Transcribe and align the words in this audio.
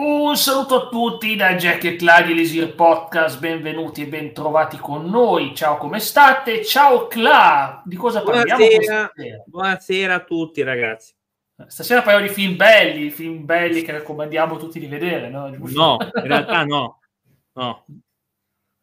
Un 0.00 0.36
saluto 0.36 0.84
a 0.84 0.88
tutti 0.88 1.34
da 1.34 1.56
Jack 1.56 1.82
e 1.82 1.96
Cla 1.96 2.22
di 2.22 2.32
Lisir 2.32 2.72
Podcast, 2.76 3.40
benvenuti 3.40 4.02
e 4.02 4.06
bentrovati 4.06 4.76
con 4.76 5.06
noi. 5.06 5.56
Ciao, 5.56 5.76
come 5.76 5.98
state? 5.98 6.64
Ciao 6.64 7.08
Cla, 7.08 7.82
di 7.84 7.96
cosa 7.96 8.22
parliamo 8.22 8.64
buonasera, 8.64 9.12
buonasera 9.44 10.14
a 10.14 10.20
tutti 10.20 10.62
ragazzi. 10.62 11.12
Stasera 11.66 12.02
parliamo 12.02 12.28
di 12.28 12.32
film 12.32 12.54
belli, 12.54 13.10
film 13.10 13.44
belli 13.44 13.82
che 13.82 13.90
raccomandiamo 13.90 14.56
tutti 14.56 14.78
di 14.78 14.86
vedere, 14.86 15.30
no? 15.30 15.48
No, 15.48 15.96
in 16.00 16.26
realtà 16.28 16.64
no. 16.64 17.00
No. 17.54 17.84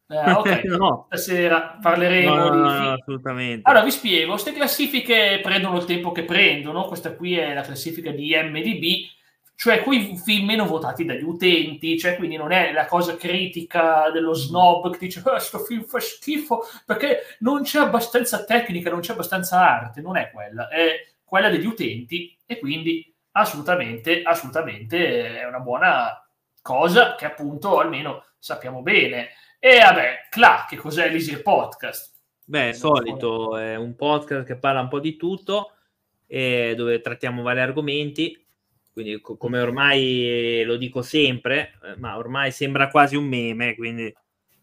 Eh, 0.08 0.30
ok, 0.32 0.64
no. 0.76 1.06
stasera 1.08 1.78
parleremo 1.80 2.34
no, 2.34 2.50
di 2.50 2.58
no, 2.58 2.92
assolutamente. 2.92 3.62
Allora, 3.70 3.82
vi 3.82 3.90
spiego, 3.90 4.32
queste 4.32 4.52
classifiche 4.52 5.40
prendono 5.42 5.78
il 5.78 5.86
tempo 5.86 6.12
che 6.12 6.24
prendono, 6.24 6.84
questa 6.84 7.14
qui 7.14 7.38
è 7.38 7.54
la 7.54 7.62
classifica 7.62 8.10
di 8.10 8.36
MDB, 8.36 9.15
cioè 9.56 9.82
quei 9.82 10.18
film 10.22 10.46
meno 10.46 10.66
votati 10.66 11.06
dagli 11.06 11.22
utenti, 11.22 11.98
cioè 11.98 12.16
quindi 12.16 12.36
non 12.36 12.52
è 12.52 12.72
la 12.72 12.84
cosa 12.84 13.16
critica 13.16 14.10
dello 14.10 14.34
snob 14.34 14.92
che 14.92 14.98
dice 14.98 15.22
questo 15.22 15.56
oh, 15.56 15.64
film 15.64 15.82
fa 15.84 15.98
schifo 15.98 16.62
perché 16.84 17.36
non 17.40 17.62
c'è 17.62 17.80
abbastanza 17.80 18.44
tecnica, 18.44 18.90
non 18.90 19.00
c'è 19.00 19.12
abbastanza 19.12 19.58
arte, 19.58 20.02
non 20.02 20.18
è 20.18 20.30
quella, 20.30 20.68
è 20.68 21.06
quella 21.24 21.48
degli 21.48 21.64
utenti 21.64 22.36
e 22.44 22.58
quindi 22.58 23.12
assolutamente, 23.32 24.22
assolutamente 24.22 25.40
è 25.40 25.46
una 25.46 25.60
buona 25.60 26.22
cosa 26.60 27.14
che 27.14 27.24
appunto 27.24 27.80
almeno 27.80 28.24
sappiamo 28.38 28.82
bene. 28.82 29.30
E 29.58 29.78
vabbè, 29.78 30.28
Cla, 30.30 30.66
che 30.68 30.76
cos'è 30.76 31.08
l'Easy 31.08 31.40
Podcast? 31.40 32.14
Beh, 32.44 32.74
solito, 32.74 33.56
è 33.56 33.74
un 33.74 33.96
podcast 33.96 34.46
che 34.46 34.56
parla 34.56 34.82
un 34.82 34.88
po' 34.88 35.00
di 35.00 35.16
tutto, 35.16 35.72
e 36.26 36.74
dove 36.76 37.00
trattiamo 37.00 37.42
vari 37.42 37.60
argomenti 37.60 38.45
quindi 38.96 39.20
co- 39.20 39.36
come 39.36 39.60
ormai 39.60 40.62
lo 40.64 40.76
dico 40.76 41.02
sempre, 41.02 41.74
eh, 41.84 41.96
ma 41.98 42.16
ormai 42.16 42.50
sembra 42.50 42.88
quasi 42.88 43.14
un 43.14 43.26
meme, 43.26 43.74
quindi, 43.74 44.10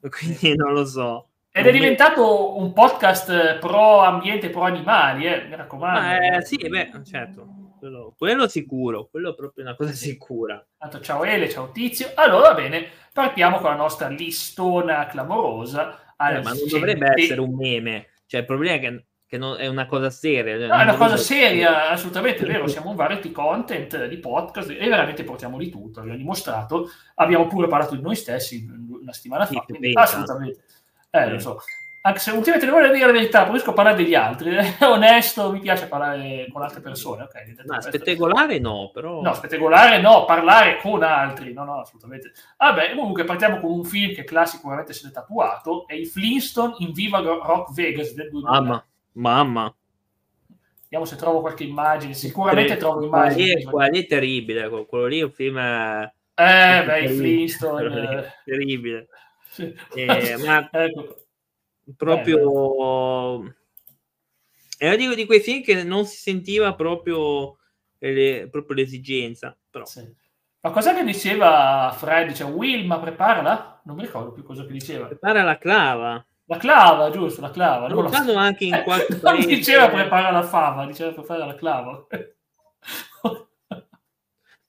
quindi 0.10 0.56
non 0.56 0.74
lo 0.74 0.86
so. 0.86 1.28
Ed 1.52 1.68
è 1.68 1.72
diventato 1.72 2.58
un 2.58 2.74
podcast 2.74 3.60
pro 3.60 4.00
ambiente, 4.00 4.50
pro 4.50 4.64
animali, 4.64 5.28
eh, 5.28 5.44
mi 5.44 5.56
raccomando. 5.56 6.38
Eh, 6.38 6.44
sì, 6.44 6.58
beh, 6.68 7.04
certo, 7.04 7.76
quello, 7.78 8.16
quello, 8.18 8.48
sicuro, 8.48 9.08
quello 9.12 9.34
è 9.34 9.36
proprio 9.36 9.66
una 9.66 9.76
cosa 9.76 9.92
sicura. 9.92 10.66
Tanto 10.80 11.00
ciao 11.00 11.24
Ele, 11.24 11.48
ciao 11.48 11.70
Tizio. 11.70 12.10
Allora, 12.16 12.48
va 12.50 12.54
bene, 12.56 12.88
partiamo 13.14 13.60
con 13.60 13.70
la 13.70 13.76
nostra 13.76 14.08
listona 14.08 15.06
clamorosa. 15.06 16.16
Eh, 16.18 16.42
ma 16.42 16.54
non 16.54 16.68
dovrebbe 16.68 17.14
essere 17.16 17.40
un 17.40 17.54
meme, 17.54 18.14
cioè 18.26 18.40
il 18.40 18.48
problema 18.48 18.78
è 18.78 18.80
che 18.80 19.06
che 19.34 19.40
non, 19.40 19.60
è 19.60 19.66
una 19.66 19.88
cosa 19.88 20.12
seria. 20.12 20.56
Cioè, 20.56 20.68
no, 20.68 20.76
è 20.76 20.84
una 20.84 20.96
cosa 20.96 21.18
seria, 21.18 21.90
assolutamente 21.90 22.46
vero. 22.46 22.68
Siamo 22.68 22.92
un 22.92 22.96
variety 22.96 23.32
content 23.32 24.06
di 24.06 24.18
podcast 24.18 24.70
e 24.70 24.88
veramente 24.88 25.24
portiamo 25.24 25.58
di 25.58 25.72
tutto. 25.72 26.02
Abbiamo 26.02 26.20
dimostrato, 26.20 26.88
abbiamo 27.16 27.48
pure 27.48 27.68
parlato 27.68 27.96
di 27.96 28.02
noi 28.04 28.16
stessi 28.16 28.64
una 29.02 29.12
settimana 29.12 29.48
fa. 29.48 29.62
Quindi, 29.62 29.92
assolutamente, 29.96 30.64
eh, 31.10 31.30
lo 31.32 31.40
so. 31.40 31.60
Anche 32.06 32.20
se 32.20 32.32
ultimamente 32.32 32.68
devo 32.68 32.94
dire 32.94 33.06
la 33.08 33.12
verità, 33.12 33.40
preferisco 33.42 33.74
parlare 33.74 33.96
degli 33.96 34.14
altri. 34.14 34.54
È 34.54 34.86
onesto, 34.86 35.52
mi 35.52 35.62
piace 35.62 35.88
parlare 35.88 36.48
con 36.52 36.62
altre 36.62 36.82
persone. 36.82 37.24
Okay, 37.24 37.56
no, 37.66 37.82
spettacolare 37.82 38.60
no, 38.60 38.92
però. 38.94 39.20
No, 39.20 39.34
spettacolare 39.34 40.00
no, 40.00 40.26
parlare 40.26 40.78
con 40.80 41.02
altri. 41.02 41.54
No, 41.54 41.64
no, 41.64 41.80
assolutamente. 41.80 42.34
Vabbè, 42.56 42.94
comunque 42.96 43.24
partiamo 43.24 43.60
con 43.60 43.72
un 43.72 43.84
film 43.84 44.14
che 44.14 44.26
Cla 44.26 44.46
sicuramente 44.46 44.94
se 44.94 45.08
l'è 45.08 45.12
tatuato. 45.12 45.88
È 45.88 45.96
i 45.96 46.06
Flintstone 46.06 46.76
in 46.80 46.92
Viva 46.92 47.18
Rock 47.20 47.74
Vegas 47.74 48.14
del 48.14 48.30
2000. 48.30 48.62
Mamma. 48.62 48.86
Mamma. 49.14 49.74
Vediamo 50.94 51.06
se 51.06 51.16
trovo 51.16 51.42
qualche 51.42 51.64
immagine. 51.64 52.14
Sicuramente 52.14 52.78
trovo 52.78 53.04
immagini. 53.04 53.64
Quello 53.64 53.92
lì 53.92 54.04
è 54.04 54.06
terribile. 54.06 54.86
Quello 54.86 55.08
lì 55.08 55.20
è 55.20 55.24
un 55.24 55.32
film. 55.32 55.58
Eh, 55.58 56.84
beh, 56.86 57.04
i 57.04 57.08
Flintstone. 57.08 58.34
Terribile. 58.46 59.08
Sì. 59.50 59.76
Eh, 59.96 60.38
ma 60.46 60.70
ecco. 60.72 61.26
proprio. 61.98 63.44
Eh, 63.44 63.54
era 64.78 64.96
di, 64.96 65.16
di 65.16 65.26
quei 65.26 65.40
film 65.40 65.64
che 65.64 65.84
non 65.84 66.06
si 66.06 66.18
sentiva 66.18 66.76
proprio, 66.76 67.58
le, 68.00 68.48
proprio 68.52 68.76
l'esigenza. 68.76 69.58
Però. 69.70 69.86
Sì. 69.86 70.22
Ma 70.60 70.72
cosa 70.72 70.94
che 70.94 71.04
diceva 71.04 71.94
Fred? 71.98 72.28
Diceva 72.28 72.50
Wilma, 72.50 73.00
preparala? 73.00 73.82
Non 73.84 73.96
mi 73.96 74.04
ricordo 74.04 74.32
più 74.32 74.44
cosa 74.44 74.66
che 74.66 74.72
diceva. 74.72 75.08
Prepara 75.08 75.44
la 75.44 75.58
clava. 75.58 76.26
La 76.54 76.60
clava, 76.60 77.10
giusto, 77.10 77.42
la 77.42 77.50
clava. 77.50 77.88
Lo 77.88 78.08
fanno 78.10 78.36
anche 78.36 78.66
in 78.66 78.82
qualche 78.84 79.16
paese. 79.18 79.48
Non 79.48 79.56
diceva 79.56 79.90
prepara 79.90 80.30
la 80.32 80.44
fava, 80.44 80.86
diceva 80.86 81.12
prepara 81.12 81.46
la 81.46 81.56
clava. 81.56 82.06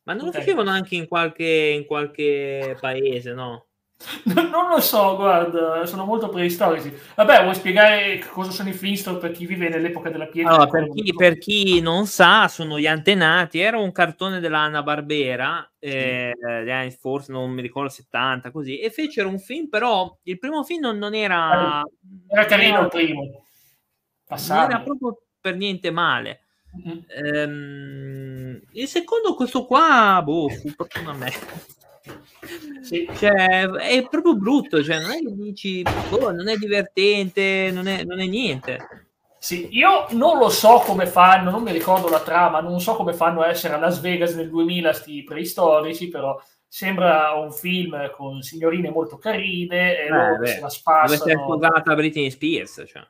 Ma 0.06 0.12
non 0.12 0.26
okay. 0.28 0.32
lo 0.32 0.32
facevano 0.32 0.70
anche 0.70 0.96
in 0.96 1.06
qualche, 1.06 1.74
in 1.78 1.86
qualche 1.86 2.76
paese, 2.80 3.32
no? 3.32 3.66
non 4.24 4.68
lo 4.68 4.80
so, 4.80 5.16
guarda, 5.16 5.86
sono 5.86 6.04
molto 6.04 6.28
preistorici. 6.28 6.92
Vabbè, 7.14 7.42
vuoi 7.42 7.54
spiegare 7.54 8.18
cosa 8.28 8.50
sono 8.50 8.68
i 8.68 8.72
Flintstone 8.72 9.18
per 9.18 9.30
chi 9.30 9.46
vive 9.46 9.68
nell'epoca 9.68 10.10
della 10.10 10.26
pietra? 10.26 10.52
Allora, 10.52 10.68
per, 10.68 10.88
chi, 10.90 11.14
per, 11.14 11.38
chi, 11.38 11.80
non 11.80 12.06
sa, 12.06 12.48
sono 12.48 12.78
gli 12.78 12.86
antenati. 12.86 13.60
Era 13.60 13.78
un 13.78 13.92
cartone 13.92 14.40
dell'Anna 14.40 14.82
Barbera, 14.82 15.70
eh, 15.78 16.34
forse 16.98 17.32
non 17.32 17.50
mi 17.50 17.62
ricordo 17.62 17.88
70, 17.88 18.50
così, 18.50 18.78
e 18.78 18.90
fecero 18.90 19.28
un 19.28 19.38
film, 19.38 19.68
però 19.68 20.14
il 20.24 20.38
primo 20.38 20.62
film 20.64 20.82
non, 20.82 20.98
non 20.98 21.14
era... 21.14 21.82
Era 22.28 22.44
carino 22.44 22.82
il 22.82 22.88
primo. 22.88 23.44
Passabile. 24.26 24.66
Non 24.66 24.74
era 24.74 24.82
proprio 24.82 25.22
per 25.40 25.56
niente 25.56 25.90
male. 25.90 26.40
Mm-hmm. 26.76 26.98
Ehm, 27.06 28.60
il 28.72 28.88
secondo, 28.88 29.34
questo 29.34 29.64
qua, 29.64 30.20
boh, 30.22 30.48
fu 30.48 30.74
proprio 30.74 31.02
una 31.02 31.12
merda. 31.12 31.52
Sì. 32.80 33.08
Cioè, 33.14 33.68
è 33.68 34.06
proprio 34.08 34.36
brutto, 34.36 34.82
cioè, 34.82 35.00
non 35.00 35.10
è 35.10 35.18
che 35.18 35.32
dici, 35.34 35.82
boh, 35.82 36.32
non 36.32 36.48
è 36.48 36.56
divertente, 36.56 37.70
non 37.72 37.86
è, 37.86 38.04
non 38.04 38.20
è 38.20 38.26
niente. 38.26 39.08
Sì, 39.38 39.68
io 39.72 40.06
non 40.12 40.38
lo 40.38 40.48
so 40.48 40.78
come 40.78 41.06
fanno, 41.06 41.50
non 41.50 41.62
mi 41.62 41.72
ricordo 41.72 42.08
la 42.08 42.20
trama, 42.20 42.60
non 42.60 42.80
so 42.80 42.94
come 42.94 43.12
fanno 43.12 43.42
a 43.42 43.48
essere 43.48 43.74
a 43.74 43.78
Las 43.78 44.00
Vegas 44.00 44.34
nel 44.34 44.48
2000 44.48 44.92
sti 44.92 45.22
preistorici, 45.22 46.08
però 46.08 46.40
sembra 46.66 47.32
un 47.32 47.52
film 47.52 48.10
con 48.12 48.40
signorine 48.40 48.90
molto 48.90 49.18
carine 49.18 49.98
e 49.98 50.06
eh, 50.06 50.08
loro 50.08 50.38
beh, 50.38 50.46
se 50.46 50.60
la 50.60 50.68
spassano. 50.70 51.02
Deve 51.02 51.14
essere 51.14 51.34
sposata 51.34 51.94
Britney 51.94 52.30
Spears, 52.30 52.84
cioè. 52.86 53.06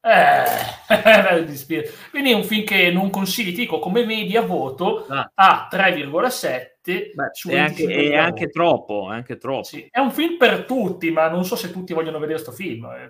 Eh, 0.00 0.44
quindi 2.10 2.30
è 2.30 2.34
un 2.34 2.44
film 2.44 2.64
che 2.64 2.90
non 2.90 3.10
consigli, 3.10 3.50
ti 3.50 3.60
dico, 3.62 3.78
come 3.78 4.04
media 4.04 4.42
voto 4.42 5.06
ah. 5.08 5.30
a 5.34 5.68
3,7 5.70 6.78
Beh, 7.12 7.30
è, 7.50 7.58
anche, 7.58 7.84
è 7.84 8.16
anche, 8.16 8.48
troppo, 8.48 9.10
è 9.10 9.14
anche 9.16 9.36
troppo. 9.36 9.64
Sì, 9.64 9.86
è 9.90 9.98
un 9.98 10.10
film 10.10 10.38
per 10.38 10.64
tutti, 10.64 11.10
ma 11.10 11.28
non 11.28 11.44
so 11.44 11.54
se 11.54 11.70
tutti 11.70 11.92
vogliono 11.92 12.18
vedere 12.18 12.40
questo 12.40 12.52
film. 12.52 12.86
Eh, 12.86 13.04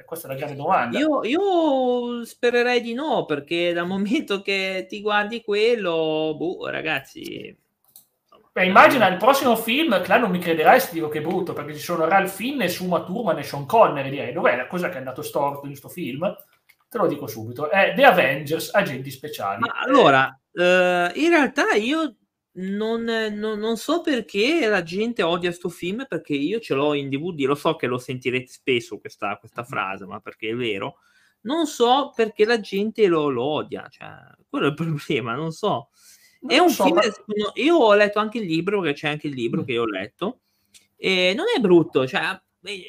eh, 0.00 0.04
questa 0.04 0.28
è 0.28 0.32
la 0.32 0.36
grande 0.36 0.56
domanda. 0.56 0.98
Io, 0.98 1.24
io, 1.24 2.24
spererei 2.24 2.82
di 2.82 2.92
no, 2.92 3.24
perché 3.24 3.72
dal 3.72 3.86
momento 3.86 4.42
che 4.42 4.84
ti 4.88 5.00
guardi 5.00 5.42
quello, 5.42 6.34
boh, 6.36 6.68
ragazzi. 6.68 7.56
Beh, 8.52 8.66
immagina 8.66 9.08
il 9.08 9.16
prossimo 9.16 9.56
film, 9.56 10.02
Clan 10.02 10.20
non 10.20 10.30
mi 10.30 10.38
crederai 10.38 10.78
se 10.78 10.90
dico 10.92 11.08
che 11.08 11.20
è 11.20 11.22
brutto, 11.22 11.54
perché 11.54 11.72
ci 11.74 11.80
sono 11.80 12.06
Ralph 12.06 12.34
Fiennes, 12.34 12.74
Suma 12.74 13.02
Thurman 13.02 13.38
e 13.38 13.42
Sean 13.44 13.64
Connery, 13.64 14.10
direi. 14.10 14.32
Dov'è 14.34 14.56
la 14.56 14.66
cosa 14.66 14.88
che 14.90 14.96
è 14.96 14.98
andato 14.98 15.22
storto 15.22 15.62
in 15.62 15.68
questo 15.68 15.88
film? 15.88 16.36
Te 16.86 16.98
lo 16.98 17.06
dico 17.06 17.26
subito. 17.26 17.70
È 17.70 17.94
The 17.96 18.04
Avengers, 18.04 18.74
Agenti 18.74 19.10
Speciali. 19.10 19.60
Ma 19.60 19.80
allora, 19.80 20.38
eh, 20.52 21.12
in 21.14 21.30
realtà 21.30 21.72
io 21.72 22.16
non, 22.54 23.04
non, 23.04 23.58
non, 23.58 23.76
so 23.78 24.02
perché 24.02 24.66
la 24.66 24.82
gente 24.82 25.22
odia 25.22 25.48
questo 25.48 25.70
film, 25.70 26.04
perché 26.06 26.34
io 26.34 26.60
ce 26.60 26.74
l'ho 26.74 26.92
in 26.92 27.08
DVD, 27.08 27.46
lo 27.46 27.54
so 27.54 27.76
che 27.76 27.86
lo 27.86 27.96
sentirete 27.96 28.52
spesso 28.52 28.98
questa, 28.98 29.38
questa 29.38 29.64
frase, 29.64 30.04
ma 30.04 30.20
perché 30.20 30.50
è 30.50 30.54
vero. 30.54 30.96
Non 31.44 31.66
so 31.66 32.12
perché 32.14 32.44
la 32.44 32.60
gente 32.60 33.06
lo, 33.06 33.30
lo 33.30 33.42
odia, 33.42 33.88
cioè, 33.88 34.10
quello 34.46 34.66
è 34.66 34.68
il 34.68 34.74
problema, 34.74 35.34
non 35.34 35.52
so. 35.52 35.88
Non 36.42 36.52
è 36.52 36.58
un 36.58 36.70
so, 36.70 36.84
film, 36.84 36.96
ma... 36.96 37.02
io 37.54 37.76
ho 37.76 37.94
letto 37.94 38.18
anche 38.18 38.38
il 38.38 38.46
libro, 38.46 38.80
perché 38.80 38.98
c'è 38.98 39.08
anche 39.08 39.28
il 39.28 39.34
libro 39.34 39.62
mm. 39.62 39.64
che 39.64 39.72
io 39.72 39.82
ho 39.82 39.86
letto, 39.86 40.40
e 40.96 41.34
non 41.36 41.46
è 41.54 41.60
brutto, 41.60 42.06
cioè, 42.06 42.40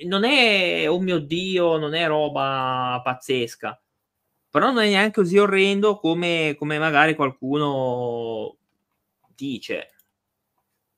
non 0.05 0.23
è, 0.23 0.89
oh 0.89 0.99
mio 0.99 1.19
Dio, 1.19 1.77
non 1.77 1.93
è 1.93 2.05
roba 2.07 3.01
pazzesca, 3.03 3.79
però 4.49 4.71
non 4.71 4.83
è 4.83 4.87
neanche 4.87 5.21
così 5.21 5.37
orrendo 5.37 5.97
come, 5.97 6.55
come 6.57 6.77
magari 6.77 7.15
qualcuno 7.15 8.55
dice. 9.35 9.92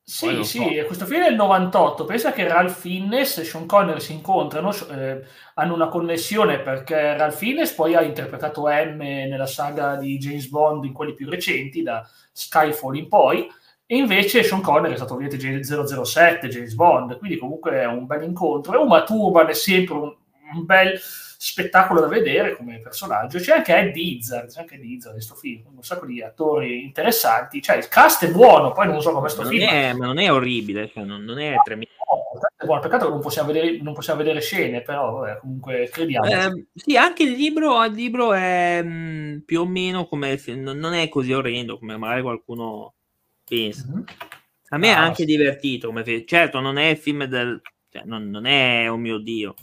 Sì, 0.07 0.44
sì, 0.44 0.60
so. 0.60 0.86
questo 0.86 1.06
film 1.07 1.24
è 1.24 1.30
il 1.30 1.36
98. 1.36 2.06
Pensa 2.06 2.31
che 2.31 2.48
Ralph 2.48 2.78
Fiennes 2.78 3.40
e 3.40 3.44
Sean 3.44 3.66
Connery 3.66 4.00
si 4.00 4.13
incontrano, 4.13 4.72
eh, 4.92 5.24
hanno 5.56 5.74
una 5.74 5.88
connessione 5.88 6.60
perché 6.60 7.18
Ralph 7.18 7.36
Fiennes 7.36 7.74
poi 7.74 7.96
ha 7.96 8.04
interpretato 8.04 8.68
M 8.68 8.98
nella 9.00 9.48
saga 9.48 9.96
di 9.96 10.19
James 10.19 10.48
Bond 10.48 10.86
in 10.86 10.94
quelli 10.94 11.16
più 11.16 11.28
recenti, 11.28 11.81
da 11.81 12.07
Skyfall 12.31 12.96
in 12.98 13.07
poi, 13.07 13.48
e 13.88 13.98
invece 13.98 14.44
Sean 14.44 14.62
Connery 14.62 14.94
è 14.94 14.98
stato 14.98 15.16
ovviamente 15.16 15.63
007, 15.63 16.50
James 16.50 16.75
Bond, 16.75 17.18
quindi 17.18 17.38
comunque 17.38 17.72
è 17.72 17.86
un 17.88 18.06
bel 18.06 18.22
incontro. 18.24 18.74
E 18.75 18.78
Uma 18.78 19.04
Thurman 19.04 19.48
è 19.50 19.54
sempre 19.54 19.96
un, 19.96 20.16
un 20.53 20.65
bel 20.65 21.00
spettacolo 21.00 22.00
da 22.00 22.07
vedere 22.07 22.56
come 22.56 22.80
personaggio. 22.80 23.39
C'è 23.39 23.56
anche 23.56 23.75
Eddie 23.75 24.15
Izzard, 24.15 24.50
c'è 24.50 24.62
anche 24.62 24.75
Eddie 24.75 24.95
Izzard 24.95 25.15
in 25.15 25.21
questo 25.21 25.36
film, 25.36 25.63
un 25.75 25.83
sacco 25.83 26.06
di 26.06 26.21
attori 26.21 26.83
interessanti. 26.83 27.62
Cioè, 27.62 27.77
il 27.77 27.88
cast 27.88 28.25
è 28.25 28.31
buono, 28.31 28.71
poi 28.71 28.88
non 28.88 29.01
so 29.01 29.09
come 29.09 29.21
questo 29.21 29.44
film. 29.44 29.68
È, 29.68 29.94
ma 29.94 30.06
non 30.06 30.18
è 30.18 30.31
orribile, 30.31 30.89
cioè 30.89 31.03
non, 31.03 31.24
non, 31.24 31.39
è 31.39 31.56
tremendo. 31.63 31.94
No, 32.12 32.65
buono, 32.65 32.81
peccato 32.81 33.06
che 33.06 33.12
non 33.12 33.21
possiamo 33.21 33.51
vedere, 33.51 33.81
non 33.81 33.94
possiamo 33.94 34.19
vedere 34.19 34.42
scene, 34.42 34.81
però 34.81 35.19
vabbè, 35.19 35.39
comunque 35.39 35.89
crediamo. 35.92 36.25
Eh, 36.25 36.65
sì, 36.74 36.97
anche 36.97 37.24
il 37.24 37.31
libro, 37.31 37.83
il 37.83 37.94
libro 37.94 38.33
è 38.33 38.81
mh, 38.81 38.88
mm, 38.88 39.38
più 39.39 39.62
o 39.62 39.65
meno 39.65 40.07
come 40.07 40.42
non 40.47 40.94
è 40.94 41.09
così 41.09 41.33
orrendo 41.33 41.77
come 41.77 41.97
magari 41.97 42.21
qualcuno 42.21 42.94
pensa. 43.47 43.86
Mm-hmm. 43.88 44.03
A 44.69 44.77
me 44.77 44.92
ah, 44.92 44.95
è 44.95 45.00
anche 45.00 45.24
sì. 45.24 45.25
divertito. 45.25 45.94
Certo, 46.25 46.59
non 46.59 46.77
è 46.77 46.86
il 46.86 46.97
film 46.97 47.25
del... 47.25 47.62
Cioè, 47.89 48.03
non, 48.06 48.30
non 48.30 48.45
è, 48.45 48.89
oh 48.89 48.97
mio 48.97 49.19
Dio. 49.19 49.53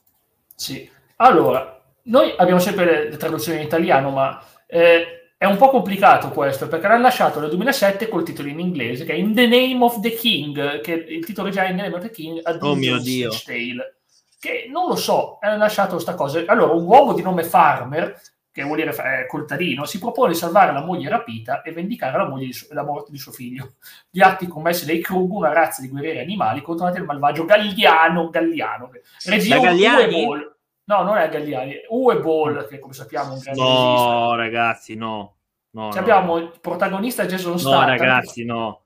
Sì. 0.62 0.88
Allora, 1.16 1.82
noi 2.04 2.32
abbiamo 2.36 2.60
sempre 2.60 2.84
le, 2.84 3.10
le 3.10 3.16
traduzioni 3.16 3.58
in 3.58 3.64
italiano, 3.64 4.10
ma 4.10 4.40
eh, 4.68 5.32
è 5.36 5.44
un 5.44 5.56
po' 5.56 5.70
complicato 5.70 6.28
questo, 6.28 6.68
perché 6.68 6.86
l'hanno 6.86 7.02
lasciato 7.02 7.40
nel 7.40 7.48
2007 7.48 8.08
col 8.08 8.22
titolo 8.22 8.46
in 8.46 8.60
inglese, 8.60 9.04
che 9.04 9.12
è 9.12 9.16
In 9.16 9.34
the 9.34 9.48
Name 9.48 9.78
of 9.80 9.98
the 9.98 10.14
King, 10.14 10.80
che 10.80 10.92
il 10.92 11.24
titolo 11.24 11.48
già 11.48 11.64
è 11.64 11.70
In 11.70 11.76
the 11.76 11.82
Name 11.82 11.96
of 11.96 12.02
the 12.02 12.10
King, 12.12 12.40
a 12.44 12.56
oh 12.60 12.76
mio 12.76 13.00
Dio. 13.00 13.30
Tale, 13.44 13.96
che 14.38 14.68
non 14.70 14.86
lo 14.86 14.94
so, 14.94 15.38
hanno 15.40 15.56
lasciato 15.56 15.94
questa 15.94 16.14
cosa. 16.14 16.44
Allora, 16.46 16.72
un 16.72 16.84
uomo 16.84 17.12
di 17.12 17.22
nome 17.22 17.42
Farmer 17.42 18.20
che 18.52 18.62
vuol 18.62 18.76
dire 18.76 18.90
eh, 18.90 19.26
coltarino, 19.26 19.86
si 19.86 19.98
propone 19.98 20.32
di 20.32 20.38
salvare 20.38 20.72
la 20.72 20.84
moglie 20.84 21.08
rapita 21.08 21.62
e 21.62 21.72
vendicare 21.72 22.18
la, 22.18 22.28
moglie 22.28 22.46
di 22.46 22.52
su- 22.52 22.66
la 22.72 22.84
morte 22.84 23.10
di 23.10 23.16
suo 23.16 23.32
figlio. 23.32 23.72
Gli 24.10 24.20
atti 24.20 24.46
commessi 24.46 24.84
dai 24.84 25.00
Krug, 25.00 25.32
una 25.32 25.52
razza 25.52 25.80
di 25.80 25.88
guerrieri 25.88 26.20
animali, 26.20 26.60
contro 26.60 26.86
il 26.88 27.02
malvagio 27.04 27.46
Galliano. 27.46 28.28
Galliano 28.28 28.90
regia 29.24 29.58
Galliani? 29.58 30.26
Ball. 30.26 30.54
No, 30.84 31.02
non 31.02 31.16
è 31.16 31.28
Galliani, 31.30 31.76
Uwe 31.88 32.20
Ball, 32.20 32.68
che 32.68 32.78
come 32.78 32.92
sappiamo 32.92 33.30
è 33.30 33.32
un 33.34 33.38
grande 33.38 33.60
No, 33.60 34.34
regista. 34.34 34.34
ragazzi, 34.36 34.94
no. 34.96 35.36
no, 35.70 35.88
no. 35.88 35.88
Abbiamo 35.88 36.36
il 36.36 36.52
protagonista 36.60 37.24
Jason 37.24 37.58
Statham. 37.58 37.80
No, 37.80 37.86
ragazzi, 37.86 38.44
no. 38.44 38.80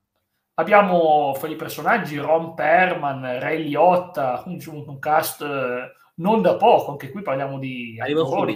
Abbiamo 0.54 1.34
fra 1.34 1.48
i 1.48 1.56
personaggi 1.56 2.16
Ron 2.18 2.54
Perman, 2.54 3.40
Ray 3.40 3.64
Liotta, 3.64 4.42
un, 4.46 4.58
un 4.64 4.98
cast 5.00 5.42
eh, 5.42 5.92
non 6.16 6.40
da 6.40 6.56
poco, 6.56 6.92
anche 6.92 7.10
qui 7.10 7.22
parliamo 7.22 7.58
di 7.58 7.98
attori 8.00 8.54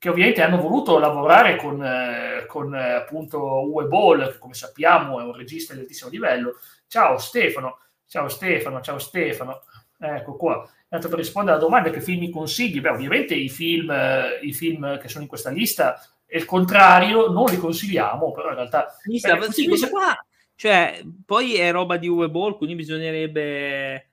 che, 0.00 0.08
ovviamente 0.08 0.40
hanno 0.40 0.56
voluto 0.56 0.98
lavorare 0.98 1.56
con, 1.56 1.84
eh, 1.84 2.46
con 2.46 2.74
eh, 2.74 2.92
appunto 2.94 3.68
Uwe 3.68 3.84
Ball, 3.84 4.32
che 4.32 4.38
come 4.38 4.54
sappiamo 4.54 5.20
è 5.20 5.24
un 5.24 5.36
regista 5.36 5.74
di 5.74 5.80
altissimo 5.80 6.08
livello. 6.08 6.54
Ciao 6.86 7.18
Stefano, 7.18 7.78
ciao 8.06 8.28
Stefano, 8.28 8.80
ciao 8.80 8.98
Stefano. 8.98 9.60
Ecco 9.98 10.36
qua. 10.36 10.66
Tanto 10.88 11.08
per 11.08 11.18
rispondere 11.18 11.56
alla 11.56 11.64
domanda 11.64 11.90
che 11.90 12.00
film 12.00 12.20
mi 12.20 12.30
consigli, 12.30 12.80
beh, 12.80 12.88
ovviamente 12.88 13.34
i 13.34 13.50
film, 13.50 13.90
eh, 13.90 14.40
i 14.40 14.54
film 14.54 14.98
che 14.98 15.08
sono 15.08 15.24
in 15.24 15.28
questa 15.28 15.50
lista 15.50 16.00
è 16.24 16.38
il 16.38 16.46
contrario, 16.46 17.28
non 17.28 17.44
li 17.50 17.58
consigliamo, 17.58 18.32
però 18.32 18.48
in 18.48 18.54
realtà... 18.54 18.96
Lista, 19.04 19.36
beh, 19.36 19.52
sì, 19.52 19.68
questa 19.68 19.90
qua, 19.90 20.16
cioè, 20.54 21.02
poi 21.26 21.56
è 21.56 21.70
roba 21.72 21.98
di 21.98 22.08
Uwe 22.08 22.30
Ball, 22.30 22.56
quindi 22.56 22.74
bisognerebbe 22.74 24.08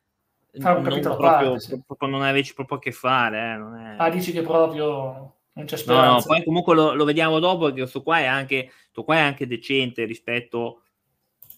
fare 0.60 0.78
un 0.78 0.83
capitolo 0.83 1.16
proprio, 1.16 1.50
parte, 1.51 1.60
sì. 1.60 1.81
proprio, 1.86 2.10
non 2.10 2.24
averci 2.24 2.54
proprio 2.54 2.78
a 2.78 2.81
che 2.81 2.92
fare. 2.92 3.54
Eh, 3.54 3.56
non 3.56 3.75
è... 3.78 3.95
Ah, 3.98 4.10
dici 4.10 4.33
che 4.33 4.42
proprio 4.42 5.37
non 5.57 5.65
c'è 5.65 5.77
speranza. 5.77 6.07
No, 6.07 6.13
no, 6.13 6.24
poi 6.24 6.44
comunque 6.44 6.75
lo, 6.75 6.94
lo, 6.94 7.04
vediamo 7.04 7.39
dopo 7.39 7.65
perché 7.65 7.81
questo 7.81 8.04
qua 8.04 8.19
è 8.19 8.25
anche, 8.25 8.65
questo 8.65 9.04
qua 9.04 9.15
è 9.15 9.19
anche 9.19 9.48
decente 9.48 10.06
rispetto 10.06 10.83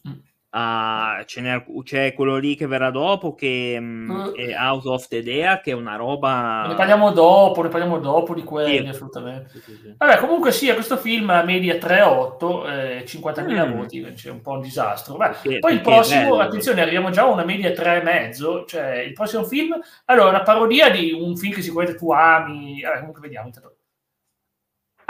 mm. 0.07 0.13
a 0.51 1.21
c'è, 1.25 1.65
c'è 1.83 2.13
quello 2.13 2.37
lì 2.37 2.55
che 2.55 2.65
verrà 2.65 2.91
dopo 2.91 3.35
che 3.35 3.77
uh, 3.77 4.31
è 4.31 4.55
House 4.57 4.87
of 4.87 5.07
the 5.09 5.21
Dead 5.21 5.59
che 5.59 5.71
è 5.71 5.73
una 5.73 5.97
roba 5.97 6.65
ne 6.67 6.75
parliamo 6.75 7.11
dopo 7.11 7.61
ne 7.61 7.67
parliamo 7.67 7.99
dopo 7.99 8.33
di 8.33 8.43
quelli 8.43 8.77
sì. 8.77 8.87
assolutamente 8.87 9.59
sì, 9.59 9.75
sì, 9.75 9.93
vabbè 9.97 10.17
comunque 10.19 10.53
sì 10.53 10.71
questo 10.73 10.95
film 10.95 11.25
media 11.45 11.73
3,8 11.73 12.69
eh, 12.71 13.03
50.000 13.05 13.67
mm. 13.67 13.77
voti 13.77 14.01
c'è 14.13 14.29
un 14.29 14.41
po' 14.41 14.51
un 14.51 14.61
disastro 14.61 15.17
Beh, 15.17 15.29
perché, 15.29 15.59
poi 15.59 15.73
il 15.73 15.81
prossimo 15.81 16.39
attenzione 16.39 16.81
arriviamo 16.81 17.09
già 17.09 17.23
a 17.23 17.27
una 17.27 17.43
media 17.43 17.69
3,5 17.71 18.65
cioè 18.65 18.99
il 18.99 19.11
prossimo 19.11 19.43
film 19.43 19.77
allora 20.05 20.29
una 20.29 20.43
parodia 20.43 20.89
di 20.89 21.11
un 21.11 21.35
film 21.35 21.53
che 21.53 21.61
sicuramente 21.61 21.99
tu 21.99 22.11
ami 22.11 22.79
eh, 22.81 22.97
comunque 22.99 23.19
vediamo 23.21 23.47
intanto 23.47 23.73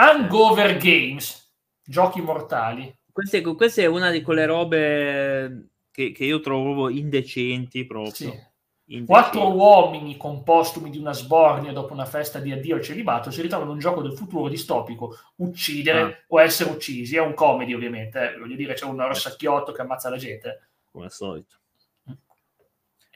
Hangover 0.01 0.77
Games, 0.77 1.51
giochi 1.83 2.21
mortali. 2.21 2.89
Questa 3.11 3.35
è, 3.35 3.41
questa 3.41 3.81
è 3.81 3.85
una 3.85 4.11
di 4.11 4.21
quelle 4.21 4.45
robe 4.45 5.71
che, 5.91 6.13
che 6.13 6.23
io 6.23 6.39
trovo 6.39 6.87
indecenti 6.87 7.85
proprio. 7.85 8.13
Sì. 8.13 9.03
Quattro 9.05 9.53
uomini 9.53 10.15
con 10.15 10.41
postumi 10.43 10.89
di 10.89 10.97
una 10.97 11.11
sbornia 11.11 11.73
dopo 11.73 11.91
una 11.91 12.05
festa 12.05 12.39
di 12.39 12.53
addio 12.53 12.77
al 12.77 12.81
celibato 12.81 13.29
si 13.29 13.41
ritrovano 13.41 13.71
in 13.71 13.75
un 13.75 13.81
gioco 13.81 14.01
del 14.01 14.15
futuro 14.15 14.47
distopico, 14.47 15.15
uccidere 15.35 16.01
ah. 16.01 16.23
o 16.29 16.41
essere 16.41 16.71
uccisi. 16.71 17.17
È 17.17 17.21
un 17.21 17.33
comedy 17.33 17.73
ovviamente, 17.73 18.35
eh. 18.35 18.39
voglio 18.39 18.55
dire 18.55 18.75
c'è 18.75 18.85
un 18.85 19.05
rossacchiotto 19.05 19.73
che 19.73 19.81
ammazza 19.81 20.09
la 20.09 20.17
gente. 20.17 20.69
Come 20.89 21.05
al 21.05 21.11
solito. 21.11 21.57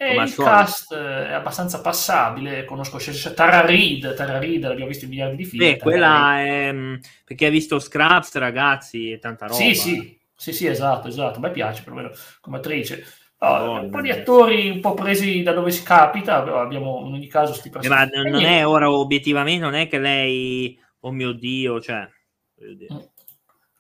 E 0.10 0.22
il 0.22 0.36
cast 0.36 0.96
è 0.96 1.32
abbastanza 1.32 1.82
passabile, 1.82 2.66
conosco 2.66 2.98
Tara 3.34 3.66
Reid, 3.66 4.14
Tara 4.14 4.40
Reid 4.40 4.64
l'abbiamo 4.64 4.90
visto 4.90 5.06
in 5.06 5.12
miliardi 5.12 5.36
di 5.36 5.46
film. 5.46 5.64
Beh, 5.64 5.78
quella 5.78 6.40
è... 6.40 6.72
Mm, 6.72 6.96
perché 7.26 7.46
ha 7.46 7.50
visto 7.50 7.80
Scraps, 7.80 8.36
ragazzi, 8.36 9.12
e 9.12 9.20
tanta 9.20 9.48
roba. 9.48 9.58
Sì, 9.58 9.76
sì, 9.76 10.20
sì, 10.36 10.52
sì, 10.52 10.68
esatto, 10.68 11.08
esatto, 11.08 11.40
me 11.40 11.52
piace 11.52 11.84
perlomeno 11.84 12.12
come 12.42 12.58
attrice. 12.58 13.06
Oh, 13.38 13.82
un 13.82 13.90
po' 13.90 14.02
di 14.02 14.10
attori 14.10 14.70
un 14.70 14.80
po' 14.80 14.94
presi 14.94 15.44
da 15.44 15.52
dove 15.52 15.70
si 15.70 15.84
capita, 15.84 16.44
abbiamo 16.60 17.04
in 17.06 17.14
ogni 17.14 17.28
caso 17.28 17.52
questi 17.52 17.70
personaggi. 17.70 18.16
Ma 18.16 18.30
non 18.30 18.44
è 18.46 18.66
ora 18.66 18.90
obiettivamente, 18.90 19.64
non 19.64 19.74
è 19.74 19.88
che 19.88 20.00
lei, 20.00 20.80
oh 21.02 21.12
mio 21.12 21.34
Dio, 21.34 21.82
cioè... 21.82 22.08
Mm. 22.64 22.98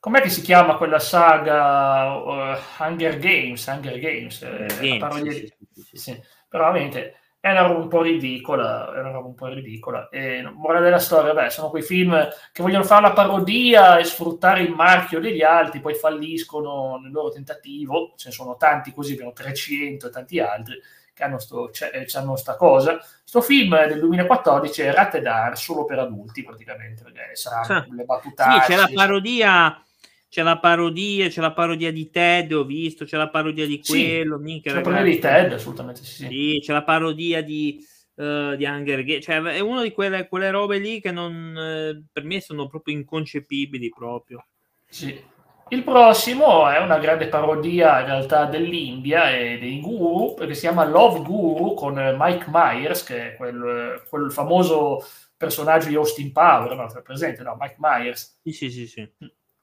Com'è 0.03 0.19
che 0.19 0.27
si 0.27 0.41
chiama 0.41 0.75
quella 0.75 0.99
saga 0.99 2.13
uh, 2.15 2.57
Hunger 2.77 3.17
Games? 3.19 3.65
Hunger 3.65 3.97
Games, 3.99 4.41
eh, 4.41 4.65
Games 4.81 5.15
sì, 5.15 5.21
di... 5.21 5.31
sì, 5.31 5.53
sì, 5.93 6.11
sì. 6.11 6.21
Però 6.47 6.65
veramente 6.65 7.17
è 7.39 7.51
una 7.51 7.63
roba 7.63 7.79
un 7.79 7.87
po' 7.89 8.01
ridicola, 8.01 8.93
è 8.95 8.99
una 8.99 9.11
roba 9.11 9.27
un 9.27 9.35
po' 9.35 9.47
ridicola. 9.47 10.07
E 10.09 10.41
morale 10.53 10.85
della 10.85 10.99
storia, 10.99 11.33
beh, 11.33 11.49
sono 11.49 11.69
quei 11.69 11.81
film 11.81 12.27
che 12.51 12.61
vogliono 12.63 12.85
fare 12.85 13.01
la 13.01 13.11
parodia 13.11 13.97
e 13.97 14.05
sfruttare 14.05 14.61
il 14.61 14.71
marchio 14.71 15.19
degli 15.19 15.41
altri, 15.41 15.81
poi 15.81 15.93
falliscono 15.93 16.97
nel 17.01 17.11
loro 17.11 17.31
tentativo. 17.31 18.13
Ce 18.15 18.29
ne 18.29 18.33
sono 18.33 18.55
tanti 18.55 18.93
così, 18.93 19.13
abbiamo 19.13 19.33
300 19.33 20.07
e 20.07 20.09
tanti 20.09 20.39
altri 20.39 20.79
che 21.13 21.23
hanno 21.23 21.37
sto, 21.37 21.69
eh, 21.91 22.07
hanno 22.13 22.35
sta 22.37 22.55
cosa. 22.55 22.97
Sto 23.23 23.41
film 23.41 23.75
del 23.87 23.99
2014 23.99 24.81
è 24.81 24.93
Rattedar 24.93 25.57
solo 25.57 25.85
per 25.85 25.99
adulti 25.99 26.43
praticamente, 26.43 27.03
perché 27.03 27.35
saranno 27.35 27.85
le 27.89 28.05
battute. 28.05 28.41
Sì, 28.41 28.59
c'è 28.71 28.75
la 28.77 28.89
parodia 28.93 29.83
c'è 30.33 30.41
la 30.41 30.57
parodia, 30.57 31.27
c'è 31.27 31.41
la 31.41 31.53
parodia 31.53 31.91
di 31.91 32.09
Ted, 32.09 32.51
ho 32.53 32.63
visto, 32.63 33.05
c'è 33.05 33.17
la 33.17 33.29
parodia 33.29 33.67
di 33.67 33.79
quello. 33.79 34.37
Sì, 34.37 34.43
mica, 34.43 34.71
c'è 34.71 34.77
la 34.77 34.81
parodia 34.81 35.13
di 35.13 35.19
Ted, 35.19 35.53
assolutamente 35.53 36.03
sì. 36.03 36.25
sì 36.25 36.59
c'è 36.59 36.73
la 36.73 36.81
parodia 36.81 37.43
di, 37.43 37.85
uh, 38.15 38.55
di 38.55 38.65
Hunger 38.65 39.03
Games, 39.03 39.23
cioè 39.23 39.39
è 39.43 39.59
una 39.59 39.83
di 39.83 39.91
quelle, 39.91 40.27
quelle 40.27 40.49
robe 40.49 40.79
lì 40.79 40.99
che 40.99 41.11
non, 41.11 41.53
uh, 41.55 42.03
per 42.11 42.23
me 42.23 42.41
sono 42.41 42.67
proprio 42.67 42.95
inconcepibili 42.95 43.89
proprio. 43.89 44.47
Sì. 44.89 45.21
Il 45.67 45.83
prossimo 45.83 46.67
è 46.67 46.79
una 46.79 46.97
grande 46.97 47.27
parodia 47.27 47.99
in 47.99 48.07
realtà 48.07 48.45
dell'India 48.45 49.29
e 49.37 49.59
dei 49.59 49.79
guru, 49.81 50.33
perché 50.33 50.55
si 50.55 50.61
chiama 50.61 50.83
Love 50.83 51.21
Guru 51.21 51.75
con 51.75 51.93
Mike 52.17 52.45
Myers, 52.51 53.03
che 53.03 53.33
è 53.33 53.35
quel, 53.35 54.01
quel 54.09 54.31
famoso 54.31 55.05
personaggio 55.37 55.89
di 55.89 55.95
Austin 55.95 56.31
Power, 56.31 56.75
no? 56.75 57.01
presente, 57.03 57.43
no? 57.43 57.55
Mike 57.59 57.75
Myers. 57.77 58.39
Sì, 58.41 58.51
sì, 58.51 58.71
sì. 58.71 58.87
sì. 58.87 59.07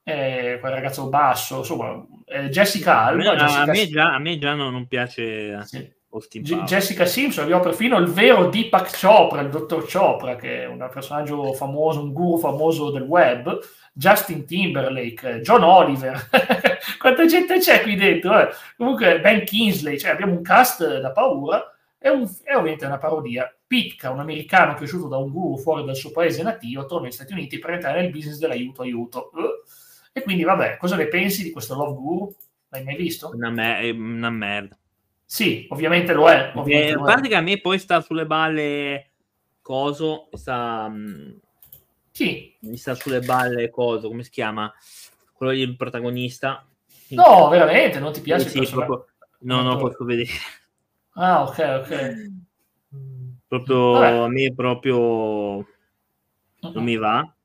Eh, 0.03 0.57
quel 0.59 0.71
ragazzo 0.71 1.09
basso, 1.09 1.59
insomma, 1.59 2.03
eh, 2.25 2.49
Jessica 2.49 3.03
Alba. 3.03 3.31
A, 3.31 3.35
Jessica... 3.35 3.61
A, 3.61 3.65
me 3.65 3.87
già, 3.87 4.13
a, 4.13 4.19
me 4.19 4.37
già, 4.37 4.53
non 4.53 4.87
piace 4.87 5.63
sì. 5.65 5.99
G- 6.19 6.63
Jessica 6.63 7.05
Simpson, 7.05 7.45
abbiamo 7.45 7.61
perfino 7.61 7.97
il 7.97 8.07
vero 8.07 8.49
Deepak 8.49 8.99
Chopra, 8.99 9.39
il 9.39 9.49
dottor 9.49 9.89
Chopra, 9.89 10.35
che 10.35 10.63
è 10.63 10.67
un 10.67 10.89
personaggio 10.91 11.53
famoso, 11.53 12.01
un 12.01 12.11
guru 12.11 12.37
famoso 12.37 12.91
del 12.91 13.03
web, 13.03 13.59
Justin 13.93 14.45
Timberlake, 14.45 15.39
John 15.39 15.63
Oliver, 15.63 16.27
quanta 16.99 17.25
gente 17.27 17.59
c'è 17.59 17.81
qui 17.81 17.95
dentro? 17.95 18.37
Eh? 18.41 18.49
Comunque 18.75 19.21
Ben 19.21 19.45
Kingsley, 19.45 19.97
cioè 19.97 20.11
abbiamo 20.11 20.33
un 20.33 20.41
cast 20.41 20.99
da 20.99 21.11
paura, 21.11 21.73
è, 21.97 22.09
un, 22.09 22.29
è 22.43 22.55
ovviamente 22.55 22.85
una 22.85 22.97
parodia. 22.97 23.53
Pitka, 23.65 24.09
un 24.09 24.19
americano 24.19 24.73
cresciuto 24.73 25.07
da 25.07 25.15
un 25.15 25.31
guru 25.31 25.57
fuori 25.57 25.85
dal 25.85 25.95
suo 25.95 26.11
paese 26.11 26.43
nativo, 26.43 26.85
torna 26.85 27.05
negli 27.05 27.13
Stati 27.13 27.31
Uniti 27.31 27.57
per 27.57 27.69
entrare 27.69 28.01
nel 28.01 28.11
business 28.11 28.37
dell'aiuto 28.37 28.81
aiuto. 28.81 29.29
Uh 29.33 29.79
e 30.13 30.23
quindi, 30.23 30.43
vabbè, 30.43 30.77
cosa 30.77 30.95
ne 30.95 31.07
pensi 31.07 31.43
di 31.43 31.51
questo 31.51 31.75
Love 31.75 31.93
Guru? 31.93 32.35
L'hai 32.69 32.83
mai 32.83 32.95
visto? 32.95 33.31
Una, 33.33 33.49
me- 33.49 33.89
una 33.91 34.29
merda. 34.29 34.77
Sì, 35.25 35.65
ovviamente 35.69 36.13
lo 36.13 36.29
è. 36.29 36.51
Ovviamente 36.55 36.91
eh, 36.91 36.95
a 36.95 37.01
parte 37.01 37.29
che 37.29 37.35
a 37.35 37.41
me 37.41 37.59
poi 37.59 37.79
sta 37.79 38.01
sulle 38.01 38.25
balle 38.25 39.11
coso, 39.61 40.27
sta... 40.33 40.89
Mm, 40.89 41.37
sì. 42.11 42.55
Mi 42.61 42.77
sta 42.77 42.95
sulle 42.95 43.21
balle 43.21 43.69
coso, 43.69 44.09
come 44.09 44.23
si 44.23 44.29
chiama? 44.29 44.71
Quello 45.33 45.53
il 45.53 45.75
protagonista. 45.77 46.65
No, 47.09 47.47
veramente, 47.49 47.99
non 47.99 48.11
ti 48.11 48.21
piace? 48.21 48.49
Sì, 48.49 48.65
sì 48.65 48.71
proprio... 48.71 49.07
No, 49.39 49.61
no, 49.61 49.77
posso 49.77 50.03
vedere. 50.03 50.29
Ah, 51.13 51.43
ok, 51.43 51.83
ok. 51.83 52.31
Proprio 53.47 53.91
Vabbè. 53.93 54.17
a 54.17 54.27
me 54.27 54.53
proprio 54.53 55.65
non 56.61 56.83
mi 56.83 56.95
va. 56.95 57.35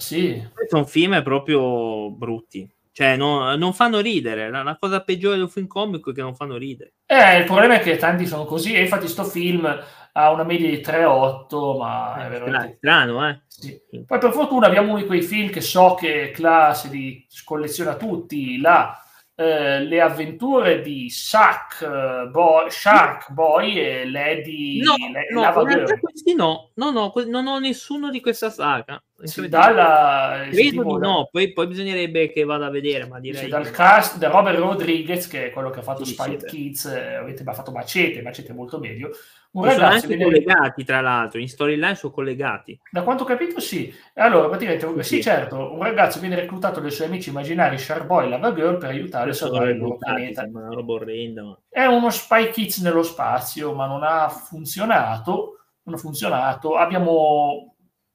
Sì. 0.00 0.42
Sono 0.68 0.84
film 0.84 1.22
proprio 1.22 2.10
brutti. 2.10 2.68
Cioè, 2.92 3.16
no- 3.16 3.54
non 3.56 3.72
fanno 3.72 4.00
ridere. 4.00 4.50
La, 4.50 4.62
la 4.62 4.76
cosa 4.78 5.02
peggiore 5.02 5.36
di 5.36 5.42
un 5.42 5.48
film 5.48 5.66
comico 5.66 6.10
è 6.10 6.14
che 6.14 6.22
non 6.22 6.34
fanno 6.34 6.56
ridere. 6.56 6.94
Eh, 7.06 7.38
il 7.38 7.44
problema 7.44 7.74
è 7.74 7.80
che 7.80 7.96
tanti 7.96 8.26
sono 8.26 8.44
così, 8.44 8.74
e 8.74 8.80
infatti 8.80 9.06
sto 9.06 9.24
film 9.24 9.64
ha 10.12 10.32
una 10.32 10.42
media 10.42 10.68
di 10.68 10.78
3,8, 10.78 11.78
ma 11.78 12.14
è 12.14 12.18
Stra- 12.18 12.28
veramente... 12.28 12.76
strano, 12.78 13.28
eh? 13.28 13.40
Sì. 13.46 13.80
Poi 14.04 14.18
per 14.18 14.32
fortuna 14.32 14.66
abbiamo 14.66 14.90
uno 14.90 15.00
di 15.00 15.06
quei 15.06 15.22
film 15.22 15.50
che 15.50 15.60
so 15.60 15.94
che 15.94 16.32
classe 16.32 16.88
di 16.88 17.26
colleziona 17.44 17.94
tutti, 17.94 18.58
là, 18.60 19.00
eh, 19.40 19.84
le 19.84 20.00
avventure 20.02 20.82
di 20.82 21.08
Shark 21.08 21.80
eh, 21.80 22.28
Boy, 22.28 22.70
Shark 22.70 23.32
Boy 23.32 23.78
e 23.78 24.10
Lady 24.10 24.82
No, 24.82 24.94
Le- 25.10 25.28
no, 25.30 25.40
Lava 25.40 25.62
questi 25.98 26.34
no. 26.34 26.72
No, 26.74 26.90
no, 26.90 27.10
que- 27.10 27.24
non 27.24 27.46
ho 27.46 27.58
nessuno 27.58 28.10
di 28.10 28.20
questa 28.20 28.50
saga. 28.50 29.02
Dalla, 29.48 30.40
Credo 30.50 30.54
sentivo 30.56 30.98
di 30.98 31.06
no, 31.06 31.28
poi, 31.30 31.52
poi 31.54 31.66
bisognerebbe 31.68 32.30
che 32.30 32.44
vada 32.44 32.66
a 32.66 32.70
vedere, 32.70 33.06
ma 33.06 33.18
direi 33.18 33.48
dal 33.48 33.62
di 33.62 33.68
no. 33.68 33.74
cast 33.74 34.18
da 34.18 34.28
Robert 34.28 34.58
Rodriguez, 34.58 35.26
che 35.26 35.46
è 35.46 35.50
quello 35.50 35.70
che 35.70 35.80
ha 35.80 35.82
fatto 35.82 36.04
Sì, 36.04 36.12
Spy 36.12 36.36
Kids, 36.36 36.84
eh, 36.84 37.14
avete 37.14 37.42
ha 37.42 37.52
fatto 37.54 37.70
Macete, 37.70 38.20
Macete 38.20 38.52
è 38.52 38.54
molto 38.54 38.78
meglio. 38.78 39.10
Un 39.52 39.62
Che 39.64 39.70
sono 39.70 39.82
ragazzo 39.82 40.04
anche 40.04 40.16
viene- 40.16 40.22
collegati, 40.24 40.84
tra 40.84 41.00
l'altro, 41.00 41.40
in 41.40 41.48
storyline 41.48 41.94
sono 41.96 42.12
collegati. 42.12 42.80
Da 42.90 43.02
quanto 43.02 43.24
ho 43.24 43.26
capito, 43.26 43.58
sì. 43.58 43.92
Allora, 44.14 44.48
praticamente, 44.48 45.02
Sì, 45.02 45.16
sì, 45.16 45.22
certo, 45.22 45.72
un 45.74 45.82
ragazzo 45.82 46.20
viene 46.20 46.36
reclutato 46.36 46.78
dai 46.78 46.92
suoi 46.92 47.08
amici 47.08 47.30
immaginari 47.30 47.76
Sharkboy 47.76 48.26
e 48.26 48.28
Lava 48.28 48.54
Girl 48.54 48.78
per 48.78 48.90
aiutare 48.90 49.30
a 49.30 49.32
salvare 49.32 49.72
il 49.72 49.78
loro 49.78 49.98
una 49.98 50.68
roba 50.68 50.92
orrenda. 50.92 51.42
ma- 51.42 51.58
È 51.68 51.84
uno 51.84 52.10
Spy 52.10 52.50
Kids 52.50 52.78
nello 52.78 53.02
spazio, 53.02 53.74
ma 53.74 53.86
non 53.86 54.02
ha 54.04 54.28
funzionato. 54.28 55.54
Non 55.82 55.94
ha 55.94 55.98
funzionato. 55.98 56.76
Abbiamo 56.76 57.69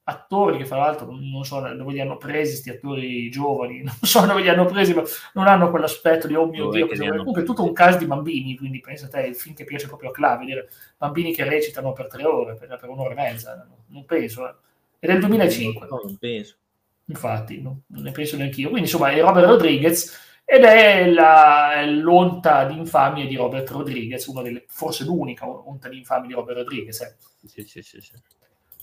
attori 0.08 0.58
che, 0.58 0.66
fra 0.66 0.76
l'altro, 0.78 1.08
non 1.10 1.44
so 1.44 1.60
dove 1.60 1.92
li 1.92 2.00
hanno 2.00 2.16
presi, 2.16 2.50
questi 2.52 2.70
attori 2.70 3.28
giovani, 3.28 3.82
non 3.82 3.94
so 4.02 4.24
dove 4.24 4.40
li 4.42 4.48
hanno 4.48 4.64
presi, 4.64 4.94
ma 4.94 5.02
non 5.34 5.48
hanno 5.48 5.70
quell'aspetto 5.70 6.26
di 6.28 6.34
oh 6.34 6.46
mio 6.46 6.64
Dov'è 6.64 6.76
Dio. 6.76 6.86
cosa 6.86 7.02
li 7.02 7.08
vuoi?" 7.08 7.10
hanno 7.10 7.18
Comunque 7.18 7.42
è 7.42 7.44
tutto 7.44 7.64
un 7.64 7.72
cast 7.72 7.98
di 7.98 8.06
bambini, 8.06 8.56
quindi 8.56 8.80
pensa 8.80 9.08
te, 9.08 9.20
il 9.22 9.34
film 9.34 9.54
che 9.54 9.64
piace 9.64 9.88
proprio 9.88 10.10
a 10.10 10.12
Cla, 10.12 10.36
vedere 10.36 10.68
bambini 10.96 11.34
che 11.34 11.44
recitano 11.44 11.92
per 11.92 12.06
tre 12.08 12.24
ore, 12.24 12.54
per, 12.54 12.78
per 12.78 12.88
un'ora 12.88 13.10
e 13.12 13.14
mezza, 13.14 13.66
non 13.88 14.04
penso. 14.04 14.48
Eh. 14.48 14.54
È 14.98 15.06
del 15.06 15.20
2005. 15.20 15.86
No, 15.88 16.00
non 16.04 16.16
penso. 16.16 16.54
Infatti, 17.06 17.60
no? 17.60 17.82
non 17.88 18.02
ne 18.02 18.10
penso 18.12 18.36
neanche 18.36 18.60
io. 18.60 18.68
Quindi, 18.70 18.88
insomma, 18.88 19.10
è 19.10 19.20
Robert 19.20 19.46
Rodriguez 19.46 20.40
ed 20.44 20.62
è 20.64 21.08
la- 21.10 21.84
l'onta 21.86 22.64
di 22.64 22.76
infamia 22.78 23.26
di 23.26 23.34
Robert 23.36 23.68
Rodriguez, 23.70 24.24
una 24.26 24.42
delle, 24.42 24.64
forse 24.68 25.04
l'unica 25.04 25.48
onta 25.48 25.88
di 25.88 25.98
infamia 25.98 26.28
di 26.28 26.34
Robert 26.34 26.58
Rodriguez. 26.58 27.00
eh. 27.00 27.16
Sì, 27.44 27.62
sì, 27.64 27.82
sì, 27.82 28.00
sì. 28.00 28.12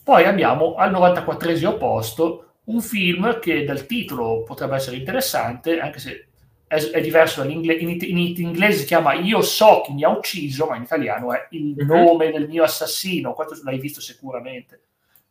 Poi 0.04 0.26
abbiamo 0.26 0.76
al 0.76 0.92
94esimo 0.92 1.78
posto 1.78 2.56
un 2.66 2.82
film 2.82 3.40
che 3.40 3.64
dal 3.64 3.86
titolo 3.86 4.44
potrebbe 4.44 4.76
essere 4.76 4.98
interessante, 4.98 5.80
anche 5.80 6.00
se 6.00 6.28
è, 6.68 6.76
è 6.76 7.02
diverso 7.02 7.42
dall'inglese. 7.42 7.80
In, 7.82 8.18
in 8.18 8.18
inglese 8.38 8.80
si 8.80 8.86
chiama 8.86 9.14
Io 9.14 9.42
so 9.42 9.82
chi 9.86 9.94
mi 9.94 10.04
ha 10.04 10.10
ucciso, 10.10 10.66
ma 10.66 10.76
in 10.76 10.84
italiano 10.84 11.34
è 11.34 11.48
Il 11.52 11.76
Mhm. 11.78 11.86
nome 11.88 12.32
del 12.32 12.48
mio 12.48 12.64
assassino. 12.64 13.34
Questo 13.34 13.60
l'hai 13.64 13.80
visto 13.80 14.02
sicuramente, 14.02 14.82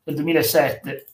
del 0.02 0.14
2007. 0.14 1.06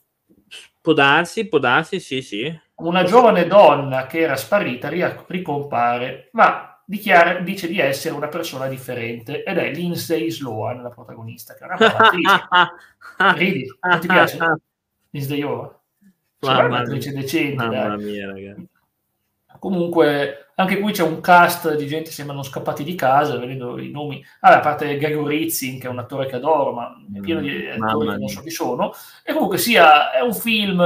Può 0.81 0.93
darsi, 0.93 1.47
può 1.49 1.59
darsi, 1.59 2.01
sì, 2.01 2.23
sì. 2.23 2.61
Una 2.77 3.03
giovane 3.03 3.47
donna 3.47 4.07
che 4.07 4.21
era 4.21 4.37
sparita 4.37 4.89
ri- 4.89 5.05
ricompare, 5.27 6.29
ma 6.33 6.68
dichiara- 6.89 7.41
dice 7.41 7.69
di 7.69 7.79
essere 7.79 8.15
una 8.15 8.29
persona 8.29 8.67
differente 8.67 9.43
ed 9.45 9.59
è 9.59 9.71
Lindsay 9.73 10.31
Sloan, 10.31 10.83
la 10.83 10.89
protagonista, 10.89 11.53
che 11.55 11.61
è 11.61 11.65
una 11.67 11.77
brava. 11.77 12.11
Ridi, 13.37 13.67
non 13.83 14.01
ti 14.01 14.07
piace 14.07 14.39
Lindsay 15.11 15.41
Lohan? 15.41 15.71
Secondo 16.41 16.61
me 16.63 16.67
è 16.67 16.71
Mamma 16.71 16.83
mia. 17.11 17.13
decente, 17.13 17.55
Mamma 17.57 17.97
dai. 17.97 18.05
mia, 18.05 18.27
ragazzi. 18.33 18.69
Comunque, 19.59 20.51
anche 20.55 20.79
qui 20.79 20.93
c'è 20.93 21.03
un 21.03 21.21
cast 21.21 21.75
di 21.75 21.87
gente 21.87 22.09
che 22.11 22.15
sembrano 22.15 22.43
scappati 22.45 22.85
di 22.85 22.95
casa, 22.95 23.39
vedendo 23.39 23.79
i 23.79 23.91
nomi. 23.91 24.25
Vabbè, 24.41 24.57
a 24.57 24.61
parte 24.61 24.97
Gregor 24.99 25.27
Ritzin, 25.27 25.81
che 25.81 25.89
è 25.89 25.91
un 25.91 25.99
attore 25.99 26.27
che 26.27 26.37
adoro, 26.37 26.73
ma 26.73 26.95
è 27.13 27.19
pieno 27.21 27.41
di 27.41 27.51
Mm, 27.77 27.83
attori 27.83 28.09
che 28.11 28.17
non 28.19 28.29
so 28.29 28.41
chi 28.43 28.51
sono. 28.51 28.93
E 29.25 29.33
comunque 29.33 29.59
sia, 29.59 30.13
è 30.13 30.21
un 30.21 30.33
film 30.35 30.81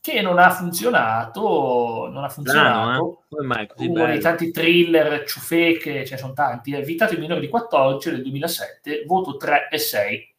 che 0.00 0.22
non 0.22 0.38
ha 0.38 0.50
funzionato, 0.50 2.08
non 2.10 2.24
ha 2.24 2.28
funzionato. 2.28 3.24
Strano, 3.28 3.52
eh? 3.76 3.86
Uno 3.86 3.92
bello? 3.92 4.06
dei 4.06 4.20
tanti 4.20 4.50
thriller, 4.50 5.24
ciufeche, 5.24 6.04
ce 6.04 6.14
ne 6.14 6.20
sono 6.20 6.32
tanti, 6.32 6.74
è 6.74 6.82
Vietato 6.82 7.14
ai 7.14 7.20
minori 7.20 7.40
di 7.40 7.48
14 7.48 8.10
del 8.10 8.22
2007, 8.22 9.04
voto 9.06 9.36
3 9.36 9.68
e 9.70 9.78
6. 9.78 10.34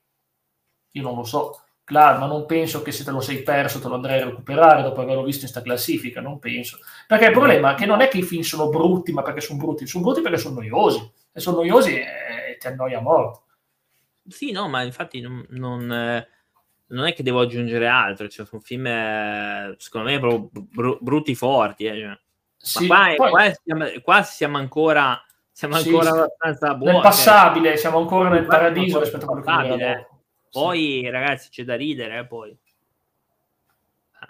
Io 0.94 1.02
non 1.02 1.16
lo 1.16 1.24
so, 1.24 1.62
Clar, 1.92 2.20
ma 2.20 2.26
non 2.26 2.46
penso 2.46 2.82
che 2.82 2.94
se 2.94 3.04
te 3.04 3.12
lo 3.12 3.20
sei 3.20 3.44
perso 3.44 3.82
te 3.82 3.90
lo 3.90 3.96
andrai 3.96 4.22
a 4.22 4.24
recuperare 4.24 4.82
dopo 4.82 5.02
averlo 5.02 5.24
visto 5.24 5.44
in 5.44 5.50
sta 5.50 5.62
classifica, 5.62 6.22
non 6.22 6.40
penso. 6.40 6.80
Perché 7.06 7.26
il 7.26 7.32
problema 7.32 7.74
è 7.74 7.76
che 7.76 7.86
non 7.86 8.00
è 8.00 8.08
che 8.08 8.20
i 8.20 8.24
film 8.24 8.44
sono 8.44 8.70
brutti, 8.70 9.12
ma 9.12 9.24
perché 9.24 9.42
sono 9.42 9.60
brutti, 9.60 9.86
sono 9.86 10.06
brutti 10.06 10.22
perché 10.22 10.38
sono 10.38 10.56
noiosi. 10.56 11.12
Se 11.34 11.42
sono 11.42 11.58
noiosi 11.58 11.96
eh, 11.96 12.56
ti 12.58 12.68
annoia 12.68 13.00
a 13.00 13.02
morte. 13.02 13.42
Sì, 14.26 14.52
no, 14.52 14.70
ma 14.70 14.84
infatti 14.84 15.20
non, 15.20 15.46
non, 15.50 15.92
eh, 15.92 16.28
non 16.92 17.06
è 17.06 17.14
che 17.14 17.24
devo 17.24 17.42
aggiungere 17.42 17.88
altro. 17.88 18.28
Cioè, 18.28 18.46
sono 18.46 18.62
film, 18.62 18.86
eh, 18.86 19.76
secondo 19.78 20.10
me, 20.10 20.20
proprio 20.20 20.50
bru- 20.52 21.00
brutti 21.02 21.36
forti. 21.36 21.86
eh, 21.86 22.00
cioè. 22.00 22.20
Sì, 22.58 22.88
qua, 22.88 23.14
poi- 23.16 23.30
qua 23.32 23.52
siamo, 23.64 23.86
qua 24.04 24.24
siamo 24.24 24.58
ancora, 24.58 25.26
siamo 25.52 25.76
Sì, 25.78 25.90
ancora 25.90 26.12
sì. 26.12 26.18
abbastanza 26.20 26.76
buoni. 26.76 26.94
nel 26.94 27.02
passabile, 27.02 27.78
siamo 27.78 27.98
ancora 28.00 28.30
nel 28.30 28.46
paradiso 28.46 29.00
rispetto 29.00 29.26
a 29.26 29.42
quello 29.42 29.76
che. 29.78 30.08
Sì. 30.50 30.60
Poi, 30.60 31.10
ragazzi, 31.10 31.50
c'è 31.50 31.64
da 31.64 31.76
ridere, 31.76 32.20
eh, 32.20 32.26
poi. 32.26 32.56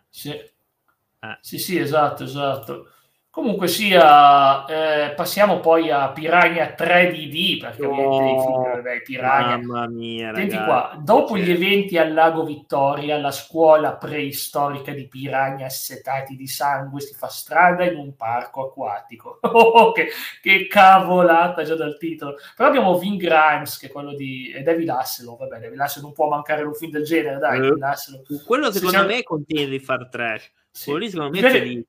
Sì. 0.10 0.30
Eh. 0.30 1.38
Sì, 1.42 1.58
sì, 1.58 1.78
esatto, 1.78 2.24
esatto. 2.24 2.90
Comunque 3.32 3.70
sia, 3.70 4.66
eh, 4.66 5.12
passiamo 5.14 5.62
poi 5.62 5.90
a 5.90 6.12
Piranha 6.12 6.76
3DD, 6.78 7.60
perché 7.62 7.86
ovviamente 7.86 8.30
i 8.30 8.44
film, 8.46 8.62
vabbè, 8.62 9.02
Piranha. 9.04 9.58
Mamma 9.58 9.88
mia, 9.88 10.34
Senti 10.36 10.56
ragazzi. 10.58 10.66
qua, 10.66 11.00
dopo 11.02 11.38
gli 11.38 11.50
eventi 11.50 11.98
al 11.98 12.12
lago 12.14 12.44
Vittoria, 12.44 13.18
la 13.18 13.32
scuola 13.32 13.96
preistorica 13.96 14.92
di 14.92 15.08
piranha 15.08 15.66
assetati 15.68 16.36
di 16.36 16.46
sangue 16.46 17.00
si 17.00 17.14
fa 17.14 17.30
strada 17.30 17.86
in 17.86 17.96
un 17.96 18.16
parco 18.18 18.66
acquatico. 18.68 19.40
Oh, 19.54 19.94
che, 19.94 20.10
che 20.42 20.68
cavolata 20.68 21.64
già 21.64 21.76
dal 21.76 21.98
titolo. 21.98 22.36
Però 22.56 22.68
abbiamo 22.68 22.98
Vin 22.98 23.16
Grimes, 23.16 23.78
che 23.78 23.88
è 23.88 23.90
quello 23.90 24.14
di 24.14 24.52
e 24.52 24.62
David 24.62 24.90
Hasselhoff. 24.90 25.40
Vabbè, 25.40 25.60
David 25.60 25.80
Hasselhoff 25.80 26.04
non 26.04 26.14
può 26.14 26.28
mancare 26.28 26.64
un 26.64 26.74
film 26.74 26.92
del 26.92 27.04
genere, 27.06 27.38
dai, 27.38 27.60
Eh. 27.66 28.44
Quello 28.46 28.72
secondo 28.72 28.90
siamo- 28.90 29.08
me 29.08 29.18
è 29.20 29.24
contento 29.24 29.70
di 29.70 29.80
far 29.80 30.10
trash. 30.10 30.52
Sì. 30.70 30.90
Quello 30.90 31.00
lì 31.00 31.10
secondo 31.10 31.32
me 31.40 31.50
felice. 31.50 31.86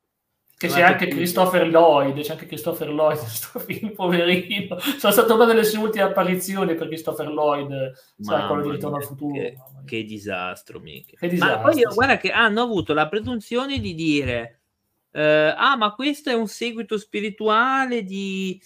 Che 0.68 0.68
c'è 0.68 0.82
anche. 0.82 1.08
Christopher 1.08 1.66
Lloyd, 1.66 2.20
c'è 2.20 2.32
anche 2.32 2.46
Christopher 2.46 2.88
Lloyd 2.88 3.18
in 3.18 3.24
questo 3.24 3.58
film, 3.60 3.92
poverino. 3.94 4.78
Sono 4.78 5.12
stata 5.12 5.34
una 5.34 5.44
delle 5.44 5.64
sue 5.64 5.80
ultime 5.80 6.04
apparizioni 6.04 6.76
per 6.76 6.86
Christopher 6.86 7.28
Lloyd, 7.28 7.92
sai, 8.20 8.46
quello 8.46 8.62
di 8.62 8.70
Ritorno 8.70 8.96
al 8.96 9.04
futuro. 9.04 9.32
Che, 9.32 9.56
che 9.84 10.04
disastro, 10.04 10.78
mica. 10.78 11.16
Che 11.18 11.26
Ma 11.26 11.32
disastro, 11.32 11.62
poi 11.62 11.74
sì. 11.74 11.82
guarda 11.82 12.16
che 12.16 12.30
hanno 12.30 12.62
avuto 12.62 12.94
la 12.94 13.08
presunzione 13.08 13.80
di 13.80 13.94
dire: 13.94 14.60
eh, 15.10 15.54
Ah, 15.56 15.76
ma 15.76 15.92
questo 15.94 16.30
è 16.30 16.34
un 16.34 16.46
seguito 16.46 16.96
spirituale 16.96 18.04
di, 18.04 18.60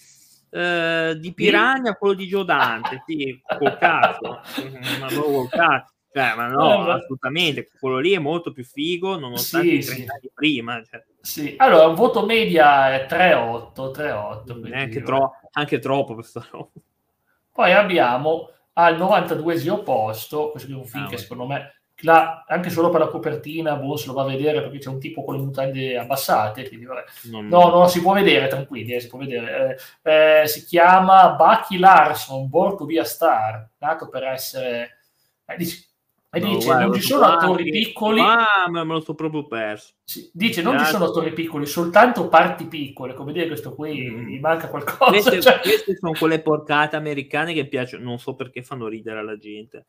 eh, 0.51 1.17
di 1.19 1.33
Piranha, 1.33 1.95
quello 1.95 2.13
di 2.13 2.27
Giodante. 2.27 3.03
Sì, 3.07 3.41
col 3.57 3.75
cazzo. 3.79 4.39
ma 4.99 5.07
proprio 5.07 5.33
col 5.33 5.49
cazzo. 5.49 5.95
Cioè, 6.17 6.35
ma 6.35 6.47
no, 6.47 6.77
ma- 6.79 6.93
assolutamente. 6.93 7.69
Quello 7.79 7.99
lì 7.99 8.13
è 8.13 8.19
molto 8.19 8.51
più 8.51 8.63
figo, 8.63 9.17
nonostante 9.17 9.67
Sì, 9.67 9.75
i 9.75 9.83
30 9.83 10.03
sì. 10.13 10.17
anni 10.17 10.31
prima. 10.33 10.83
Cioè, 10.83 11.03
Sì, 11.21 11.53
allora 11.57 11.87
un 11.87 11.95
voto 11.95 12.25
media 12.25 12.93
è 12.93 13.05
3-8, 13.05 13.91
3-8. 13.91 14.53
quindi, 14.53 14.69
neanche 14.69 14.99
vabbè. 15.01 15.05
tro- 15.05 15.31
anche 15.51 15.79
troppo 15.79 16.13
questa 16.13 16.45
roba. 16.51 16.69
Poi 17.51 17.71
abbiamo 17.73 18.49
al 18.73 18.97
92esimo 18.97 19.83
posto, 19.83 20.51
questo 20.51 20.71
è 20.71 20.75
un 20.75 20.85
film 20.85 21.05
Ah, 21.05 21.07
che 21.09 21.17
secondo 21.17 21.47
me, 21.47 21.81
là, 22.01 22.43
anche 22.47 22.69
solo 22.69 22.89
per 22.89 22.99
la 22.99 23.07
copertina, 23.07 23.75
boh, 23.75 23.95
se 23.97 24.05
lo 24.07 24.13
va 24.13 24.21
a 24.21 24.25
vedere 24.27 24.61
perché 24.61 24.77
c'è 24.77 24.89
un 24.89 24.99
tipo 24.99 25.23
con 25.23 25.35
le 25.35 25.41
mutande 25.41 25.97
abbassate, 25.97 26.67
quindi 26.67 26.85
vabbè. 26.85 27.03
Non- 27.31 27.47
No, 27.47 27.69
no, 27.69 27.87
si 27.87 28.01
può 28.01 28.13
vedere, 28.13 28.47
tranquilli, 28.47 28.93
eh, 28.93 28.99
si 28.99 29.07
può 29.07 29.17
vedere. 29.17 29.77
Eh, 30.03 30.41
eh, 30.41 30.47
si 30.47 30.63
chiama 30.65 31.31
Bucky 31.31 31.77
Larson, 31.79 32.47
Born 32.47 32.77
to 32.77 32.85
be 32.85 32.99
a 32.99 33.03
Star, 33.03 33.67
nato 33.79 34.07
per 34.09 34.23
essere... 34.25 34.99
eh, 35.45 35.55
dice, 35.57 35.85
e 36.29 36.39
No, 36.39 36.47
dice, 36.49 36.65
guarda, 36.65 36.85
non 36.85 36.93
ci 36.95 37.01
sono 37.01 37.25
attori 37.25 37.63
piccoli... 37.69 38.19
Ah, 38.19 38.65
me 38.69 38.83
me 38.83 38.93
lo 38.93 38.99
sto 38.99 39.15
proprio 39.15 39.47
perso. 39.47 39.93
Dice 40.33 40.61
non 40.61 40.77
ci 40.79 40.85
sono 40.85 41.05
attori 41.05 41.31
piccoli, 41.31 41.65
soltanto 41.65 42.27
parti 42.27 42.65
piccole, 42.65 43.13
come 43.13 43.31
dire 43.31 43.47
questo 43.47 43.73
qui 43.73 44.09
Mm. 44.09 44.27
gli 44.27 44.39
manca 44.39 44.67
qualcosa. 44.67 45.05
Queste, 45.11 45.39
cioè- 45.41 45.59
queste 45.61 45.95
sono 45.95 46.11
quelle 46.11 46.41
porcate 46.41 46.95
americane 46.97 47.53
che 47.53 47.67
piacciono, 47.67 48.03
non 48.03 48.19
so 48.19 48.35
perché 48.35 48.61
fanno 48.61 48.87
ridere 48.87 49.19
alla 49.19 49.37
gente. 49.37 49.85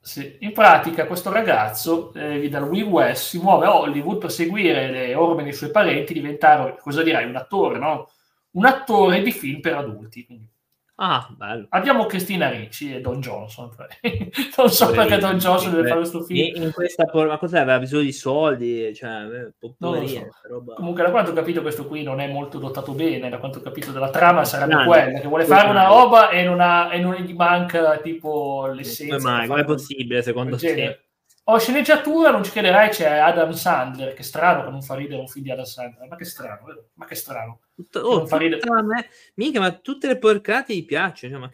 Sì, 0.00 0.36
In 0.40 0.52
pratica 0.52 1.04
questo 1.06 1.32
ragazzo 1.32 2.12
eh, 2.14 2.48
dal 2.48 2.62
Will 2.68 2.84
West 2.86 3.24
si 3.30 3.38
muove 3.40 3.66
a 3.66 3.76
Hollywood 3.76 4.18
per 4.18 4.30
seguire 4.30 4.88
le 4.90 5.14
orme 5.16 5.42
dei 5.42 5.52
suoi 5.52 5.70
parenti, 5.72 6.12
diventare, 6.14 6.76
cosa 6.80 7.02
direi, 7.02 7.26
un 7.28 7.34
attore, 7.34 7.78
no? 7.78 8.08
Un 8.52 8.64
attore 8.66 9.20
di 9.22 9.32
film 9.32 9.60
per 9.60 9.74
adulti. 9.74 10.24
Quindi 10.24 10.48
Ah, 10.98 11.28
bello. 11.30 11.66
Abbiamo 11.70 12.06
Cristina 12.06 12.48
Ricci 12.48 12.94
e 12.94 13.00
Don 13.02 13.20
Johnson. 13.20 13.68
non 14.56 14.70
so 14.70 14.90
perché 14.92 15.18
Don 15.18 15.36
Johnson 15.36 15.72
deve 15.72 15.88
fare 15.88 16.00
questo 16.00 16.22
film. 16.22 16.64
In 16.64 16.72
questa 16.72 17.04
ma 17.12 17.36
cos'è? 17.36 17.58
Aveva 17.58 17.78
bisogno 17.78 18.02
di 18.02 18.12
soldi, 18.12 18.94
cioè, 18.94 19.50
poverina, 19.76 20.26
so. 20.42 20.64
Comunque, 20.74 21.02
da 21.02 21.10
quanto 21.10 21.32
ho 21.32 21.34
capito, 21.34 21.60
questo 21.60 21.86
qui 21.86 22.02
non 22.02 22.20
è 22.20 22.32
molto 22.32 22.58
dotato 22.58 22.92
bene. 22.92 23.28
Da 23.28 23.36
quanto 23.36 23.58
ho 23.58 23.62
capito 23.62 23.92
della 23.92 24.08
trama, 24.08 24.44
sarebbe 24.46 24.86
quella 24.86 25.20
che 25.20 25.28
vuole 25.28 25.44
fare 25.44 25.68
una 25.68 25.86
roba 25.86 26.30
e 26.30 26.44
non, 26.44 26.60
ha, 26.60 26.88
e 26.90 26.98
non 26.98 27.14
gli 27.14 27.34
manca 27.34 27.98
tipo 27.98 28.66
l'essenza. 28.68 29.16
Come 29.16 29.30
mai? 29.30 29.46
Come 29.48 29.60
è 29.60 29.64
possibile 29.64 30.22
secondo 30.22 30.56
te? 30.56 31.05
Oh, 31.48 31.58
sceneggiatura, 31.60 32.32
non 32.32 32.42
ci 32.42 32.50
crederai, 32.50 32.88
c'è 32.88 33.18
Adam 33.18 33.52
Sandler, 33.52 34.14
che 34.14 34.24
strano 34.24 34.64
che 34.64 34.70
non 34.70 34.82
fa 34.82 34.96
ridere 34.96 35.20
un 35.20 35.28
film 35.28 35.44
di 35.44 35.52
Adam 35.52 35.64
Sandler, 35.64 36.08
ma 36.08 36.16
che 36.16 36.24
strano, 36.24 36.88
ma 36.94 37.04
che 37.04 37.14
strano. 37.14 37.60
Tutto, 37.72 38.00
oh, 38.00 38.16
non 38.16 38.26
fa 38.26 38.36
ridere. 38.36 38.62
Me, 38.82 39.08
mica, 39.34 39.60
ma 39.60 39.70
tutte 39.70 40.08
le 40.08 40.18
porcate 40.18 40.74
gli 40.74 40.84
piacciono. 40.84 41.38
Ma... 41.38 41.50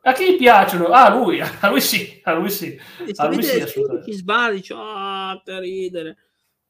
A 0.00 0.12
chi 0.14 0.32
gli 0.32 0.36
piacciono? 0.38 0.86
Ah, 0.86 1.14
lui, 1.14 1.40
a 1.44 1.68
lui 1.68 1.82
sì, 1.82 2.22
a 2.24 2.32
lui 2.32 2.48
sì. 2.48 2.80
A 3.16 3.26
lui 3.26 3.42
sì, 3.42 3.60
assolutamente. 3.60 4.10
Chi 4.10 4.16
sbagli, 4.16 4.64
ah, 4.70 5.42
per 5.44 5.58
ridere. 5.58 6.16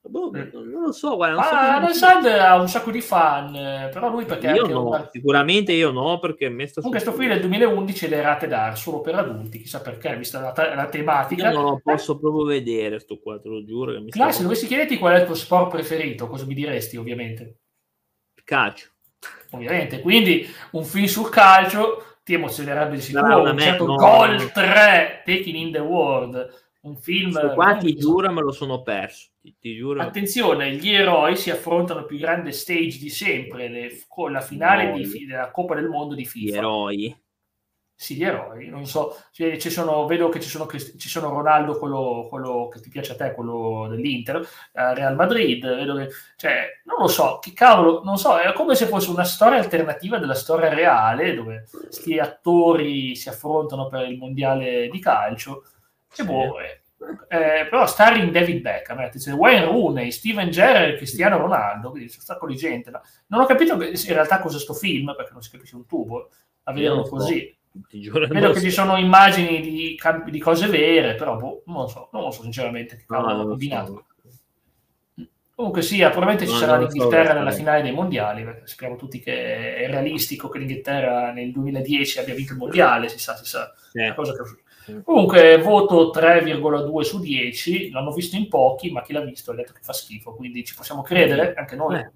Boh, 0.08 0.30
mm. 0.30 0.48
non 0.52 0.82
lo 0.82 0.92
so, 0.92 1.16
guarda. 1.16 1.78
Non 1.80 1.84
ah, 1.84 1.92
Sandler 1.92 2.40
ha 2.40 2.60
un 2.60 2.68
sacco 2.68 2.90
di 2.90 3.00
fan, 3.00 3.52
però 3.92 4.10
lui 4.10 4.24
perché... 4.24 4.48
Io 4.50 4.66
no, 4.66 4.86
una... 4.88 5.08
sicuramente 5.10 5.72
io 5.72 5.90
no, 5.90 6.18
perché 6.18 6.48
me 6.48 6.66
sta 6.66 6.80
Comunque 6.80 7.02
questo 7.02 7.20
film 7.20 7.32
del 7.32 7.40
2011 7.40 8.08
le 8.08 8.22
rate 8.22 8.46
d'ar 8.46 8.78
solo 8.78 9.00
per 9.00 9.16
adulti, 9.16 9.60
chissà 9.60 9.80
perché, 9.80 10.16
vista 10.16 10.40
la, 10.40 10.74
la 10.74 10.86
tematica. 10.86 11.50
Io 11.50 11.54
non 11.54 11.64
lo 11.64 11.80
posso 11.82 12.18
proprio 12.18 12.44
vedere 12.44 12.98
sto 12.98 13.18
qua, 13.18 13.38
te 13.40 13.48
lo 13.48 13.64
giuro. 13.64 13.92
Che 13.92 14.00
mi 14.00 14.10
Classe, 14.10 14.32
sta... 14.32 14.42
dovessi 14.42 14.66
chiederti 14.66 14.98
qual 14.98 15.14
è 15.14 15.20
il 15.20 15.26
tuo 15.26 15.34
sport 15.34 15.70
preferito, 15.70 16.28
cosa 16.28 16.46
mi 16.46 16.54
diresti 16.54 16.96
ovviamente? 16.96 17.58
calcio. 18.44 18.90
Ovviamente, 19.50 20.00
quindi 20.00 20.46
un 20.72 20.84
film 20.84 21.06
sul 21.06 21.28
calcio 21.30 22.18
ti 22.22 22.34
emozionerebbe 22.34 22.94
di 22.94 23.00
sicuro. 23.00 23.42
No, 23.42 23.50
un 23.50 23.58
certo 23.58 23.86
no, 23.86 23.96
Goal 23.96 24.36
no. 24.36 24.50
3, 24.52 25.22
Taking 25.24 25.56
in 25.56 25.72
the 25.72 25.78
World 25.80 26.64
un 26.86 26.96
film... 26.96 27.54
Qua 27.54 27.76
ti 27.76 27.94
giuro 27.96 28.32
me 28.32 28.40
lo 28.40 28.52
sono 28.52 28.82
perso. 28.82 29.28
Ti, 29.46 29.56
ti 29.60 29.76
giuro. 29.76 30.02
Attenzione, 30.02 30.74
gli 30.74 30.90
eroi 30.90 31.36
si 31.36 31.50
affrontano 31.50 32.04
più 32.04 32.18
grande 32.18 32.50
stage 32.50 32.98
di 32.98 33.10
sempre, 33.10 33.68
le, 33.68 34.02
con 34.08 34.32
la 34.32 34.40
finale 34.40 34.92
di, 34.92 35.24
della 35.24 35.52
Coppa 35.52 35.76
del 35.76 35.88
Mondo 35.88 36.16
di 36.16 36.24
FIFA. 36.24 36.52
Gli 36.52 36.56
eroi? 36.56 37.20
Sì, 37.98 38.16
gli 38.16 38.24
eroi, 38.24 38.68
non 38.68 38.86
so, 38.86 39.16
ci 39.30 39.70
sono, 39.70 40.04
vedo 40.04 40.28
che 40.28 40.40
ci 40.40 40.48
sono, 40.48 40.66
ci 40.66 41.08
sono 41.08 41.30
Ronaldo, 41.30 41.78
quello, 41.78 42.26
quello, 42.28 42.68
che 42.68 42.80
ti 42.80 42.90
piace 42.90 43.12
a 43.12 43.16
te, 43.16 43.32
quello 43.32 43.86
dell'Inter, 43.88 44.36
uh, 44.36 44.92
Real 44.92 45.14
Madrid, 45.14 45.64
vedo 45.64 45.94
che, 45.94 46.08
cioè, 46.36 46.82
non 46.84 46.98
lo 46.98 47.08
so, 47.08 47.38
che 47.40 47.54
cavolo, 47.54 48.02
non 48.02 48.18
so, 48.18 48.36
è 48.36 48.52
come 48.52 48.74
se 48.74 48.84
fosse 48.86 49.08
una 49.08 49.24
storia 49.24 49.58
alternativa 49.58 50.18
della 50.18 50.34
storia 50.34 50.68
reale, 50.68 51.34
dove 51.34 51.66
questi 51.70 52.18
attori 52.18 53.14
si 53.14 53.30
affrontano 53.30 53.88
per 53.88 54.10
il 54.10 54.18
mondiale 54.18 54.88
di 54.90 54.98
calcio, 54.98 55.62
sì. 56.08 56.24
Boh, 56.24 56.60
eh, 56.60 56.82
eh, 57.28 57.66
però 57.68 57.86
starring 57.86 58.30
David 58.30 58.62
Beckham, 58.62 59.00
eh, 59.00 59.32
Wayne 59.32 59.64
Rooney, 59.64 60.10
Steven 60.10 60.50
Gerrard 60.50 60.90
e 60.90 60.96
Cristiano 60.96 61.36
Ronaldo, 61.36 61.90
quindi 61.90 62.08
c'è 62.08 62.16
un 62.18 62.24
sacco 62.24 62.46
di 62.46 62.56
gente. 62.56 62.90
Ma 62.90 63.00
non 63.28 63.42
ho 63.42 63.46
capito 63.46 63.74
in 63.74 63.94
realtà 64.06 64.40
cosa 64.40 64.58
sto 64.58 64.72
film, 64.72 65.14
perché 65.16 65.32
non 65.32 65.42
si 65.42 65.50
capisce 65.50 65.76
un 65.76 65.86
tubo 65.86 66.30
a 66.64 66.72
vederlo 66.72 67.02
così. 67.02 67.54
Vedo 67.90 68.52
che 68.52 68.60
ci 68.60 68.70
sono 68.70 68.96
immagini 68.96 69.60
di, 69.60 69.94
campi, 69.96 70.30
di 70.30 70.38
cose 70.38 70.66
vere, 70.66 71.14
però 71.14 71.36
boh, 71.36 71.62
non 71.66 71.82
lo 71.82 71.88
so, 71.88 72.08
non 72.12 72.22
lo 72.22 72.30
so 72.30 72.42
sinceramente 72.42 72.96
che 72.96 73.04
cavolo 73.06 73.32
hanno 73.32 73.46
combinato. 73.46 74.06
Comunque 75.54 75.80
sia, 75.80 76.10
probabilmente 76.10 76.46
ci 76.46 76.58
sarà 76.58 76.76
l'Inghilterra 76.76 77.32
nella 77.32 77.50
finale 77.50 77.80
dei 77.80 77.92
mondiali, 77.92 78.44
perché 78.44 78.66
sappiamo 78.66 78.96
tutti 78.96 79.20
che 79.20 79.76
è 79.76 79.86
realistico 79.88 80.50
che 80.50 80.58
l'Inghilterra 80.58 81.32
nel 81.32 81.50
2010 81.50 82.18
abbia 82.18 82.34
vinto 82.34 82.52
il 82.52 82.58
mondiale, 82.58 83.08
si 83.08 83.18
sa, 83.18 83.36
si 83.36 83.46
sa, 83.46 83.72
sì. 83.90 84.00
una 84.00 84.14
cosa 84.14 84.32
che 84.32 84.42
Comunque, 85.04 85.58
voto 85.58 86.10
3,2 86.14 87.00
su 87.00 87.20
10. 87.20 87.90
L'hanno 87.90 88.12
visto 88.12 88.36
in 88.36 88.48
pochi, 88.48 88.90
ma 88.90 89.02
chi 89.02 89.12
l'ha 89.12 89.20
visto 89.20 89.50
ha 89.50 89.54
detto 89.54 89.72
che 89.72 89.80
fa 89.82 89.92
schifo. 89.92 90.34
Quindi 90.34 90.64
ci 90.64 90.74
possiamo 90.74 91.02
credere 91.02 91.54
anche 91.54 91.76
noi. 91.76 91.96
Eh. 91.96 92.10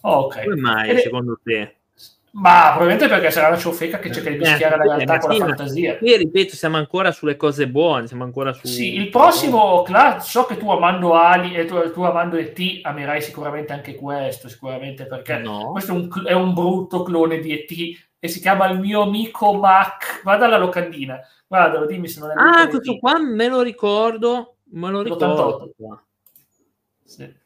ok. 0.00 0.44
Come 0.44 0.56
mai, 0.56 0.90
Ed... 0.90 0.98
secondo 0.98 1.38
te? 1.42 1.76
Ma 2.34 2.68
probabilmente 2.70 3.08
perché 3.08 3.30
sarà 3.30 3.48
una 3.48 3.58
ciofeca 3.58 3.98
che 3.98 4.10
cerca 4.10 4.30
di 4.30 4.38
mischiare 4.38 4.74
eh, 4.74 4.78
la 4.78 4.96
realtà 4.96 5.18
con 5.18 5.36
la 5.36 5.46
fantasia. 5.46 5.98
Qui 5.98 6.16
ripeto, 6.16 6.56
siamo 6.56 6.78
ancora 6.78 7.12
sulle 7.12 7.36
cose 7.36 7.68
buone, 7.68 8.06
siamo 8.06 8.24
ancora 8.24 8.54
su... 8.54 8.66
Sì, 8.66 8.94
il 8.94 9.10
prossimo, 9.10 9.82
Cla- 9.82 10.18
so 10.18 10.46
che 10.46 10.56
tu 10.56 10.70
amando 10.70 11.12
Ali 11.12 11.54
e 11.54 11.66
tu, 11.66 11.92
tu 11.92 12.00
amando 12.02 12.36
ET 12.36 12.58
amerai 12.82 13.20
sicuramente 13.20 13.74
anche 13.74 13.96
questo, 13.96 14.48
sicuramente 14.48 15.04
perché 15.04 15.36
no. 15.38 15.72
questo 15.72 15.92
è 15.92 15.94
un, 15.94 16.08
è 16.26 16.32
un 16.32 16.54
brutto 16.54 17.02
clone 17.02 17.38
di 17.38 17.52
ET 17.52 18.10
e 18.24 18.28
si 18.28 18.38
chiama 18.38 18.68
Il 18.70 18.78
mio 18.78 19.02
amico 19.02 19.52
Mac. 19.54 20.22
Vada 20.22 20.46
alla 20.46 20.58
locandina, 20.58 21.18
guarda, 21.48 21.84
dimmi 21.86 22.06
se 22.06 22.20
non 22.20 22.30
è... 22.30 22.34
Ah, 22.36 22.68
questo 22.68 22.96
qua 22.98 23.18
me 23.18 23.48
lo 23.48 23.62
ricordo, 23.62 24.58
me 24.70 24.90
lo 24.90 25.02
ricordo. 25.02 25.74
Sì 27.04 27.40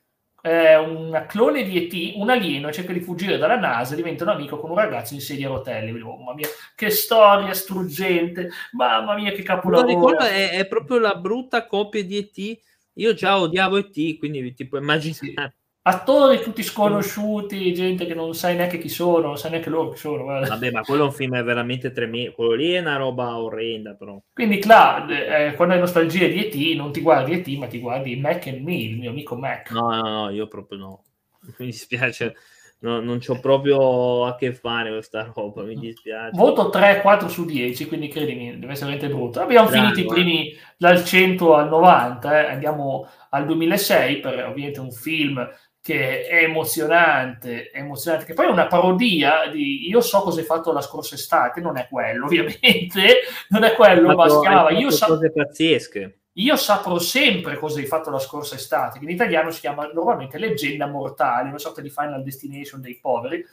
eh, 0.46 0.76
un 0.76 1.24
clone 1.26 1.64
di 1.64 1.76
ET, 1.76 2.16
un 2.16 2.30
alieno, 2.30 2.70
cerca 2.70 2.92
di 2.92 3.00
fuggire 3.00 3.36
dalla 3.36 3.58
NASA 3.58 3.94
e 3.94 3.96
diventa 3.96 4.22
un 4.22 4.30
amico 4.30 4.60
con 4.60 4.70
un 4.70 4.76
ragazzo 4.76 5.14
in 5.14 5.20
sedia 5.20 5.48
a 5.48 5.54
rotelle. 5.54 5.90
Oh, 6.00 6.16
mamma 6.18 6.34
mia, 6.34 6.46
che 6.76 6.90
storia 6.90 7.52
struggente! 7.52 8.50
Mamma 8.72 9.16
mia, 9.16 9.32
che 9.32 9.42
capolavoro! 9.42 10.18
È, 10.18 10.50
è 10.50 10.68
proprio 10.68 11.00
la 11.00 11.16
brutta 11.16 11.66
copia 11.66 12.04
di 12.04 12.18
ET. 12.18 12.60
Io 12.94 13.12
già 13.12 13.40
odiavo 13.40 13.76
ET, 13.76 14.18
quindi 14.18 14.54
ti 14.54 14.68
puoi 14.68 14.80
immaginare 14.80 15.56
attori 15.88 16.40
tutti 16.40 16.64
sconosciuti, 16.64 17.72
gente 17.72 18.06
che 18.06 18.14
non 18.14 18.34
sai 18.34 18.56
neanche 18.56 18.78
chi 18.78 18.88
sono, 18.88 19.28
non 19.28 19.38
sai 19.38 19.52
neanche 19.52 19.70
loro 19.70 19.90
chi 19.90 19.98
sono. 19.98 20.24
Guarda. 20.24 20.48
Vabbè, 20.48 20.70
ma 20.72 20.82
quello 20.82 21.04
è 21.04 21.06
un 21.06 21.12
film 21.12 21.42
veramente 21.42 21.92
tremendo, 21.92 22.32
quello 22.32 22.54
lì 22.54 22.72
è 22.72 22.80
una 22.80 22.96
roba 22.96 23.38
orrenda 23.38 23.94
però. 23.94 24.20
Quindi, 24.32 24.58
Cla, 24.58 25.06
eh, 25.06 25.54
quando 25.54 25.74
hai 25.74 25.80
nostalgia 25.80 26.26
di 26.26 26.44
E.T., 26.44 26.76
non 26.76 26.92
ti 26.92 27.00
guardi 27.00 27.32
E.T., 27.32 27.56
ma 27.56 27.66
ti 27.66 27.78
guardi 27.78 28.16
Mac 28.16 28.46
and 28.48 28.62
Me, 28.62 28.74
il 28.74 28.98
mio 28.98 29.10
amico 29.10 29.36
Mac. 29.36 29.70
No, 29.70 29.88
no, 29.94 30.08
no, 30.08 30.30
io 30.30 30.48
proprio 30.48 30.78
no. 30.78 31.04
Mi 31.58 31.66
dispiace, 31.66 32.34
no, 32.80 33.00
non 33.00 33.20
c'ho 33.20 33.38
proprio 33.38 34.26
a 34.26 34.34
che 34.34 34.54
fare 34.54 34.90
questa 34.90 35.30
roba, 35.32 35.62
mi 35.62 35.76
dispiace. 35.76 36.36
Voto 36.36 36.68
3-4 36.68 37.28
su 37.28 37.44
10, 37.44 37.86
quindi 37.86 38.08
credimi, 38.08 38.58
deve 38.58 38.72
essere 38.72 38.90
veramente 38.90 39.08
brutto. 39.08 39.40
Abbiamo 39.40 39.68
Bravo, 39.68 39.88
finito 39.88 40.00
i 40.00 40.12
primi 40.12 40.50
eh. 40.50 40.58
dal 40.76 41.04
100 41.04 41.54
al 41.54 41.68
90, 41.68 42.40
eh. 42.40 42.50
andiamo 42.50 43.08
al 43.30 43.46
2006 43.46 44.20
per 44.20 44.46
ovviamente 44.46 44.80
un 44.80 44.90
film 44.90 45.48
che 45.86 46.26
è 46.26 46.42
emozionante, 46.42 47.70
è 47.70 47.78
emozionante, 47.78 48.26
che 48.26 48.34
poi 48.34 48.46
è 48.46 48.50
una 48.50 48.66
parodia 48.66 49.46
di 49.46 49.88
io 49.88 50.00
so 50.00 50.20
cosa 50.20 50.40
hai 50.40 50.44
fatto 50.44 50.72
la 50.72 50.80
scorsa 50.80 51.14
estate, 51.14 51.60
non 51.60 51.76
è 51.76 51.86
quello 51.88 52.24
ovviamente, 52.26 53.20
non 53.50 53.62
è 53.62 53.72
quello, 53.72 54.08
ma, 54.08 54.14
ma 54.16 54.28
si 54.28 54.40
chiamava 54.40 54.70
io, 54.72 54.90
sa- 54.90 55.06
cose 55.06 55.30
pazzesche. 55.30 56.18
io 56.32 56.56
saprò 56.56 56.98
sempre 56.98 57.56
cosa 57.56 57.78
hai 57.78 57.86
fatto 57.86 58.10
la 58.10 58.18
scorsa 58.18 58.56
estate, 58.56 58.98
che 58.98 59.04
in 59.04 59.12
italiano 59.12 59.52
si 59.52 59.60
chiama 59.60 59.88
normalmente 59.94 60.38
Leggenda 60.38 60.88
Mortale, 60.88 61.50
una 61.50 61.58
sorta 61.58 61.80
di 61.80 61.88
Final 61.88 62.24
Destination 62.24 62.80
dei 62.80 62.98
poveri. 63.00 63.46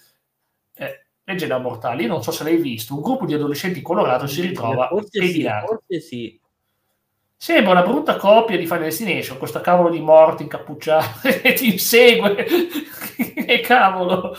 Eh, 0.76 1.06
Leggenda 1.26 1.60
Mortale, 1.60 2.02
io 2.02 2.08
non 2.08 2.24
so 2.24 2.32
se 2.32 2.44
l'hai 2.44 2.58
visto, 2.58 2.96
un 2.96 3.02
gruppo 3.02 3.28
di 3.28 3.36
adolescenti 3.36 3.84
colorati 3.84 4.28
si 4.28 4.42
ritrova 4.42 4.88
forse 4.88 5.24
sì, 5.28 5.48
forse 5.64 6.00
sì 6.00 6.42
Sembra 7.44 7.74
una 7.74 7.82
brutta 7.82 8.16
copia 8.16 8.56
di 8.56 8.66
Final 8.66 8.84
Destination, 8.84 9.38
questo 9.38 9.60
cavolo 9.60 9.90
di 9.90 10.00
morte 10.00 10.44
incappucciato 10.44 11.28
che 11.42 11.52
ti 11.52 11.74
insegue. 11.74 12.36
che 13.18 13.60
cavolo! 13.60 14.34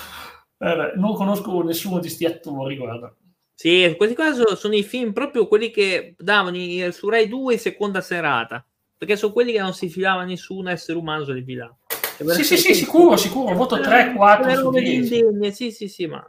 Vabbè, 0.56 0.92
non 0.96 1.12
conosco 1.12 1.62
nessuno 1.62 1.96
di 1.96 2.06
questi 2.06 2.24
attori, 2.24 2.78
guarda. 2.78 3.14
Sì, 3.54 3.92
questi 3.98 4.14
qua 4.14 4.32
sono 4.32 4.74
i 4.74 4.82
film 4.82 5.12
proprio 5.12 5.46
quelli 5.48 5.70
che 5.70 6.14
davano 6.16 6.56
su 6.92 7.10
Rai 7.10 7.28
2 7.28 7.58
seconda 7.58 8.00
serata, 8.00 8.66
perché 8.96 9.16
sono 9.16 9.34
quelli 9.34 9.52
che 9.52 9.60
non 9.60 9.74
si 9.74 9.90
filava 9.90 10.24
nessun 10.24 10.68
essere 10.68 10.96
umano 10.96 11.24
li 11.24 11.44
filava. 11.44 11.76
Sì, 12.32 12.42
sì, 12.42 12.56
sì, 12.56 12.72
sicuro, 12.72 13.18
sicuro, 13.18 13.54
voto 13.54 13.80
3, 13.80 14.14
4 14.16 14.54
su 14.56 14.70
10. 14.70 15.52
Sì, 15.52 15.70
sì, 15.72 15.88
sì, 15.88 16.06
ma... 16.06 16.26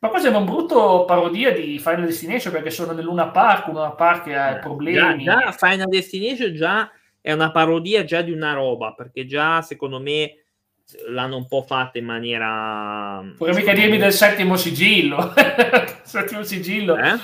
Ma 0.00 0.08
qua 0.08 0.18
sembra 0.18 0.40
un 0.40 0.46
brutto 0.46 1.04
parodia 1.04 1.52
di 1.52 1.78
Final 1.78 2.06
Destination 2.06 2.52
perché 2.52 2.70
sono 2.70 2.92
nel 2.92 3.04
Luna 3.04 3.28
Park, 3.28 3.66
Luna 3.66 3.90
Park 3.90 4.28
ha 4.28 4.56
eh, 4.56 4.58
problemi. 4.58 5.24
Già, 5.24 5.38
già 5.38 5.52
Final 5.52 5.88
Destination 5.88 6.54
già 6.54 6.90
è 7.20 7.32
una 7.32 7.50
parodia 7.50 8.02
già 8.04 8.22
di 8.22 8.32
una 8.32 8.54
roba, 8.54 8.94
perché 8.94 9.26
già 9.26 9.60
secondo 9.60 10.00
me 10.00 10.46
l'hanno 11.08 11.36
un 11.36 11.46
po' 11.46 11.62
fatta 11.62 11.98
in 11.98 12.04
maniera... 12.04 13.22
Puoi 13.36 13.54
mica 13.54 13.72
dirmi 13.72 13.98
del 13.98 14.12
settimo 14.12 14.56
sigillo. 14.56 15.32
settimo 16.02 16.42
sigillo 16.42 16.96
eh? 16.96 17.18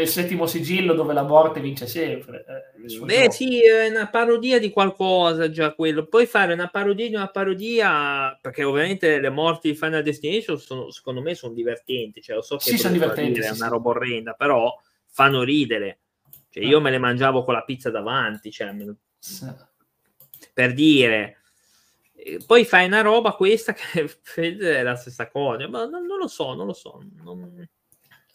il 0.00 0.08
settimo 0.08 0.46
sigillo 0.46 0.94
dove 0.94 1.12
la 1.12 1.22
morte 1.22 1.60
vince 1.60 1.86
sempre. 1.86 2.44
Eh, 2.46 2.98
Beh, 3.04 3.30
sì, 3.30 3.64
è 3.64 3.88
una 3.88 4.08
parodia 4.08 4.58
di 4.58 4.70
qualcosa 4.70 5.50
già 5.50 5.72
quello. 5.74 6.06
Puoi 6.06 6.26
fare 6.26 6.52
una 6.52 6.68
parodia 6.68 7.08
di 7.08 7.14
una 7.14 7.28
parodia, 7.28 8.36
perché 8.40 8.64
ovviamente 8.64 9.20
le 9.20 9.30
morti 9.30 9.70
di 9.70 9.76
Final 9.76 10.02
Destination 10.02 10.58
sono, 10.58 10.90
secondo 10.90 11.20
me 11.20 11.34
sono 11.34 11.54
divertenti. 11.54 12.20
Cioè, 12.20 12.36
lo 12.36 12.42
so 12.42 12.56
che 12.56 12.70
sì, 12.70 12.78
sono 12.78 12.92
divertenti. 12.92 13.40
È 13.40 13.50
una 13.50 13.68
roba 13.68 13.90
orrenda, 13.90 14.32
però 14.32 14.72
fanno 15.06 15.42
ridere. 15.42 16.00
Cioè, 16.50 16.64
io 16.64 16.80
me 16.80 16.90
le 16.90 16.98
mangiavo 16.98 17.44
con 17.44 17.54
la 17.54 17.62
pizza 17.62 17.90
davanti, 17.90 18.50
cioè, 18.50 18.74
sì. 19.18 19.46
per 20.52 20.74
dire 20.74 21.43
poi 22.46 22.64
fai 22.64 22.86
una 22.86 23.00
roba 23.00 23.32
questa 23.32 23.72
che 23.72 24.08
è 24.34 24.82
la 24.82 24.96
stessa 24.96 25.28
cosa, 25.28 25.68
ma 25.68 25.86
non, 25.86 26.06
non 26.06 26.18
lo 26.18 26.28
so, 26.28 26.54
non 26.54 26.66
lo 26.66 26.72
so. 26.72 27.02
Non... 27.22 27.66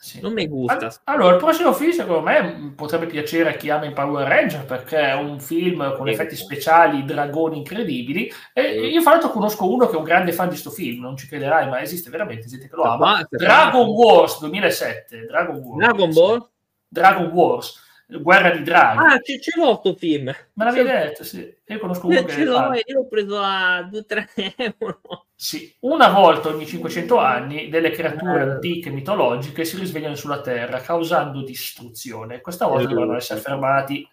Sì. 0.01 0.21
Non 0.21 0.31
mi 0.31 0.47
gusta. 0.47 0.89
Allora, 1.03 1.33
il 1.33 1.39
prossimo 1.39 1.73
film, 1.73 1.91
secondo 1.91 2.21
me, 2.21 2.73
potrebbe 2.73 3.05
piacere 3.05 3.49
a 3.49 3.53
chi 3.57 3.69
ama 3.69 3.85
i 3.85 3.91
Power 3.91 4.25
Ranger 4.25 4.63
perché 4.63 4.97
è 4.97 5.13
un 5.13 5.41
film 5.41 5.93
con 5.97 6.07
effetti 6.07 6.37
speciali, 6.37 7.03
dragoni 7.03 7.57
incredibili. 7.57 8.31
E 8.53 8.87
io, 8.87 9.01
fra 9.01 9.11
l'altro, 9.11 9.31
conosco 9.31 9.69
uno 9.69 9.87
che 9.87 9.95
è 9.95 9.97
un 9.97 10.05
grande 10.05 10.31
fan 10.31 10.45
di 10.45 10.51
questo 10.51 10.69
film. 10.69 11.01
Non 11.01 11.17
ci 11.17 11.27
crederai, 11.27 11.67
ma 11.67 11.81
esiste 11.81 12.09
veramente. 12.09 12.47
Gente 12.47 12.69
che 12.69 12.75
lo 12.77 12.83
ama. 12.83 13.27
Dragon 13.29 13.89
Wars 13.89 14.39
2007. 14.39 15.25
Dragon 15.25 15.57
Wars. 15.57 15.77
Dragon 15.77 16.13
Ball? 16.13 16.49
Dragon 16.87 17.25
Wars 17.25 17.87
Guerra 18.17 18.49
di 18.49 18.63
Draghi. 18.63 18.97
Ah, 18.97 19.19
ce, 19.19 19.39
ce 19.39 19.51
l'ho 19.55 19.75
sto 19.75 19.93
film. 19.93 20.25
Me 20.25 20.65
l'avevi 20.65 20.89
detto, 20.89 21.23
sì. 21.23 21.55
Io 21.67 21.79
conosco 21.79 22.07
uno 22.07 22.23
che 22.23 22.31
ce 22.31 22.43
l'ho 22.43 22.73
io 22.73 22.95
l'ho 22.95 23.07
preso 23.07 23.37
a 23.39 23.81
2-3 23.81 24.53
euro. 24.79 25.27
Sì, 25.35 25.73
una 25.81 26.09
volta 26.09 26.49
ogni 26.49 26.65
500 26.65 27.17
anni 27.17 27.69
delle 27.69 27.91
creature 27.91 28.41
antiche 28.41 28.89
mitologiche 28.89 29.63
si 29.63 29.77
risvegliano 29.77 30.15
sulla 30.15 30.41
Terra 30.41 30.81
causando 30.81 31.43
distruzione. 31.43 32.41
Questa 32.41 32.65
volta 32.65 32.87
dovranno 32.87 33.15
essere 33.15 33.39
fermati. 33.39 34.07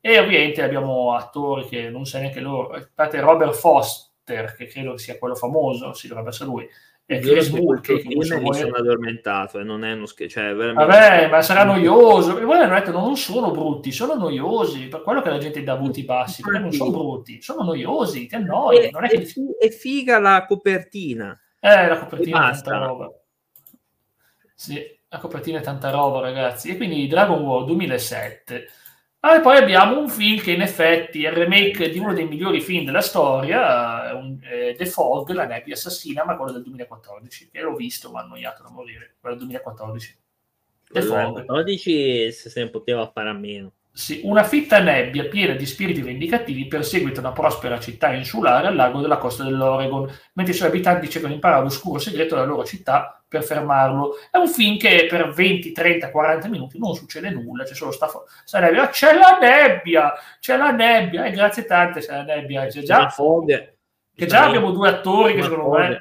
E 0.00 0.18
ovviamente 0.20 0.62
abbiamo 0.62 1.14
attori 1.14 1.66
che 1.66 1.90
non 1.90 2.06
sai 2.06 2.22
neanche 2.22 2.38
loro. 2.38 2.70
Aspetta, 2.70 3.18
Robert 3.18 3.54
Foster, 3.54 4.54
che 4.54 4.66
credo 4.66 4.96
sia 4.98 5.18
quello 5.18 5.34
famoso, 5.34 5.92
si 5.94 6.06
dovrebbe 6.06 6.28
essere 6.28 6.48
lui 6.48 6.68
e 7.08 7.20
Chris 7.20 7.50
Bull 7.50 7.80
che 7.80 8.02
mi 8.04 8.24
sono 8.24 8.50
addormentato 8.50 9.60
e 9.60 9.62
non 9.62 9.84
è 9.84 9.92
uno 9.92 10.06
scherzo 10.06 10.40
cioè, 10.40 10.54
veramente... 10.54 10.84
vabbè 10.84 11.28
ma 11.28 11.40
sarà 11.40 11.62
noioso 11.62 12.36
e 12.36 12.42
voi 12.42 12.58
hanno 12.58 12.74
detto 12.74 12.90
non 12.90 13.16
sono 13.16 13.52
brutti 13.52 13.92
sono 13.92 14.14
noiosi 14.14 14.88
per 14.88 15.02
quello 15.02 15.22
che 15.22 15.28
la 15.30 15.38
gente 15.38 15.62
dà 15.62 15.76
voti 15.76 16.02
bassi 16.02 16.42
perché 16.42 16.58
non 16.58 16.72
sono 16.72 16.90
brutti 16.90 17.40
sono 17.40 17.62
noiosi 17.62 18.26
ti 18.26 18.34
annoi 18.34 18.90
non 18.90 19.04
è 19.04 19.08
che... 19.08 19.24
è 19.58 19.68
figa 19.68 20.18
la 20.18 20.44
copertina. 20.46 21.38
Eh 21.60 21.86
la 21.86 21.98
copertina 21.98 22.50
è 22.50 22.52
tanta 22.52 22.78
roba. 22.78 23.10
Sì 24.54 24.94
la 25.08 25.18
copertina 25.18 25.58
è 25.60 25.62
tanta 25.62 25.90
roba 25.90 26.20
ragazzi. 26.20 26.70
E 26.70 26.76
quindi 26.76 27.06
Dragon 27.06 27.40
War 27.42 27.64
2007 27.64 28.66
Ah, 29.26 29.38
e 29.38 29.40
poi 29.40 29.56
abbiamo 29.56 29.98
un 29.98 30.08
film 30.08 30.40
che 30.40 30.52
in 30.52 30.60
effetti 30.60 31.24
è 31.24 31.30
il 31.30 31.34
remake 31.34 31.90
di 31.90 31.98
uno 31.98 32.12
dei 32.12 32.28
migliori 32.28 32.60
film 32.60 32.84
della 32.84 33.00
storia, 33.00 34.14
un, 34.14 34.38
eh, 34.40 34.76
The 34.78 34.86
Fog, 34.86 35.28
La 35.32 35.46
nebbia 35.46 35.74
assassina, 35.74 36.24
ma 36.24 36.36
quello 36.36 36.52
del 36.52 36.62
2014, 36.62 37.48
che 37.50 37.60
l'ho 37.60 37.74
visto, 37.74 38.12
ma 38.12 38.20
annoiato 38.20 38.62
da 38.62 38.70
morire, 38.70 39.16
quello 39.18 39.34
del 39.34 39.46
2014. 39.46 40.18
The 40.92 41.02
Fog. 41.02 41.42
2014 41.44 42.30
se 42.30 42.62
ne 42.62 42.70
poteva 42.70 43.10
fare 43.12 43.30
a 43.30 43.32
meno. 43.32 43.72
Sì, 43.90 44.20
una 44.22 44.44
fitta 44.44 44.78
nebbia 44.78 45.24
piena 45.24 45.54
di 45.54 45.66
spiriti 45.66 46.02
vendicativi 46.02 46.68
perseguita 46.68 47.18
una 47.18 47.32
prospera 47.32 47.80
città 47.80 48.12
insulare 48.12 48.68
al 48.68 48.76
largo 48.76 49.00
della 49.00 49.18
costa 49.18 49.42
dell'Oregon, 49.42 50.08
mentre 50.34 50.54
i 50.54 50.56
suoi 50.56 50.68
abitanti 50.68 51.06
cercano 51.06 51.30
di 51.30 51.34
imparare 51.34 51.64
l'oscuro 51.64 51.98
segreto 51.98 52.36
della 52.36 52.46
loro 52.46 52.64
città 52.64 53.24
per 53.36 53.44
fermarlo. 53.44 54.16
È 54.30 54.36
un 54.36 54.48
film 54.48 54.78
che 54.78 55.06
per 55.08 55.30
20, 55.30 55.72
30, 55.72 56.10
40 56.10 56.48
minuti 56.48 56.78
non 56.78 56.94
succede 56.94 57.30
nulla, 57.30 57.64
c'è 57.64 57.74
solo 57.74 57.90
sta, 57.90 58.08
sta 58.44 58.60
nebbia. 58.60 58.88
C'è 58.88 59.14
la 59.14 59.38
nebbia, 59.38 60.12
c'è 60.40 60.56
la 60.56 60.70
nebbia, 60.70 61.24
e 61.24 61.30
grazie 61.30 61.64
tante 61.64 62.00
c'è 62.00 62.12
la 62.12 62.22
nebbia. 62.22 62.66
C'è 62.66 62.82
già, 62.82 63.12
che 64.14 64.26
già 64.26 64.44
abbiamo 64.44 64.70
due 64.70 64.88
attori 64.88 65.34
che 65.34 65.42
secondo 65.42 65.70
me 65.70 66.00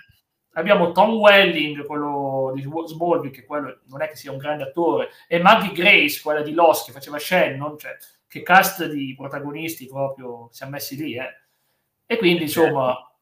abbiamo 0.57 0.91
Tom 0.91 1.15
Welling, 1.15 1.85
quello 1.85 2.51
di 2.55 2.61
Smallville, 2.61 3.33
che 3.33 3.45
quello 3.45 3.79
non 3.87 4.01
è 4.01 4.07
che 4.07 4.15
sia 4.15 4.31
un 4.31 4.37
grande 4.37 4.63
attore, 4.63 5.09
e 5.27 5.39
Maggie 5.39 5.71
Grace, 5.71 6.21
quella 6.21 6.41
di 6.41 6.53
Lost, 6.53 6.85
che 6.85 6.91
faceva 6.91 7.19
Shannon, 7.19 7.77
cioè, 7.77 7.97
che 8.27 8.41
cast 8.41 8.85
di 8.87 9.13
protagonisti 9.17 9.87
proprio 9.87 10.49
siamo 10.51 10.73
messi 10.73 10.95
lì, 10.95 11.17
eh. 11.17 11.41
E 12.05 12.17
quindi, 12.17 12.43
insomma, 12.43 12.93
certo. 12.93 13.17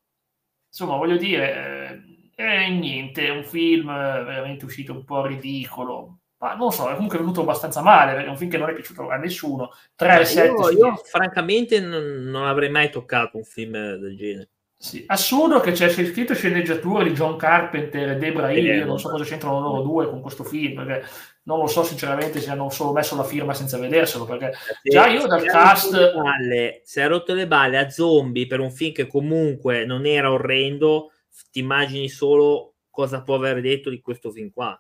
insomma 0.68 0.98
voglio 0.98 1.18
dire, 1.18 2.04
eh, 2.36 2.70
niente, 2.70 3.26
è 3.26 3.30
un 3.30 3.44
film 3.44 3.88
veramente 3.88 4.66
uscito 4.66 4.92
un 4.94 5.04
po' 5.04 5.26
ridicolo, 5.26 6.18
ma 6.38 6.56
non 6.56 6.72
so, 6.72 6.90
è 6.90 6.94
comunque 6.96 7.20
venuto 7.20 7.42
abbastanza 7.42 7.82
male, 7.82 8.26
è 8.26 8.28
un 8.28 8.38
film 8.38 8.50
che 8.50 8.58
non 8.58 8.70
è 8.70 8.74
piaciuto 8.74 9.10
a 9.10 9.18
nessuno. 9.18 9.72
3, 9.96 10.26
7, 10.26 10.48
io, 10.50 10.72
io 10.72 10.96
francamente 11.06 11.80
non, 11.80 12.04
non 12.24 12.46
avrei 12.46 12.70
mai 12.70 12.90
toccato 12.90 13.38
un 13.38 13.44
film 13.44 13.72
del 13.72 14.18
genere. 14.18 14.50
Sì, 14.84 15.02
assurdo 15.08 15.62
che 15.62 15.72
c'è 15.72 15.88
scritto 15.88 16.34
sceneggiatura 16.34 17.04
di 17.04 17.14
John 17.14 17.38
Carpenter 17.38 18.10
e 18.10 18.16
Debra 18.18 18.52
Hill, 18.52 18.70
eh, 18.70 18.84
non 18.84 19.00
so 19.00 19.08
cosa 19.08 19.24
c'entrano 19.24 19.62
loro 19.62 19.82
due 19.82 20.10
con 20.10 20.20
questo 20.20 20.44
film, 20.44 20.84
perché 20.84 21.08
non 21.44 21.60
lo 21.60 21.68
so 21.68 21.84
sinceramente 21.84 22.42
se 22.42 22.52
hanno 22.52 22.70
solo 22.70 22.92
messo 22.92 23.16
la 23.16 23.24
firma 23.24 23.54
senza 23.54 23.78
vederselo, 23.78 24.26
perché 24.26 24.52
sì, 24.82 24.90
già 24.90 25.08
io 25.08 25.26
dal 25.26 25.46
cast... 25.46 26.14
Balle, 26.14 26.82
se 26.84 27.02
ha 27.02 27.08
rotto 27.08 27.34
le 27.34 27.48
balle 27.48 27.78
a 27.78 27.90
zombie 27.90 28.46
per 28.46 28.60
un 28.60 28.72
film 28.72 28.92
che 28.92 29.08
comunque 29.08 29.86
non 29.86 30.06
era 30.06 30.30
orrendo, 30.30 31.13
ti 31.52 31.60
immagini 31.60 32.10
solo 32.10 32.76
cosa 32.90 33.24
può 33.24 33.36
aver 33.36 33.62
detto 33.62 33.90
di 33.90 34.02
questo 34.02 34.32
film 34.32 34.52
qua. 34.52 34.80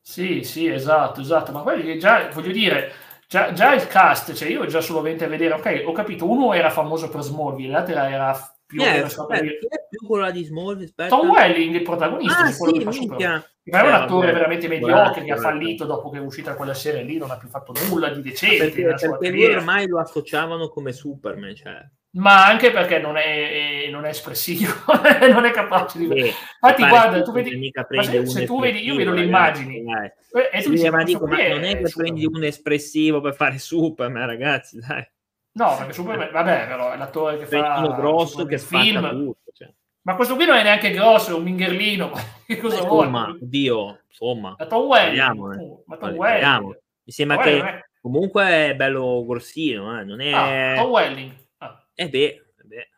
Sì, 0.00 0.42
sì, 0.42 0.66
esatto, 0.66 1.20
esatto, 1.20 1.52
ma 1.52 1.62
quelli 1.62 1.98
già, 1.98 2.28
voglio 2.30 2.50
dire, 2.50 2.92
già, 3.28 3.52
già 3.52 3.72
il 3.72 3.86
cast, 3.86 4.32
cioè 4.34 4.48
io 4.48 4.66
già 4.66 4.80
solo 4.80 4.98
a 4.98 5.02
vedere, 5.02 5.54
ok, 5.54 5.84
ho 5.86 5.92
capito, 5.92 6.28
uno 6.28 6.52
era 6.52 6.70
famoso 6.70 7.08
per 7.08 7.22
Smallville, 7.22 7.70
l'altro 7.70 7.94
era 7.94 8.56
più 8.72 8.80
yeah, 8.80 9.06
o 9.16 9.26
meno 9.28 9.58
è 9.68 9.86
più 9.90 10.06
quella 10.06 10.30
di 10.30 10.44
Smallville 10.44 10.84
aspetta. 10.84 11.14
Tom 11.14 11.28
Welling 11.28 11.74
il 11.74 11.82
protagonista 11.82 12.38
ah, 12.38 12.50
sì, 12.50 12.72
che 12.72 12.84
minchia. 12.86 13.46
è 13.62 13.80
un 13.80 13.92
attore 13.92 14.30
eh, 14.30 14.32
veramente 14.32 14.66
mediocre 14.66 15.22
che 15.22 15.32
ha 15.32 15.36
fallito 15.36 15.84
dopo 15.84 16.08
che 16.08 16.16
è 16.16 16.20
uscita 16.20 16.54
quella 16.54 16.72
serie 16.72 17.02
lì 17.02 17.18
non 17.18 17.30
ha 17.30 17.36
più 17.36 17.48
fatto 17.48 17.74
nulla 17.90 18.08
di 18.08 18.22
decente 18.22 18.70
perché, 18.70 19.16
perché 19.18 19.56
ormai 19.56 19.86
lo 19.86 19.98
associavano 19.98 20.68
come 20.68 20.92
Superman 20.92 21.54
cioè. 21.54 21.86
ma 22.12 22.46
anche 22.46 22.70
perché 22.70 22.98
non 22.98 23.18
è, 23.18 23.88
non 23.90 24.06
è 24.06 24.08
espressivo 24.08 24.72
non 25.30 25.44
è 25.44 25.50
capace 25.50 25.98
di 25.98 26.08
eh, 26.08 26.32
infatti 26.62 26.88
guarda 26.88 27.20
tu 27.20 27.32
vedi 27.32 27.70
se, 28.00 28.26
se 28.26 28.44
tu 28.46 28.58
vedi 28.58 28.82
io 28.82 28.96
vedo 28.96 29.12
le 29.12 29.24
immagini. 29.24 29.84
eh, 29.84 30.14
e 30.50 30.62
tu 30.62 30.70
sì, 30.70 30.76
dici, 30.76 30.88
ma, 30.88 31.02
dico, 31.02 31.26
ma 31.26 31.48
non 31.48 31.64
è 31.64 31.76
che 31.76 31.92
prendi 31.94 32.24
un 32.24 32.42
espressivo 32.42 33.20
per 33.20 33.34
fare 33.34 33.58
Superman 33.58 34.24
ragazzi 34.24 34.78
dai 34.78 35.06
No, 35.54 35.76
perché 35.76 35.92
Superman, 35.92 36.30
vabbè, 36.30 36.66
però 36.66 36.92
è 36.92 36.96
l'attore 36.96 37.38
che 37.38 37.46
fa 37.46 37.94
grosso 37.94 38.46
che 38.46 38.58
film. 38.58 39.08
Tutto, 39.10 39.52
cioè. 39.52 39.70
Ma 40.02 40.16
questo 40.16 40.34
qui 40.34 40.46
non 40.46 40.56
è 40.56 40.62
neanche 40.62 40.90
grosso, 40.90 41.30
è 41.30 41.34
un 41.34 41.42
mingherlino. 41.42 42.10
che 42.46 42.56
cosa 42.56 42.76
insomma, 42.76 43.24
vuole? 43.24 43.38
Dio, 43.42 44.00
insomma. 44.08 44.54
Ma 44.58 44.66
Tom 44.66 44.86
Welling. 44.86 45.60
Eh. 45.60 45.82
Ma 45.86 45.96
Tom 45.96 46.14
Welling. 46.14 46.80
Mi 47.04 47.12
sembra 47.12 47.36
Tom 47.36 47.44
che 47.44 47.58
è... 47.58 47.88
comunque 48.00 48.44
è 48.44 48.76
bello 48.76 49.24
grossino, 49.26 49.98
eh? 49.98 50.04
non 50.04 50.20
è... 50.20 50.32
Ah, 50.32 50.82
Tom 50.82 50.90
Welling. 50.90 51.32
Ah. 51.58 51.86
Eh 51.94 52.08
beh, 52.08 52.42
beh. 52.64 52.88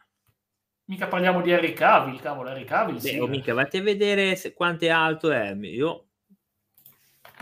Mica 0.85 1.09
parliamo 1.09 1.40
di 1.40 1.53
Harry 1.53 1.73
Cavill, 1.73 2.21
cavolo, 2.21 2.51
Harry 2.51 2.64
Cavill, 2.64 2.95
beh, 2.95 3.01
sì. 3.01 3.19
Oh, 3.19 3.27
mica, 3.27 3.53
vatti 3.53 3.79
a 3.79 3.83
vedere 3.83 4.37
se, 4.37 4.55
quanto 4.55 4.85
è 4.85 4.90
alto 4.90 5.31
è. 5.33 5.53
Io... 5.55 6.07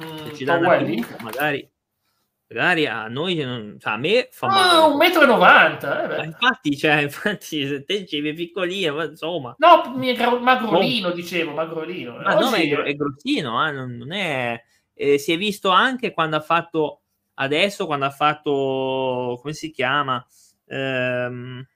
Mm, 0.03 0.33
ci 0.33 0.44
Tom 0.44 0.64
Welling? 0.64 1.20
magari 1.20 1.71
magari 2.52 2.86
a 2.86 3.08
noi, 3.08 3.36
non, 3.36 3.76
cioè 3.78 3.94
a 3.94 3.96
me 3.96 4.28
fa 4.30 4.46
ah, 4.46 4.86
un 4.86 4.96
metro 4.96 5.22
e 5.22 5.26
novanta. 5.26 6.16
Eh, 6.16 6.26
infatti, 6.26 6.76
cioè, 6.76 7.00
infatti, 7.02 7.84
te 7.84 8.00
dicevi 8.00 8.34
piccolino, 8.34 8.94
ma 8.94 9.04
insomma. 9.04 9.54
No, 9.58 9.94
magrolino, 10.40 11.08
no. 11.08 11.14
dicevo, 11.14 11.52
magrolino. 11.52 12.18
Ma 12.18 12.34
no, 12.34 12.52
è, 12.52 12.68
è 12.68 12.94
grossino, 12.94 13.66
eh, 13.66 13.72
non, 13.72 14.12
è... 14.12 14.62
Eh, 14.94 15.18
si 15.18 15.32
è 15.32 15.38
visto 15.38 15.70
anche 15.70 16.12
quando 16.12 16.36
ha 16.36 16.40
fatto, 16.40 17.02
adesso, 17.34 17.86
quando 17.86 18.04
ha 18.04 18.10
fatto, 18.10 19.38
come 19.40 19.54
si 19.54 19.70
chiama? 19.70 20.24
Ehm, 20.66 21.66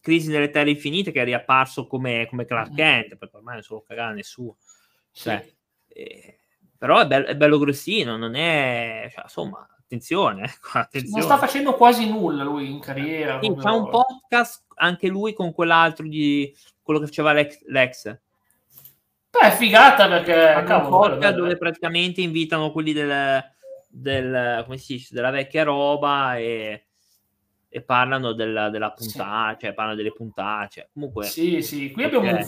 Crisi 0.00 0.30
nelle 0.30 0.50
Terre 0.50 0.70
Infinite, 0.70 1.12
che 1.12 1.20
è 1.20 1.24
riapparso 1.24 1.86
come, 1.86 2.26
come 2.26 2.46
Clark 2.46 2.72
mm. 2.72 2.76
Kent, 2.76 3.16
perché 3.16 3.36
ormai 3.36 3.54
non 3.54 3.62
so 3.62 3.82
cagare 3.86 4.14
nessuno. 4.14 4.56
Cioè, 5.12 5.44
sì. 5.44 5.92
eh, 5.92 6.38
però 6.76 7.00
è 7.00 7.06
bello, 7.06 7.26
è 7.26 7.36
bello 7.36 7.58
grossino, 7.58 8.16
non 8.16 8.34
è... 8.34 9.08
Cioè, 9.12 9.24
insomma, 9.24 9.68
attenzione, 9.90 10.42
attenzione. 10.72 11.18
Non 11.18 11.22
sta 11.22 11.36
facendo 11.36 11.74
quasi 11.74 12.08
nulla 12.08 12.44
lui 12.44 12.70
in 12.70 12.78
carriera. 12.78 13.40
Sì, 13.42 13.52
fa 13.58 13.72
un 13.72 13.90
podcast 13.90 14.64
anche 14.76 15.08
lui 15.08 15.32
con 15.32 15.52
quell'altro 15.52 16.06
di 16.06 16.54
quello 16.80 17.00
che 17.00 17.06
faceva 17.06 17.32
Lex. 17.32 17.64
Lex. 17.66 18.18
Beh, 19.30 19.50
figata 19.52 20.08
perché 20.08 20.64
cavolo, 20.66 20.96
un 20.96 21.10
podcast 21.10 21.36
dove 21.36 21.56
praticamente 21.56 22.20
invitano 22.20 22.72
quelli 22.72 22.92
del, 22.92 23.42
del, 23.88 24.62
come 24.64 24.76
si 24.76 24.94
dice, 24.94 25.14
della 25.14 25.30
vecchia 25.30 25.62
roba 25.62 26.36
e, 26.36 26.86
e 27.68 27.82
parlano 27.82 28.32
della, 28.32 28.70
della 28.70 28.90
puntata, 28.90 29.52
sì. 29.52 29.66
cioè 29.66 29.74
parlano 29.74 29.96
delle 29.96 30.12
puntate. 30.12 30.68
Cioè, 30.70 30.88
comunque, 30.92 31.26
sì, 31.26 31.62
sì, 31.62 31.92
qui 31.92 32.04
abbiamo 32.04 32.28
un 32.28 32.42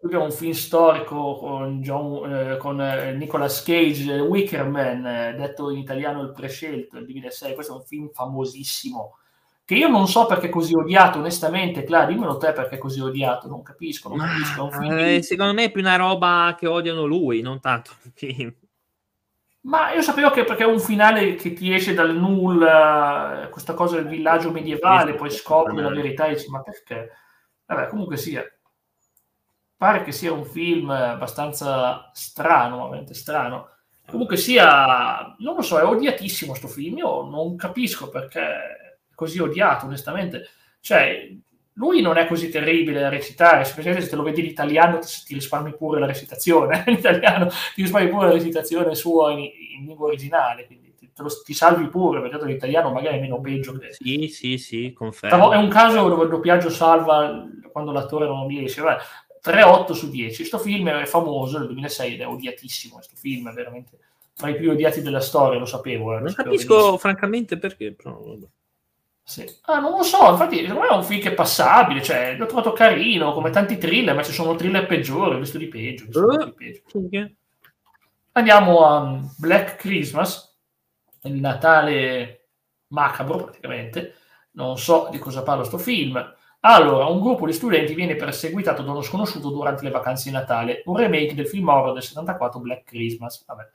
film 0.00 0.06
abbiamo 0.06 0.24
un 0.24 0.32
film 0.32 0.52
storico 0.52 1.36
con, 1.36 1.80
John, 1.82 2.32
eh, 2.32 2.56
con 2.56 2.80
eh, 2.80 3.12
Nicolas 3.12 3.62
Cage, 3.62 4.18
Wicker 4.18 4.66
Man, 4.66 5.06
eh, 5.06 5.34
detto 5.36 5.70
in 5.70 5.78
italiano 5.78 6.22
il 6.22 6.32
prescelto, 6.32 6.96
il 6.96 7.04
2006. 7.04 7.54
Questo 7.54 7.74
è 7.74 7.76
un 7.76 7.84
film 7.84 8.10
famosissimo 8.12 9.16
che 9.64 9.74
io 9.76 9.88
non 9.88 10.08
so 10.08 10.26
perché 10.26 10.46
è 10.46 10.50
così 10.50 10.74
odiato, 10.74 11.18
onestamente. 11.18 11.84
Clara, 11.84 12.06
dimmelo 12.06 12.38
te 12.38 12.52
perché 12.52 12.76
è 12.76 12.78
così 12.78 13.00
odiato. 13.00 13.46
Non 13.46 13.62
capisco. 13.62 14.08
Non 14.08 14.18
capisco. 14.18 14.70
Eh, 14.82 15.22
secondo 15.22 15.52
me 15.52 15.64
è 15.64 15.70
più 15.70 15.80
una 15.80 15.96
roba 15.96 16.56
che 16.58 16.66
odiano 16.66 17.04
lui, 17.04 17.40
non 17.40 17.60
tanto 17.60 17.92
il 18.02 18.12
film. 18.14 18.54
Ma 19.62 19.92
io 19.92 20.00
sapevo 20.00 20.30
che 20.30 20.44
perché 20.44 20.62
è 20.62 20.66
un 20.66 20.80
finale 20.80 21.34
che 21.34 21.52
ti 21.52 21.72
esce 21.72 21.92
dal 21.92 22.16
nulla, 22.16 23.48
questa 23.50 23.74
cosa 23.74 23.96
del 23.96 24.08
villaggio 24.08 24.50
medievale, 24.50 25.14
poi 25.14 25.30
scopri 25.30 25.76
la 25.76 25.90
verità 25.90 26.24
e 26.24 26.34
dici 26.34 26.48
ma 26.48 26.62
perché? 26.62 27.10
Vabbè, 27.66 27.88
comunque 27.88 28.16
sia. 28.16 28.42
Pare 29.80 30.02
che 30.02 30.12
sia 30.12 30.30
un 30.30 30.44
film 30.44 30.90
abbastanza 30.90 32.10
strano, 32.12 32.84
veramente 32.84 33.14
strano. 33.14 33.70
Comunque 34.06 34.36
sia, 34.36 35.34
non 35.38 35.54
lo 35.54 35.62
so, 35.62 35.78
è 35.78 35.84
odiatissimo 35.84 36.52
sto 36.52 36.68
film, 36.68 36.98
io 36.98 37.22
non 37.22 37.56
capisco 37.56 38.10
perché 38.10 38.40
è 38.40 39.14
così 39.14 39.38
odiato, 39.38 39.86
onestamente. 39.86 40.48
Cioè, 40.80 41.30
lui 41.74 42.02
non 42.02 42.18
è 42.18 42.26
così 42.26 42.50
terribile 42.50 43.04
a 43.04 43.08
recitare, 43.08 43.64
specialmente 43.64 44.04
se 44.04 44.10
te 44.10 44.16
lo 44.16 44.22
vedi 44.22 44.40
in 44.40 44.48
italiano 44.48 44.98
ti, 44.98 45.08
ti 45.24 45.32
risparmi 45.32 45.74
pure 45.74 45.98
la 45.98 46.04
recitazione, 46.04 46.84
in 46.88 46.98
italiano 46.98 47.46
ti 47.74 47.80
risparmi 47.80 48.10
pure 48.10 48.26
la 48.26 48.34
recitazione 48.34 48.94
sua 48.94 49.32
in, 49.32 49.38
in 49.38 49.86
lingua 49.86 50.08
originale, 50.08 50.66
quindi 50.66 50.94
ti, 50.94 51.10
lo, 51.16 51.30
ti 51.42 51.54
salvi 51.54 51.86
pure, 51.86 52.20
perché 52.20 52.44
l'italiano 52.44 52.92
magari 52.92 53.16
è 53.16 53.20
meno 53.20 53.40
peggio. 53.40 53.78
Che... 53.78 53.94
Sì, 53.94 54.28
sì, 54.28 54.58
sì, 54.58 54.92
confermo. 54.92 55.52
È 55.52 55.56
un 55.56 55.70
caso 55.70 56.06
dove 56.06 56.24
il 56.24 56.28
doppiaggio 56.28 56.68
salva 56.68 57.46
quando 57.72 57.92
l'attore 57.92 58.26
non 58.26 58.46
riesce, 58.46 58.82
Vabbè, 58.82 59.00
3-8 59.42 59.92
su 59.92 60.10
10. 60.10 60.36
Questo 60.36 60.58
film 60.58 60.88
è 60.88 61.06
famoso, 61.06 61.58
del 61.58 61.68
2006 61.68 62.14
ed 62.14 62.20
è 62.20 62.26
odiatissimo, 62.26 62.94
questo 62.94 63.16
film 63.16 63.50
è 63.50 63.52
veramente 63.52 63.98
tra 64.34 64.48
i 64.48 64.56
più 64.56 64.70
odiati 64.70 65.02
della 65.02 65.20
storia, 65.20 65.58
lo 65.58 65.66
sapevo. 65.66 66.16
Eh, 66.16 66.20
non 66.20 66.32
capisco 66.32 66.74
benissimo. 66.74 66.98
francamente 66.98 67.58
perché, 67.58 67.92
però... 67.92 68.18
Sì. 69.22 69.46
Ah, 69.66 69.78
non 69.78 69.92
lo 69.92 70.02
so, 70.02 70.30
infatti 70.30 70.56
secondo 70.56 70.80
me 70.80 70.88
è 70.88 70.92
un 70.92 71.04
film 71.04 71.20
che 71.20 71.28
è 71.30 71.34
passabile, 71.34 72.02
cioè 72.02 72.34
l'ho 72.36 72.46
trovato 72.46 72.72
carino, 72.72 73.32
come 73.32 73.50
tanti 73.50 73.78
thriller, 73.78 74.14
ma 74.14 74.24
ci 74.24 74.32
sono 74.32 74.56
thriller 74.56 74.86
peggiori, 74.86 75.36
ho 75.36 75.38
visto 75.38 75.56
di 75.56 75.68
peggio. 75.68 76.06
Visto 76.06 76.24
uh, 76.24 76.44
di 76.46 76.52
peggio. 76.52 76.82
Okay. 77.06 77.36
Andiamo 78.32 78.84
a 78.84 79.20
Black 79.38 79.76
Christmas, 79.76 80.58
il 81.22 81.34
Natale 81.34 82.48
macabro 82.88 83.36
praticamente, 83.36 84.14
non 84.52 84.76
so 84.78 85.08
di 85.12 85.18
cosa 85.18 85.42
parla 85.42 85.62
sto 85.62 85.78
film. 85.78 86.34
Allora, 86.60 87.06
un 87.06 87.20
gruppo 87.20 87.46
di 87.46 87.52
studenti 87.52 87.94
viene 87.94 88.16
perseguitato 88.16 88.82
da 88.82 88.90
uno 88.90 89.02
sconosciuto 89.02 89.48
durante 89.50 89.84
le 89.84 89.90
vacanze 89.90 90.28
di 90.28 90.34
Natale, 90.34 90.82
un 90.84 90.96
remake 90.96 91.34
del 91.34 91.46
film 91.46 91.68
horror 91.68 91.94
del 91.94 92.02
74 92.02 92.60
Black 92.60 92.84
Christmas. 92.84 93.44
Vabbè 93.46 93.68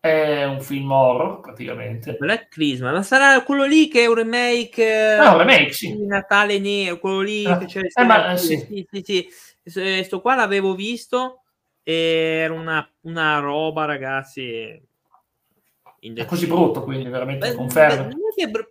è 0.00 0.44
un 0.44 0.62
film 0.62 0.90
horror 0.90 1.40
praticamente. 1.40 2.16
Black 2.18 2.48
Christmas, 2.48 2.92
ma 2.92 3.02
sarà 3.02 3.42
quello 3.42 3.64
lì 3.64 3.86
che 3.88 4.04
è 4.04 4.06
un 4.06 4.14
remake? 4.14 5.16
No, 5.18 5.32
un 5.32 5.38
remake, 5.38 5.72
sì. 5.72 5.94
Di 5.94 6.06
Natale 6.06 6.58
nero, 6.58 6.98
quello 6.98 7.20
lì 7.20 7.44
ah, 7.44 7.58
che 7.58 7.66
c'è. 7.66 7.80
Eh, 7.92 8.04
ma, 8.04 8.34
sì. 8.36 8.56
Sì, 8.56 8.86
sì, 8.90 9.02
sì. 9.04 9.28
Questo 9.70 10.22
qua 10.22 10.34
l'avevo 10.34 10.74
visto. 10.74 11.42
Era 11.82 12.54
una, 12.54 12.88
una 13.02 13.38
roba, 13.40 13.84
ragazzi. 13.84 14.80
È 16.00 16.24
così 16.24 16.46
brutto, 16.46 16.82
quindi 16.82 17.10
veramente 17.10 17.54
confermo. 17.54 18.08
Br- 18.48 18.70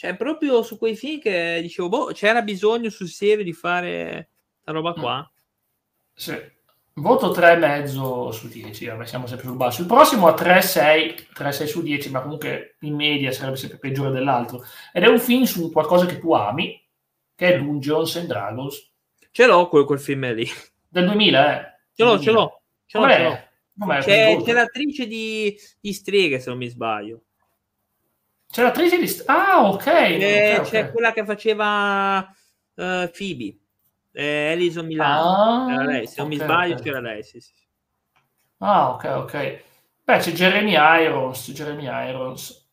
cioè, 0.00 0.16
proprio 0.16 0.62
su 0.62 0.78
quei 0.78 0.96
film 0.96 1.20
che 1.20 1.58
dicevo, 1.60 1.90
boh, 1.90 2.06
c'era 2.14 2.40
bisogno 2.40 2.88
sul 2.88 3.08
serio 3.08 3.44
di 3.44 3.52
fare 3.52 4.30
questa 4.54 4.72
roba 4.72 4.94
qua. 4.94 5.18
Mm. 5.18 5.36
Sì. 6.14 6.38
Voto 6.94 7.30
3,5 7.32 8.30
su 8.30 8.48
10, 8.48 8.86
vabbè, 8.86 9.04
siamo 9.04 9.26
sempre 9.26 9.46
sul 9.46 9.56
basso. 9.56 9.82
Il 9.82 9.86
prossimo 9.86 10.26
ha 10.26 10.32
3,6, 10.32 11.26
3,6 11.36 11.66
su 11.66 11.82
10, 11.82 12.10
ma 12.12 12.22
comunque 12.22 12.76
in 12.80 12.94
media 12.94 13.30
sarebbe 13.30 13.58
sempre 13.58 13.76
peggiore 13.76 14.10
dell'altro. 14.10 14.64
Ed 14.90 15.02
è 15.02 15.06
un 15.06 15.20
film 15.20 15.42
su 15.42 15.70
qualcosa 15.70 16.06
che 16.06 16.18
tu 16.18 16.32
ami, 16.32 16.82
che 17.34 17.52
è 17.52 17.58
Dungeons 17.58 18.16
and 18.16 18.26
Dragons. 18.26 18.90
Ce 19.30 19.44
l'ho 19.44 19.68
quel, 19.68 19.84
quel 19.84 20.00
film 20.00 20.32
lì. 20.32 20.48
Del 20.88 21.04
2000, 21.04 21.60
eh? 21.60 21.78
Ce 21.94 22.04
l'ho, 22.04 22.18
ce 22.18 22.30
l'ho. 22.30 22.62
Ce 22.86 22.96
l'ho, 22.98 23.06
ce 23.06 23.22
l'ho. 23.22 24.00
C'è, 24.00 24.42
c'è 24.42 24.52
l'attrice 24.54 25.06
di, 25.06 25.54
di 25.78 25.92
Streghe, 25.92 26.38
se 26.38 26.48
non 26.48 26.56
mi 26.56 26.68
sbaglio. 26.68 27.24
C'è 28.50 28.62
l'attrice 28.62 28.98
di... 28.98 29.22
Ah, 29.26 29.68
ok. 29.68 29.82
C'è, 29.82 30.14
okay, 30.16 30.54
okay. 30.56 30.70
c'è 30.70 30.90
quella 30.90 31.12
che 31.12 31.24
faceva 31.24 32.18
uh, 32.18 33.10
Phoebe. 33.16 33.56
Eh, 34.12 34.52
Elison 34.52 34.86
Milano. 34.86 35.66
Ah, 35.68 35.84
lei, 35.84 36.06
se 36.06 36.14
non 36.18 36.26
okay, 36.26 36.38
mi 36.38 36.44
sbaglio 36.44 36.72
okay. 36.72 36.84
c'era 36.84 37.00
lei, 37.00 37.22
sì, 37.22 37.40
sì. 37.40 37.52
Ah, 38.58 38.90
ok, 38.90 39.04
ok. 39.04 39.62
Beh, 40.02 40.18
c'è 40.18 40.32
Jeremy 40.32 40.74
Irons, 40.74 41.52
Jeremy 41.52 41.84
Irons. 41.84 42.68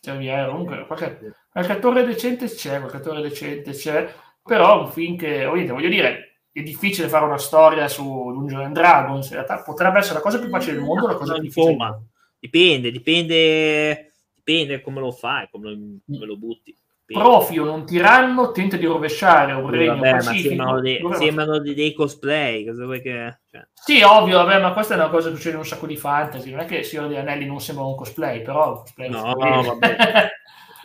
Jeremy 0.00 0.26
Irons, 0.26 0.86
qualche, 0.86 1.34
qualche 1.50 1.72
attore 1.72 2.04
decente 2.04 2.46
c'è, 2.46 2.78
qualche 2.78 2.96
attore 2.96 3.20
decente 3.20 3.72
c'è, 3.72 4.10
però 4.42 4.80
un 4.80 4.90
film 4.90 5.16
che, 5.16 5.44
voglio 5.44 5.88
dire, 5.88 6.40
è 6.50 6.62
difficile 6.62 7.08
fare 7.08 7.26
una 7.26 7.36
storia 7.36 7.88
su 7.88 8.04
Dungeons 8.04 8.64
and 8.64 8.74
Dragons, 8.74 9.28
in 9.28 9.34
realtà 9.34 9.62
potrebbe 9.62 9.98
essere 9.98 10.14
la 10.14 10.20
cosa 10.20 10.38
più 10.38 10.48
facile 10.48 10.74
del 10.74 10.82
mondo, 10.82 11.08
la 11.08 11.14
cosa 11.16 11.34
più 11.34 11.42
difficile. 11.42 12.02
Dipende, 12.38 12.90
dipende, 12.90 14.12
dipende 14.34 14.80
come 14.80 15.00
lo 15.00 15.12
fai, 15.12 15.48
come, 15.50 16.00
come 16.06 16.26
lo 16.26 16.36
butti. 16.36 16.76
Profio, 17.14 17.64
non 17.64 17.86
tiranno, 17.86 18.52
tenta 18.52 18.76
di 18.76 18.84
rovesciare 18.84 19.54
un 19.54 19.70
regno 19.70 19.94
vabbè, 19.94 20.10
pacifico. 20.10 20.48
sembrano, 20.48 20.80
dei, 20.80 21.00
sembrano 21.12 21.58
dei, 21.58 21.74
dei, 21.74 21.94
cosplay. 21.94 22.66
Cosa 22.66 22.84
vuoi 22.84 23.00
che... 23.00 23.38
Cioè. 23.50 23.66
Sì, 23.72 24.02
ovvio, 24.02 24.36
vabbè, 24.44 24.60
ma 24.60 24.74
questa 24.74 24.92
è 24.92 24.98
una 24.98 25.08
cosa 25.08 25.30
che 25.30 25.36
succede 25.36 25.54
in 25.54 25.60
un 25.60 25.66
sacco 25.66 25.86
di 25.86 25.96
fantasy. 25.96 26.50
Non 26.50 26.60
è 26.60 26.64
che 26.66 26.78
il 26.78 26.84
Signore 26.84 27.08
degli 27.08 27.16
Anelli 27.16 27.46
non 27.46 27.62
sembra 27.62 27.86
un 27.86 27.96
cosplay, 27.96 28.42
però... 28.42 28.80
Cosplay 28.80 29.08
no, 29.08 29.32
no, 29.32 29.62
vabbè. 29.62 30.28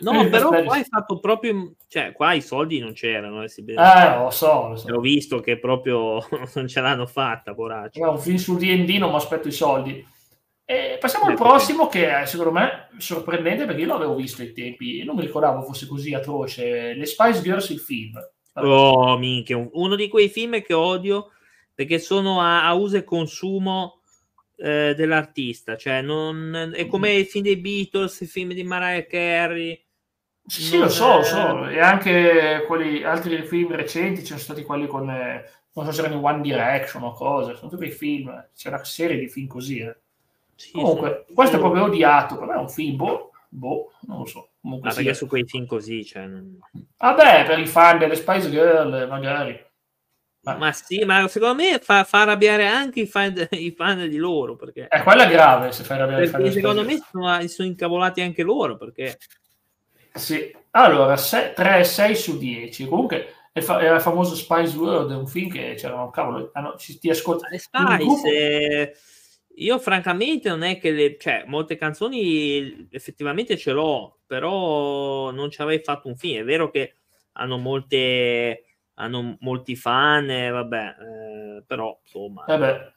no, 0.00 0.28
però 0.30 0.48
qua 0.48 0.74
hai 0.76 0.84
fatto 0.84 1.20
proprio... 1.20 1.74
Cioè, 1.88 2.12
qua 2.12 2.32
i 2.32 2.40
soldi 2.40 2.78
non 2.78 2.94
c'erano. 2.94 3.42
Eh, 3.42 3.52
eh 3.66 4.18
lo 4.18 4.30
so, 4.30 4.68
lo 4.68 4.76
so. 4.76 4.94
Ho 4.94 5.00
visto 5.00 5.40
che 5.40 5.58
proprio 5.58 6.26
non 6.54 6.68
ce 6.68 6.80
l'hanno 6.80 7.04
fatta, 7.04 7.52
poraccio. 7.52 8.00
un 8.00 8.18
film 8.18 8.36
su 8.36 8.56
D&D 8.56 8.96
non 8.96 9.10
mi 9.10 9.16
aspetto 9.16 9.48
i 9.48 9.52
soldi. 9.52 10.12
E 10.66 10.96
passiamo 10.98 11.26
al 11.26 11.34
prossimo 11.34 11.88
che 11.88 12.08
è 12.08 12.24
secondo 12.24 12.52
me 12.52 12.88
sorprendente 12.96 13.66
perché 13.66 13.82
io 13.82 13.86
l'avevo 13.88 14.14
visto 14.14 14.40
ai 14.40 14.52
tempi, 14.52 15.04
non 15.04 15.16
mi 15.16 15.22
ricordavo 15.22 15.62
fosse 15.62 15.86
così 15.86 16.14
atroce. 16.14 16.94
Le 16.94 17.04
Spice 17.06 17.42
Girls 17.42 17.68
il 17.68 17.80
film. 17.80 18.18
Oh, 18.54 19.18
minchia, 19.18 19.56
uno 19.72 19.96
di 19.96 20.08
quei 20.08 20.28
film 20.28 20.62
che 20.62 20.72
odio 20.72 21.32
perché 21.74 21.98
sono 21.98 22.40
a, 22.40 22.66
a 22.66 22.72
uso 22.72 22.96
e 22.96 23.04
consumo 23.04 24.00
eh, 24.56 24.94
dell'artista, 24.96 25.76
cioè 25.76 26.00
non, 26.00 26.72
è 26.74 26.86
come 26.86 27.14
mm. 27.14 27.18
i 27.18 27.24
film 27.24 27.44
dei 27.44 27.56
Beatles, 27.56 28.20
i 28.20 28.26
film 28.26 28.52
di 28.52 28.62
Mariah 28.62 29.06
Carey. 29.06 29.84
Sì, 30.46 30.78
lo 30.78 30.88
so, 30.88 31.14
è... 31.14 31.16
lo 31.16 31.22
so, 31.22 31.68
e 31.68 31.80
anche 31.80 32.64
quelli 32.66 33.02
altri 33.02 33.42
film 33.44 33.74
recenti, 33.74 34.20
ci 34.20 34.28
sono 34.28 34.38
stati 34.38 34.62
quelli 34.62 34.86
con, 34.86 35.10
eh, 35.10 35.44
non 35.72 35.84
so 35.86 35.92
se 35.92 36.02
erano 36.02 36.24
One 36.24 36.42
Direction 36.42 37.02
o 37.02 37.12
cose, 37.12 37.56
sono 37.56 37.70
tutti 37.70 37.86
i 37.86 37.90
film, 37.90 38.48
c'è 38.54 38.68
una 38.68 38.84
serie 38.84 39.18
di 39.18 39.28
film 39.28 39.48
così. 39.48 39.78
Eh. 39.78 39.96
Sì, 40.56 40.72
Comunque, 40.72 41.24
sì. 41.26 41.34
questo 41.34 41.56
è 41.56 41.58
proprio 41.58 41.84
odiato, 41.84 42.38
per 42.38 42.46
me 42.46 42.54
è 42.54 42.58
un 42.58 42.68
film, 42.68 42.96
boh, 42.96 43.30
boh 43.48 43.92
non 44.06 44.18
lo 44.18 44.26
so. 44.26 44.50
Comunque 44.60 44.88
Ma 44.88 44.94
perché 44.94 45.14
su 45.14 45.26
quei 45.26 45.44
film 45.44 45.66
così, 45.66 46.04
cioè... 46.04 46.26
Non... 46.26 46.58
Vabbè, 46.96 47.44
per 47.46 47.58
i 47.58 47.66
fan 47.66 47.98
delle 47.98 48.14
Spice 48.14 48.50
Girl, 48.50 49.06
magari. 49.08 49.62
Ma, 50.44 50.56
ma 50.56 50.72
sì, 50.72 51.04
ma 51.04 51.26
secondo 51.28 51.62
me 51.62 51.78
fa, 51.78 52.04
fa 52.04 52.22
arrabbiare 52.22 52.66
anche 52.66 53.00
i 53.00 53.06
fan, 53.06 53.46
i 53.50 53.72
fan, 53.72 54.08
di 54.08 54.16
loro. 54.16 54.56
Perché... 54.56 54.88
Eh, 54.88 55.02
quella 55.02 55.26
è 55.26 55.30
grave 55.30 55.72
se 55.72 55.84
fai 55.84 55.96
arrabbiare 55.96 56.28
perché 56.28 56.40
i 56.40 56.50
fan 56.50 56.52
secondo 56.52 56.84
me 56.84 57.02
sono, 57.10 57.46
sono, 57.48 57.68
incavolati 57.68 58.20
anche 58.20 58.42
loro, 58.42 58.76
perché... 58.76 59.18
Sì, 60.14 60.54
allora, 60.70 61.16
3, 61.16 61.84
6 61.84 62.16
su 62.16 62.38
10. 62.38 62.86
Comunque, 62.86 63.34
è, 63.52 63.60
fa- 63.60 63.82
il 63.82 64.00
famoso 64.00 64.34
Spice 64.34 64.76
World, 64.76 65.12
è 65.12 65.16
un 65.16 65.26
film 65.26 65.50
che 65.50 65.74
c'erano, 65.76 66.10
cavolo, 66.10 66.50
ah, 66.52 66.60
no, 66.60 66.76
ci, 66.76 66.98
ti 66.98 67.10
ascolta... 67.10 67.48
Spice... 67.56 68.96
Io 69.56 69.78
francamente 69.78 70.48
non 70.48 70.62
è 70.62 70.78
che 70.78 70.90
le, 70.90 71.16
cioè, 71.18 71.44
molte 71.46 71.76
canzoni 71.76 72.88
effettivamente 72.90 73.56
ce 73.56 73.72
l'ho, 73.72 74.18
però 74.26 75.30
non 75.30 75.50
ci 75.50 75.60
avrei 75.60 75.80
fatto 75.80 76.08
un 76.08 76.16
film. 76.16 76.40
È 76.40 76.44
vero 76.44 76.70
che 76.70 76.94
hanno 77.32 77.58
molte 77.58 78.64
hanno 78.94 79.36
molti 79.40 79.74
fan, 79.76 80.30
eh, 80.30 80.50
vabbè, 80.50 80.84
eh, 81.00 81.64
però 81.66 81.98
insomma. 82.02 82.44
Eh 82.46 82.92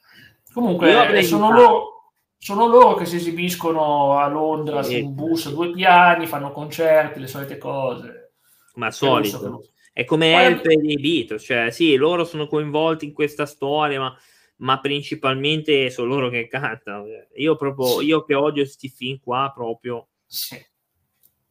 Comunque 0.53 1.21
sono 1.23 1.51
loro, 1.51 2.13
sono 2.37 2.67
loro, 2.67 2.95
che 2.95 3.05
si 3.05 3.17
esibiscono 3.17 4.17
a 4.17 4.27
Londra 4.27 4.81
sì. 4.81 4.99
su 4.99 5.05
un 5.05 5.13
bus 5.13 5.45
a 5.45 5.51
due 5.51 5.71
piani, 5.71 6.25
fanno 6.25 6.51
concerti, 6.51 7.19
le 7.19 7.27
solite 7.27 7.59
cose. 7.59 8.31
Ma 8.75 8.89
solito. 8.89 9.65
È 9.93 10.03
come 10.03 10.33
Help 10.33 10.65
e 10.65 10.73
i 10.73 10.99
Beatles, 10.99 11.43
cioè 11.43 11.69
sì, 11.69 11.95
loro 11.95 12.23
sono 12.23 12.47
coinvolti 12.47 13.05
in 13.05 13.13
questa 13.13 13.45
storia, 13.45 13.99
ma 13.99 14.17
ma 14.57 14.79
principalmente 14.79 15.89
sono 15.89 16.07
loro 16.07 16.29
che 16.29 16.47
cantano. 16.47 17.05
Io 17.35 17.55
proprio, 17.55 18.01
io 18.01 18.23
che 18.23 18.33
odio 18.33 18.63
questi 18.63 18.89
film 18.89 19.19
qua 19.19 19.51
proprio. 19.53 20.07
Sì. 20.25 20.59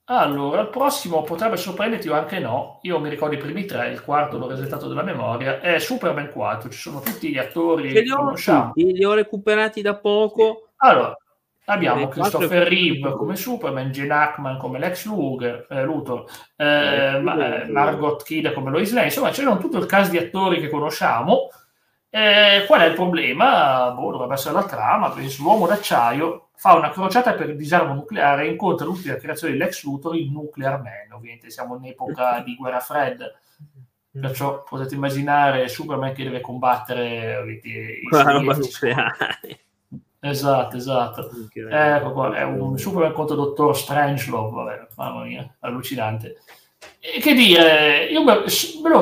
Allora, 0.09 0.61
il 0.61 0.69
prossimo 0.69 1.23
potrebbe 1.23 1.57
sorprenderti 1.57 2.09
o 2.09 2.15
anche 2.15 2.39
no. 2.39 2.79
Io 2.83 3.01
mi 3.01 3.09
ricordo 3.09 3.35
i 3.35 3.39
primi 3.39 3.65
tre, 3.65 3.91
il 3.91 4.03
quarto 4.03 4.39
l'ho 4.39 4.49
resettato 4.49 4.87
della 4.87 5.03
memoria. 5.03 5.61
È 5.61 5.79
Superman 5.81 6.31
4, 6.31 6.71
ci 6.71 6.79
sono 6.79 7.01
tutti 7.01 7.29
gli 7.29 7.39
attori 7.39 7.93
che 7.93 8.03
li 8.03 8.11
ho, 8.13 8.33
li 8.75 9.05
ho 9.05 9.15
recuperati 9.15 9.83
da 9.83 9.97
poco. 9.97 10.69
Allora, 10.77 11.17
abbiamo 11.65 12.07
Christopher 12.07 12.69
Reeve 12.69 13.15
come 13.15 13.35
Superman, 13.35 13.91
Gene 13.91 14.15
Hackman 14.15 14.59
come 14.59 14.79
Lex 14.79 15.07
Luger, 15.07 15.67
eh, 15.69 15.83
Luthor, 15.83 16.25
eh, 16.55 17.17
eh, 17.17 17.21
Margot 17.69 18.23
Kidder 18.23 18.53
come 18.53 18.71
Lois 18.71 18.93
Lane. 18.93 19.07
Insomma, 19.07 19.31
c'erano 19.31 19.59
tutto 19.59 19.79
il 19.79 19.87
caso 19.87 20.13
di 20.13 20.19
attori 20.19 20.61
che 20.61 20.69
conosciamo 20.69 21.49
eh, 22.17 22.65
qual 22.67 22.81
è 22.81 22.87
il 22.87 22.95
problema? 22.95 23.91
Boh, 23.91 24.13
dovrebbe 24.13 24.35
essere 24.35 24.55
la 24.55 24.65
trama, 24.65 25.11
penso 25.11 25.43
l'uomo 25.43 25.67
d'acciaio 25.67 26.47
fa 26.57 26.73
una 26.73 26.91
crociata 26.91 27.35
per 27.35 27.51
il 27.51 27.57
disarmo 27.57 27.93
nucleare 27.93 28.47
e 28.47 28.51
incontra 28.51 28.87
l'ultima 28.87 29.17
creazione 29.17 29.53
di 29.53 29.59
Lex 29.59 29.85
Luthor, 29.85 30.17
il 30.17 30.31
Nuclear 30.31 30.81
Man, 30.81 31.13
ovviamente 31.13 31.51
siamo 31.51 31.77
in 31.77 31.85
epoca 31.85 32.41
di 32.45 32.57
guerra 32.57 32.81
fredda. 32.81 33.31
Perciò 34.19 34.63
potete 34.63 34.95
immaginare 34.95 35.69
Superman 35.69 36.15
che 36.15 36.25
deve 36.25 36.41
combattere 36.41 37.61
i, 37.63 38.09
nucleare. 38.09 39.61
Esatto, 40.19 40.77
esatto. 40.77 41.31
Ecco 41.71 42.13
qua, 42.13 42.35
è 42.35 42.43
un 42.45 42.79
Superman 42.79 43.13
contro 43.13 43.37
Dottor 43.37 43.77
Strangelove, 43.77 44.51
vabbè, 44.55 44.87
mamma 44.97 45.25
mia, 45.25 45.55
allucinante. 45.61 46.41
E 46.99 47.21
che 47.21 47.35
dire, 47.35 48.07
io 48.07 48.25
me, 48.25 48.43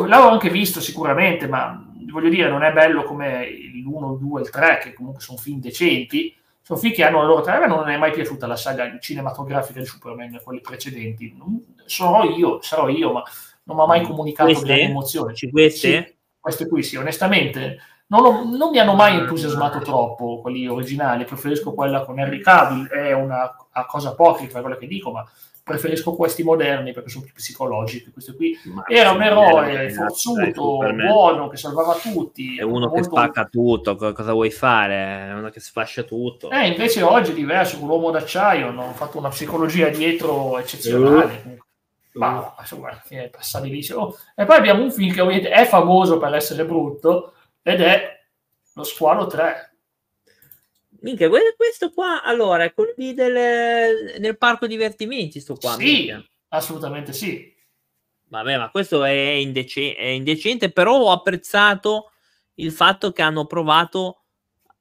l'avevo 0.09 0.31
anche 0.31 0.51
visto 0.51 0.81
sicuramente, 0.81 1.47
ma 1.47 1.93
voglio 2.15 2.29
dire, 2.29 2.49
non 2.49 2.63
è 2.63 2.73
bello 2.73 3.03
come 3.03 3.51
l'1, 3.51 4.13
il 4.13 4.19
2, 4.19 4.41
il 4.41 4.51
3, 4.51 4.79
che 4.79 4.93
comunque 4.93 5.21
sono 5.21 5.37
film 5.37 5.59
decenti, 5.59 6.35
sono 6.63 6.79
film 6.79 6.95
che 6.95 7.03
hanno 7.03 7.19
la 7.19 7.27
loro 7.27 7.43
trama, 7.43 7.67
non 7.67 7.89
è 7.89 7.97
mai 7.97 8.13
piaciuta 8.13 8.47
la 8.47 8.57
saga 8.57 8.99
cinematografica 9.01 9.81
di 9.81 9.87
Superman, 9.87 10.41
quelli 10.43 10.61
precedenti. 10.61 11.37
Sono 11.85 12.23
io, 12.25 12.63
sarò 12.63 12.89
io, 12.89 13.13
ma 13.13 13.23
non 13.65 13.77
mi 13.77 13.83
ha 13.83 13.87
mai 13.87 14.01
mm. 14.03 14.05
comunicato 14.05 14.51
queste? 14.51 14.67
delle 14.67 14.83
emozioni. 14.83 15.35
Queste? 15.51 16.05
Sì, 16.07 16.15
queste 16.39 16.69
qui 16.69 16.83
sì, 16.83 16.97
onestamente 16.97 17.79
non, 18.07 18.25
ho, 18.25 18.45
non, 18.45 18.71
mi 18.71 18.79
hanno 18.79 18.95
mai 18.95 19.19
entusiasmato 19.19 19.81
troppo 19.81 20.41
quelli 20.41 20.69
originali, 20.69 21.25
preferisco 21.25 21.75
quella 21.75 22.05
con 22.05 22.19
Henry 22.19 22.41
Cavill, 22.41 22.87
è 22.87 23.13
una, 23.13 23.57
una 23.75 23.87
cosa 23.87 24.11
apocrifa 24.11 24.61
quella 24.61 24.77
che 24.77 24.87
dico, 24.87 25.11
ma 25.11 25.29
preferisco 25.65 26.15
questi 26.15 26.43
moderni 26.43 26.93
perché 26.93 27.09
sono 27.09 27.25
più 27.25 27.33
psicologici. 27.33 28.13
Questo 28.13 28.37
qui 28.37 28.57
ma 28.65 28.85
era 28.87 29.13
un 29.13 29.23
eroe 29.23 29.91
forzuto, 29.91 30.79
buono, 30.95 31.49
che 31.49 31.57
salvava 31.57 31.95
tutti. 31.95 32.59
È 32.59 32.63
uno 32.63 32.87
molto... 32.87 32.97
che 32.97 33.03
spacca 33.05 33.47
tutto, 33.47 33.97
cosa 33.97 34.33
vuoi 34.33 34.51
fare? 34.51 35.31
È 35.31 35.33
uno 35.33 35.49
che 35.49 35.61
sfascia 35.61 36.03
tutto. 36.03 36.51
Eh, 36.51 36.69
invece 36.69 37.03
oggi 37.03 37.31
è 37.31 37.35
diverso, 37.35 37.79
con 37.79 37.89
l'uomo 37.89 38.11
d'acciaio 38.11 38.69
hanno 38.69 38.93
fatto 38.93 39.17
una 39.17 39.31
psicologia 39.31 39.89
dietro 39.89 40.59
eccezionale. 40.59 41.43
Uh. 41.47 41.63
Ma 42.19 42.55
insomma, 42.61 43.03
è 43.09 43.29
passabilissimo. 43.29 44.15
E 44.37 44.45
poi 44.45 44.57
abbiamo 44.57 44.83
un 44.83 44.93
film 44.93 45.13
che 45.13 45.23
ovviamente 45.23 45.51
è 45.51 45.65
famoso 45.65 46.19
per 46.19 46.35
essere 46.35 46.65
brutto 46.67 47.33
ed 47.63 47.81
è 47.81 48.21
Lo 48.75 48.85
Squalo 48.85 49.27
3. 49.27 49.74
Minchia, 51.05 51.29
questo 51.55 51.91
qua, 51.91 52.23
allora, 52.23 52.65
è 52.65 52.73
quello 52.73 52.95
lì 52.97 53.13
del, 53.13 54.19
nel 54.19 54.39
parco 54.39 54.67
divertimenti, 54.67 55.39
sto 55.39 55.55
qua. 55.55 55.75
Sì, 55.75 55.85
minchia. 55.85 56.25
assolutamente 56.49 57.13
sì. 57.13 57.55
Vabbè, 58.29 58.57
ma 58.57 58.71
questo 58.71 59.05
è, 59.05 59.11
indece- 59.11 59.95
è 59.95 60.07
indecente, 60.07 60.73
però 60.73 60.99
ho 60.99 61.13
apprezzato 61.13 62.11
il 62.55 62.73
fatto 62.73 63.13
che 63.13 63.21
hanno 63.21 63.45
provato 63.45 64.23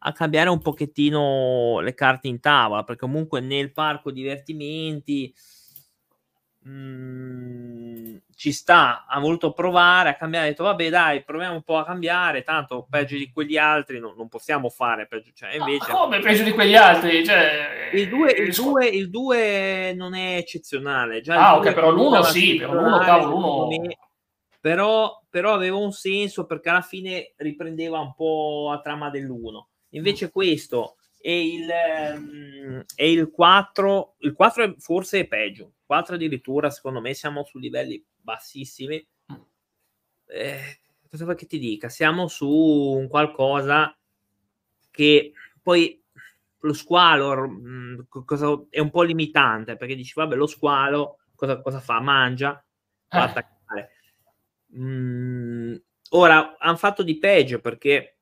a 0.06 0.14
cambiare 0.14 0.50
un 0.50 0.62
pochettino 0.62 1.82
le 1.82 1.94
carte 1.94 2.30
in 2.30 2.40
tavola, 2.40 2.86
perché 2.86 3.02
comunque 3.02 3.42
nel 3.42 3.74
parco 3.74 4.10
divertimenti 4.10 5.34
mh, 6.64 6.72
mm, 6.72 8.16
ci 8.36 8.52
sta, 8.52 9.06
ha 9.08 9.20
voluto 9.20 9.54
provare 9.54 10.10
a 10.10 10.16
cambiare, 10.16 10.48
ha 10.48 10.50
detto 10.50 10.64
vabbè 10.64 10.90
dai, 10.90 11.24
proviamo 11.24 11.56
un 11.56 11.62
po' 11.62 11.78
a 11.78 11.86
cambiare, 11.86 12.44
tanto 12.44 12.86
peggio 12.90 13.16
di 13.16 13.32
quegli 13.32 13.58
altri 13.58 14.00
no, 14.00 14.14
non 14.18 14.28
possiamo 14.28 14.70
fare 14.70 15.08
peggio, 15.08 15.32
cioè, 15.34 15.56
invece... 15.56 15.92
Ma 15.92 15.98
come 16.00 16.20
peggio 16.20 16.44
di 16.44 16.52
quegli 16.52 16.76
altri? 16.76 17.24
Cioè, 17.26 17.92
il 17.94 18.10
2 18.10 18.32
il 18.32 18.54
due, 18.54 18.88
il 18.88 19.10
due 19.10 19.94
non 19.96 20.16
è 20.16 20.36
eccezionale. 20.38 21.22
Già 21.22 21.50
ah 21.50 21.56
ok, 21.58 21.74
però 21.74 21.92
l'uno 21.92 22.24
sì, 22.24 22.58
però 22.58 22.74
l'uno 22.74 22.98
cavolo, 23.00 23.70
l'uno... 23.70 23.96
Però, 24.60 25.22
però 25.30 25.54
aveva 25.54 25.76
un 25.76 25.92
senso 25.92 26.46
perché 26.46 26.70
alla 26.70 26.82
fine 26.82 27.34
riprendeva 27.38 28.00
un 28.00 28.14
po' 28.14 28.70
la 28.72 28.80
trama 28.80 29.10
dell'uno. 29.10 29.70
Invece 29.90 30.32
questo 30.32 30.96
e 31.26 31.48
il, 31.48 31.70
um, 32.18 32.84
e 32.96 33.12
il 33.14 33.32
4, 33.32 34.16
il 34.20 34.34
4 34.34 34.76
forse 34.78 35.22
è 35.22 35.28
peggio, 35.28 35.76
4 35.86 36.16
addirittura 36.16 36.70
secondo 36.70 37.00
me 37.00 37.14
siamo 37.14 37.46
su 37.46 37.60
livelli 37.60 38.06
bassissimi. 38.18 39.08
Eh, 40.26 40.80
cosa 41.10 41.24
vuoi 41.24 41.38
che 41.38 41.46
ti 41.46 41.60
dica? 41.60 41.88
Siamo 41.88 42.28
su 42.28 42.50
un 42.50 43.08
qualcosa 43.08 43.98
che 44.92 45.32
poi 45.62 46.04
lo 46.60 46.74
squalo 46.74 47.48
mh, 47.48 47.70
mm, 47.70 48.00
cosa, 48.26 48.62
è 48.70 48.80
un 48.80 48.90
po' 48.90 49.04
limitante 49.04 49.78
perché 49.78 49.96
dici 49.96 50.12
vabbè 50.16 50.36
lo 50.36 50.48
squalo 50.48 51.20
cosa, 51.36 51.62
cosa 51.62 51.80
fa? 51.80 52.02
Mangia, 52.02 52.52
va 53.08 53.22
a 53.22 53.26
eh. 53.28 53.30
attaccare. 53.30 53.92
Mm, 54.76 55.76
ora 56.10 56.58
hanno 56.58 56.76
fatto 56.76 57.02
di 57.02 57.18
peggio 57.18 57.62
perché 57.62 58.18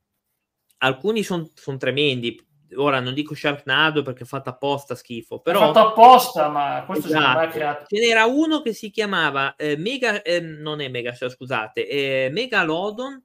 alcuni 0.78 1.24
sono 1.24 1.50
son 1.56 1.80
tremendi 1.80 2.50
ora 2.76 3.00
non 3.00 3.14
dico 3.14 3.36
Sharknado 3.36 4.02
perché 4.02 4.24
è 4.24 4.28
fatto 4.28 4.50
apposta 4.50 4.96
schifo, 4.96 5.40
però... 5.40 5.60
È 5.60 5.74
fatto 5.74 5.88
apposta, 5.88 6.50
ma 6.50 6.84
questo 6.86 7.08
esatto. 7.08 7.40
è 7.40 7.48
creato. 7.50 7.86
Ce 7.88 8.00
n'era 8.00 8.26
uno 8.26 8.62
che 8.62 8.74
si 8.74 8.90
chiamava 8.90 9.56
eh, 9.56 9.78
Mega, 9.78 10.22
eh, 10.22 10.40
non 10.40 10.82
è 10.82 10.88
Mega, 10.88 11.14
scusate, 11.14 11.88
eh, 11.88 12.30
Megalodon, 12.32 13.24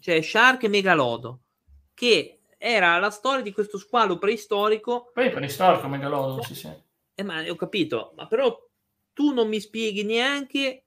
cioè 0.00 0.20
Shark 0.20 0.64
Megalodon, 0.64 1.38
che 1.94 2.40
era 2.58 2.98
la 2.98 3.10
storia 3.10 3.42
di 3.42 3.52
questo 3.52 3.78
squalo 3.78 4.18
preistorico. 4.18 5.10
Poi 5.12 5.30
preistorico 5.30 5.88
Megalodon, 5.88 6.42
sì, 6.42 6.54
sì. 6.54 6.70
Eh, 7.14 7.22
ma 7.22 7.42
ho 7.48 7.56
capito, 7.56 8.12
ma 8.16 8.26
però 8.26 8.56
tu 9.12 9.32
non 9.32 9.48
mi 9.48 9.60
spieghi 9.60 10.02
neanche, 10.02 10.86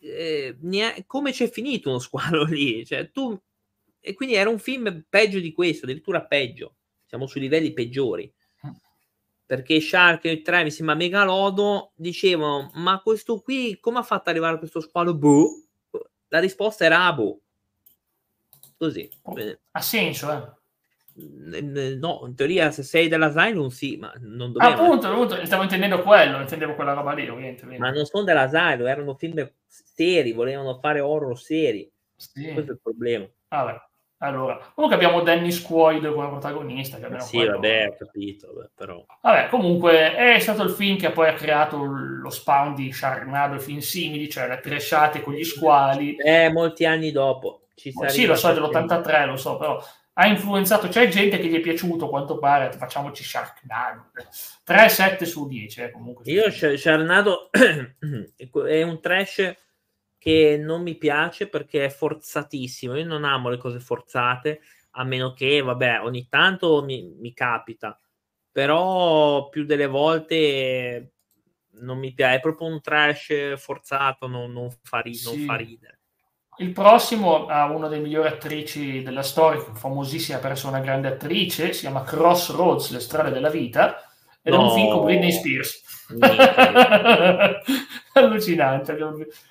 eh, 0.00 0.56
neanche 0.60 1.04
come 1.06 1.32
c'è 1.32 1.48
finito 1.48 1.88
uno 1.88 1.98
squalo 1.98 2.44
lì, 2.50 2.84
cioè 2.86 3.10
tu... 3.10 3.38
E 4.02 4.14
quindi 4.14 4.34
era 4.34 4.48
un 4.48 4.58
film 4.58 5.04
peggio 5.10 5.40
di 5.40 5.52
questo, 5.52 5.84
addirittura 5.84 6.24
peggio 6.24 6.76
siamo 7.10 7.26
sui 7.26 7.40
livelli 7.40 7.72
peggiori. 7.72 8.32
Mm. 8.64 8.70
Perché 9.44 9.80
Shark 9.80 10.24
e 10.26 10.42
3 10.42 10.62
mi 10.62 10.70
sembra 10.70 10.94
Megalodo 10.94 11.90
dicevano: 11.96 12.70
Ma 12.74 13.00
questo 13.00 13.40
qui 13.40 13.78
come 13.80 13.98
ha 13.98 14.04
fatto 14.04 14.22
ad 14.22 14.28
arrivare 14.28 14.54
a 14.54 14.58
questo 14.58 14.80
squalo? 14.80 15.16
Boh. 15.16 15.64
La 16.28 16.38
risposta 16.38 16.84
era 16.84 17.04
ah, 17.04 17.12
boh. 17.12 17.40
Così. 18.76 19.10
Oh, 19.22 19.34
ha 19.72 19.80
senso, 19.80 20.32
eh? 20.32 20.58
No, 21.98 22.22
in 22.24 22.34
teoria 22.34 22.70
se 22.70 22.84
sei 22.84 23.08
dell'Asylum 23.08 23.66
sì, 23.66 23.96
ma 23.96 24.10
non 24.20 24.52
dobbiamo... 24.52 24.74
Appunto, 24.74 25.08
appunto, 25.08 25.44
stavo 25.44 25.64
intendendo 25.64 26.00
quello, 26.02 26.40
intendevo 26.40 26.74
quella 26.76 26.94
roba 26.94 27.12
lì, 27.12 27.28
ovviamente. 27.28 27.66
Ma 27.66 27.90
non 27.90 28.06
sono 28.06 28.22
dell'Asylum, 28.22 28.86
erano 28.86 29.14
film 29.16 29.52
seri, 29.66 30.32
volevano 30.32 30.78
fare 30.78 31.00
horror 31.00 31.38
seri. 31.38 31.90
Sì. 32.14 32.52
Questo 32.52 32.70
è 32.70 32.74
il 32.74 32.80
problema. 32.80 33.28
Vabbè. 33.48 33.88
Allora, 34.22 34.58
comunque 34.74 34.98
abbiamo 34.98 35.22
Dennis 35.22 35.62
Quaid 35.62 36.12
come 36.12 36.28
protagonista. 36.28 36.98
Che 36.98 37.20
sì, 37.20 37.36
quello... 37.36 37.52
vabbè, 37.52 37.86
ho 37.88 37.96
capito, 37.96 38.52
beh, 38.52 38.70
però... 38.74 39.04
Vabbè, 39.22 39.48
comunque 39.48 40.14
è 40.14 40.38
stato 40.40 40.62
il 40.62 40.70
film 40.70 40.98
che 40.98 41.10
poi 41.10 41.28
ha 41.28 41.34
creato 41.34 41.82
lo 41.82 42.28
spawn 42.28 42.74
di 42.74 42.92
Sharknado 42.92 43.54
e 43.54 43.60
film 43.60 43.78
simili, 43.78 44.28
cioè 44.28 44.46
le 44.46 44.60
tresciate 44.60 45.22
con 45.22 45.32
gli 45.32 45.44
squali. 45.44 46.16
Eh, 46.16 46.50
molti 46.52 46.84
anni 46.84 47.12
dopo. 47.12 47.62
Ci 47.74 47.94
sì, 48.08 48.26
lo 48.26 48.34
so, 48.34 48.52
dell'83, 48.52 49.26
lo 49.26 49.36
so, 49.36 49.56
però 49.56 49.82
ha 50.12 50.26
influenzato, 50.26 50.88
c'è 50.88 51.08
gente 51.08 51.38
che 51.38 51.46
gli 51.46 51.56
è 51.56 51.60
piaciuto, 51.60 52.04
a 52.04 52.08
quanto 52.10 52.38
pare, 52.38 52.72
facciamoci 52.72 53.24
Sharknado. 53.24 54.10
3-7 54.66 55.22
su 55.24 55.48
10, 55.48 55.80
eh, 55.80 55.90
comunque. 55.90 56.30
Io 56.30 56.50
Sharknado 56.50 57.48
è 58.68 58.82
un 58.82 59.00
trash 59.00 59.54
che 60.20 60.58
non 60.60 60.82
mi 60.82 60.96
piace 60.96 61.48
perché 61.48 61.86
è 61.86 61.88
forzatissimo. 61.88 62.94
Io 62.94 63.06
non 63.06 63.24
amo 63.24 63.48
le 63.48 63.56
cose 63.56 63.80
forzate, 63.80 64.60
a 64.92 65.04
meno 65.04 65.32
che, 65.32 65.62
vabbè, 65.62 66.02
ogni 66.02 66.28
tanto 66.28 66.84
mi, 66.84 67.14
mi 67.18 67.32
capita, 67.32 67.98
però 68.52 69.48
più 69.48 69.64
delle 69.64 69.86
volte 69.86 71.14
non 71.80 71.98
mi 71.98 72.12
piace, 72.12 72.36
è 72.36 72.40
proprio 72.40 72.68
un 72.68 72.82
trash 72.82 73.56
forzato, 73.56 74.26
non, 74.26 74.52
non, 74.52 74.68
fa, 74.82 75.00
ri- 75.00 75.14
sì. 75.14 75.24
non 75.24 75.46
fa 75.46 75.56
ridere. 75.56 76.00
Il 76.58 76.72
prossimo 76.72 77.46
ha 77.46 77.64
una 77.70 77.88
delle 77.88 78.02
migliori 78.02 78.28
attrici 78.28 79.02
della 79.02 79.22
storia, 79.22 79.58
famosissima 79.72 80.36
per 80.36 80.50
essere 80.50 80.68
una 80.68 80.80
grande 80.80 81.08
attrice, 81.08 81.72
si 81.72 81.80
chiama 81.80 82.02
Crossroads, 82.02 82.90
Le 82.90 83.00
strade 83.00 83.30
della 83.30 83.48
vita, 83.48 84.09
ed 84.42 84.52
no. 84.52 84.62
un 84.62 84.74
film 84.74 84.90
con 84.90 85.04
Britney 85.04 85.32
Spears. 85.32 85.82
Allucinante. 88.14 88.96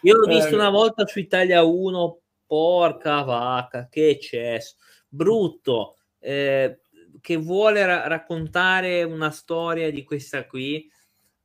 Io 0.02 0.15
l'ho 0.15 0.28
visto 0.28 0.49
eh, 0.49 0.56
una 0.56 0.69
volta 0.69 1.06
su 1.06 1.19
Italia 1.19 1.63
1, 1.63 2.19
porca 2.45 3.21
vacca, 3.21 3.88
che 3.88 4.10
eccesso. 4.10 4.75
Brutto, 5.08 5.97
eh, 6.19 6.82
che 7.21 7.38
vuole 7.38 7.86
ra- 7.86 8.08
raccontare 8.08 9.04
una 9.04 9.32
storia 9.32 9.91
di 9.91 10.04
questa 10.04 10.45
qui, 10.45 10.89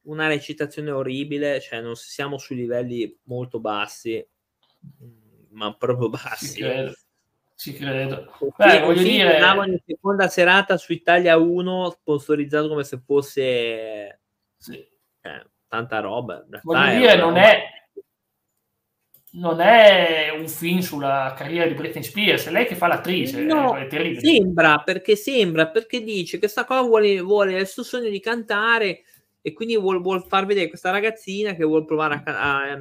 una 0.02 0.26
recitazione 0.26 0.90
orribile, 0.90 1.60
cioè 1.60 1.80
non 1.80 1.96
siamo 1.96 2.38
su 2.38 2.54
livelli 2.54 3.18
molto 3.24 3.60
bassi, 3.60 4.26
ma 5.50 5.74
proprio 5.74 6.08
bassi. 6.08 6.60
Credo. 6.60 6.94
Ci 7.56 7.72
credo. 7.74 8.32
Beh, 8.56 8.80
voglio 8.80 9.02
dire... 9.02 9.38
in 9.38 9.78
seconda 9.86 10.28
serata 10.28 10.76
su 10.76 10.92
Italia 10.92 11.36
1, 11.36 11.90
sponsorizzato 11.90 12.68
come 12.68 12.84
se 12.84 13.00
fosse... 13.04 14.20
Sì 14.56 14.92
eh, 15.24 15.46
tanta 15.68 16.00
roba. 16.00 16.44
Voglio 16.62 16.98
dire, 16.98 17.16
non 17.16 17.36
è, 17.36 17.64
non 19.32 19.60
è 19.60 20.30
un 20.38 20.46
film 20.46 20.80
sulla 20.80 21.34
carriera 21.36 21.66
di 21.66 21.74
Britney 21.74 22.02
Spears, 22.02 22.46
è 22.46 22.50
lei 22.50 22.66
che 22.66 22.76
fa 22.76 22.86
l'attrice, 22.86 23.42
no, 23.42 23.76
è 23.76 23.86
terribile. 23.86 24.20
Sembra, 24.20 24.82
perché 24.84 25.16
sembra, 25.16 25.68
perché 25.68 26.02
dice 26.02 26.32
che 26.32 26.40
questa 26.40 26.64
qua 26.64 26.82
vuole, 26.82 27.20
vuole 27.20 27.58
il 27.58 27.66
suo 27.66 27.82
sogno 27.82 28.10
di 28.10 28.20
cantare 28.20 29.02
e 29.40 29.52
quindi 29.52 29.76
vuole, 29.76 29.98
vuol 29.98 30.24
far 30.26 30.46
vedere 30.46 30.68
questa 30.68 30.90
ragazzina 30.90 31.54
che 31.54 31.64
vuole 31.64 31.84
provare 31.84 32.22
a, 32.24 32.62
a, 32.62 32.78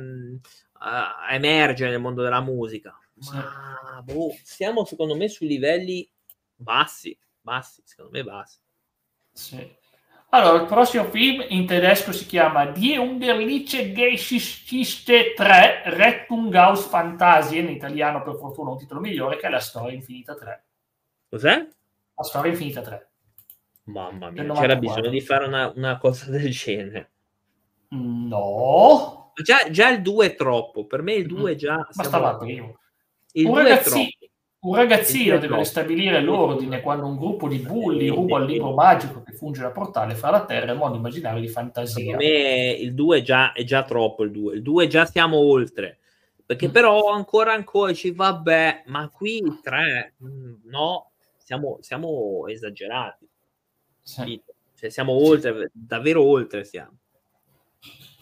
a, 0.79 1.25
a 1.27 1.33
emergere 1.33 1.91
nel 1.91 2.01
mondo 2.01 2.21
della 2.21 2.41
musica. 2.41 2.97
Ma 3.15 4.01
boh, 4.03 4.35
siamo 4.43 4.85
secondo 4.85 5.15
me 5.15 5.27
su 5.27 5.45
livelli 5.45 6.09
bassi, 6.55 7.17
bassi, 7.41 7.81
secondo 7.85 8.11
me 8.11 8.23
bassi. 8.23 8.59
Sì. 9.31 9.81
Allora, 10.29 10.61
il 10.61 10.67
prossimo 10.67 11.05
film 11.05 11.45
in 11.49 11.67
tedesco 11.67 12.11
si 12.11 12.25
chiama 12.25 12.65
Die 12.65 12.97
Ungerliche 12.97 13.93
Geschichte 13.93 15.33
3 15.35 15.83
Rettunghaus 15.85 16.87
Fantasie, 16.87 17.59
in 17.59 17.69
italiano 17.69 18.23
per 18.23 18.37
fortuna 18.37 18.71
un 18.71 18.77
titolo 18.79 18.99
migliore, 18.99 19.37
che 19.37 19.45
è 19.45 19.49
La 19.51 19.59
Storia 19.59 19.93
Infinita 19.93 20.33
3. 20.33 20.65
Cos'è? 21.29 21.67
La 22.15 22.23
Storia 22.23 22.51
Infinita 22.51 22.81
3. 22.81 23.11
Mamma 23.83 24.31
mia, 24.31 24.41
c'era 24.41 24.73
94. 24.75 24.79
bisogno 24.79 25.09
di 25.09 25.21
fare 25.21 25.45
una, 25.45 25.71
una 25.75 25.97
cosa 25.99 26.31
del 26.31 26.49
genere. 26.49 27.11
No, 27.89 29.23
Già, 29.35 29.69
già 29.69 29.89
il 29.89 30.01
2 30.01 30.25
è 30.25 30.35
troppo, 30.35 30.85
per 30.85 31.01
me 31.01 31.13
il 31.13 31.27
2 31.27 31.55
già... 31.55 31.73
Mm-hmm. 31.73 31.83
bastava 31.93 32.31
il 32.31 32.37
primo. 32.37 32.79
Il 33.33 33.47
Un 33.47 33.51
2 33.53 33.61
è 33.61 33.63
ragazzino, 33.67 34.03
troppo. 34.05 34.27
un 34.59 34.75
ragazzino 34.75 35.33
deve 35.35 35.47
troppo. 35.47 35.61
ristabilire 35.61 36.21
l'ordine 36.21 36.81
quando 36.81 37.05
un 37.07 37.17
gruppo 37.17 37.47
di 37.47 37.59
bulli 37.59 38.07
ruba 38.09 38.39
il 38.39 38.45
libro 38.45 38.73
magico 38.73 39.21
che 39.23 39.33
funge 39.33 39.61
da 39.61 39.71
portale 39.71 40.15
fra 40.15 40.29
la 40.31 40.45
Terra 40.45 40.69
e 40.69 40.71
il 40.73 40.77
mondo 40.77 40.97
immaginario 40.97 41.41
di 41.41 41.47
fantasia. 41.49 41.95
Secondo 41.95 42.17
me 42.17 42.71
il 42.71 42.93
2 42.93 43.17
è 43.19 43.21
già, 43.21 43.51
è 43.53 43.63
già 43.63 43.83
troppo 43.83 44.23
il 44.23 44.31
2. 44.31 44.55
Il 44.55 44.61
2 44.61 44.87
già 44.87 45.05
siamo 45.05 45.37
oltre. 45.37 45.99
Perché 46.45 46.67
Mm. 46.67 46.71
però 46.71 47.09
ancora 47.11 47.53
ancora 47.53 47.93
ci 47.93 48.11
vabbè, 48.11 48.83
ma 48.87 49.09
qui 49.09 49.37
il 49.37 49.59
3 49.61 50.15
mm, 50.23 50.53
no, 50.65 51.11
siamo, 51.37 51.77
siamo 51.81 52.47
esagerati. 52.47 53.27
Sì. 54.01 54.41
Cioè, 54.75 54.89
siamo 54.89 55.13
oltre, 55.13 55.69
davvero 55.73 56.21
oltre 56.23 56.65
siamo. 56.65 56.97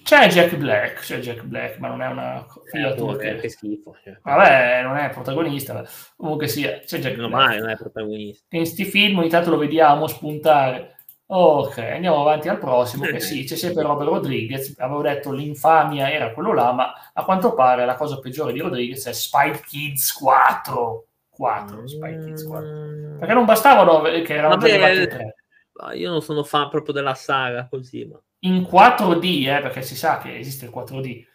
C'è 0.03 0.27
Jack 0.27 0.55
Black, 0.57 1.01
c'è 1.01 1.19
Jack 1.19 1.43
Black, 1.43 1.77
ma 1.77 1.87
non 1.87 2.01
è 2.01 2.07
una 2.07 2.39
Eh, 2.45 2.69
filatura 2.69 3.17
che, 3.17 3.49
schifo. 3.49 3.95
Cioè. 4.03 4.17
Vabbè, 4.21 4.81
non 4.83 4.97
è 4.97 5.09
protagonista, 5.09 5.73
ma 5.73 5.83
comunque 6.17 6.47
sia, 6.47 6.79
c'è 6.79 6.99
Jack 6.99 7.15
Meno 7.15 7.29
Black. 7.29 7.59
non 7.59 7.69
è 7.69 7.75
protagonista. 7.75 8.45
E 8.49 8.57
in 8.57 8.65
sti 8.65 8.85
film 8.85 9.19
ogni 9.19 9.29
tanto 9.29 9.49
lo 9.51 9.57
vediamo 9.57 10.07
spuntare. 10.07 10.95
Ok, 11.27 11.77
andiamo 11.77 12.19
avanti 12.19 12.49
al 12.49 12.57
prossimo, 12.57 13.05
che 13.05 13.21
sì, 13.21 13.45
c'è 13.45 13.55
sempre 13.55 13.83
Robert 13.83 14.09
Rodriguez. 14.09 14.75
Avevo 14.79 15.01
detto 15.01 15.31
l'infamia 15.31 16.11
era 16.11 16.33
quello 16.33 16.51
là, 16.53 16.73
ma 16.73 16.93
a 17.13 17.23
quanto 17.23 17.53
pare 17.53 17.85
la 17.85 17.95
cosa 17.95 18.19
peggiore 18.19 18.51
di 18.51 18.59
Rodriguez 18.59 19.05
è 19.07 19.13
Spike 19.13 19.61
Kids 19.65 20.11
4. 20.11 21.05
4, 21.29 21.87
Spike 21.87 22.25
Kids 22.25 22.43
4. 22.45 22.67
Mm. 22.69 23.17
Perché 23.19 23.33
non 23.33 23.45
bastavano 23.45 24.01
che 24.01 24.25
erano 24.33 24.57
già 24.57 24.67
Vabbè, 24.67 24.83
arrivati 24.83 25.07
tre. 25.07 25.35
Ah, 25.77 25.93
Io 25.93 26.09
non 26.09 26.21
sono 26.21 26.43
fan 26.43 26.67
proprio 26.69 26.93
della 26.93 27.13
saga 27.15 27.65
così, 27.69 28.03
ma 28.05 28.19
In 28.43 28.61
4D, 28.61 29.47
eh, 29.47 29.61
perché 29.61 29.81
si 29.81 29.95
sa 29.95 30.17
che 30.17 30.37
esiste 30.37 30.65
il 30.65 30.71
4D. 30.71 31.25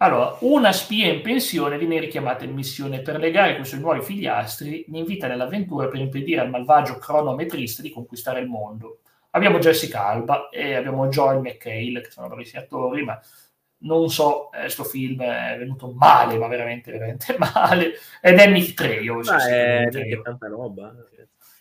Allora, 0.00 0.36
una 0.40 0.72
spia 0.72 1.12
in 1.12 1.22
pensione 1.22 1.76
viene 1.76 1.98
richiamata 1.98 2.44
in 2.44 2.52
missione 2.54 3.00
per 3.00 3.18
legare 3.18 3.54
con 3.54 3.62
i 3.62 3.66
suoi 3.66 3.80
nuovi 3.80 4.00
figliastri, 4.00 4.84
ne 4.88 4.98
invita 4.98 5.26
nell'avventura 5.26 5.88
per 5.88 6.00
impedire 6.00 6.40
al 6.40 6.50
malvagio 6.50 6.98
cronometrista 6.98 7.82
di 7.82 7.90
conquistare 7.90 8.40
il 8.40 8.46
mondo. 8.46 9.00
Abbiamo 9.30 9.58
Jessica 9.58 10.06
Alba 10.06 10.48
e 10.50 10.74
abbiamo 10.74 11.08
Joel 11.08 11.40
McHale, 11.40 12.00
che 12.00 12.10
sono 12.10 12.28
bravissimi 12.28 12.62
attori, 12.62 13.02
ma 13.02 13.20
non 13.80 14.08
so, 14.08 14.48
questo 14.50 14.84
film 14.84 15.20
è 15.20 15.56
venuto 15.58 15.92
male, 15.92 16.38
ma 16.38 16.46
veramente, 16.48 16.92
veramente 16.92 17.36
male. 17.38 17.94
Ed 18.22 18.38
è 18.38 18.48
Nick 18.48 18.74
Trejo. 18.74 19.20
Ma 19.20 19.46
è 19.48 19.88
tanta 20.22 20.48
roba. 20.48 20.94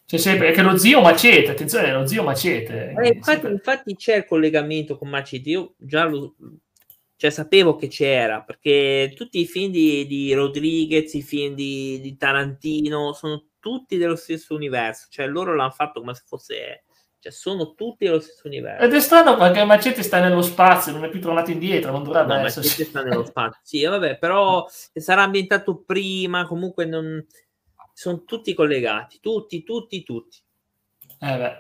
C'è 0.08 0.18
sempre, 0.18 0.54
che 0.54 0.62
lo 0.62 0.78
zio 0.78 1.02
Macete, 1.02 1.52
attenzione, 1.52 1.92
lo 1.92 2.06
zio 2.06 2.24
Macete. 2.24 2.94
Eh, 2.98 3.08
infatti, 3.10 3.24
Sempre- 3.24 3.52
infatti 3.52 3.96
c'è 3.98 4.16
il 4.16 4.26
collegamento 4.26 4.98
con 4.98 5.10
Maciti. 5.10 5.50
Io 5.50 5.74
già 5.76 6.06
lo, 6.06 6.34
cioè, 7.18 7.30
sapevo 7.30 7.76
che 7.76 7.90
c'era 7.90 8.42
perché 8.42 9.12
tutti 9.14 9.42
i 9.42 9.46
film 9.46 9.70
di, 9.70 10.08
di 10.08 10.34
Rodriguez, 10.34 11.14
i 11.14 11.22
film 11.22 11.56
di, 11.56 12.00
di 12.00 12.16
Tarantino 12.16 13.12
sono 13.12 13.48
tutti 13.60 13.98
dello 13.98 14.16
stesso 14.16 14.56
universo. 14.56 15.08
Cioè, 15.10 15.28
loro 15.28 15.54
l'hanno 15.54 15.72
fatto 15.72 16.00
come 16.00 16.14
se 16.14 16.24
fosse, 16.26 16.86
cioè, 17.20 17.32
sono 17.34 17.74
tutti 17.74 18.06
dello 18.06 18.22
stesso 18.22 18.48
universo. 18.48 18.86
Ed 18.86 18.94
è 18.94 19.02
strano 19.02 19.36
perché 19.36 19.66
Macete 19.66 20.04
sta 20.04 20.22
nello 20.22 20.42
spazio, 20.42 20.94
non 20.94 21.04
è 21.04 21.10
più 21.10 21.20
tornato 21.20 21.52
indietro, 21.52 21.92
non 21.92 22.04
dovrebbe 22.04 22.34
No. 22.34 22.42
Macete 22.44 22.86
sta 22.86 23.04
nello 23.04 23.26
spazio. 23.26 23.60
Sì, 23.62 23.84
vabbè, 23.84 24.20
però 24.20 24.66
sarà 24.96 25.24
ambientato 25.24 25.84
prima, 25.86 26.48
comunque 26.48 26.86
non 26.86 27.26
sono 27.98 28.24
tutti 28.26 28.54
collegati, 28.54 29.18
tutti, 29.20 29.64
tutti, 29.64 30.04
tutti. 30.04 30.38
Eh. 31.20 31.58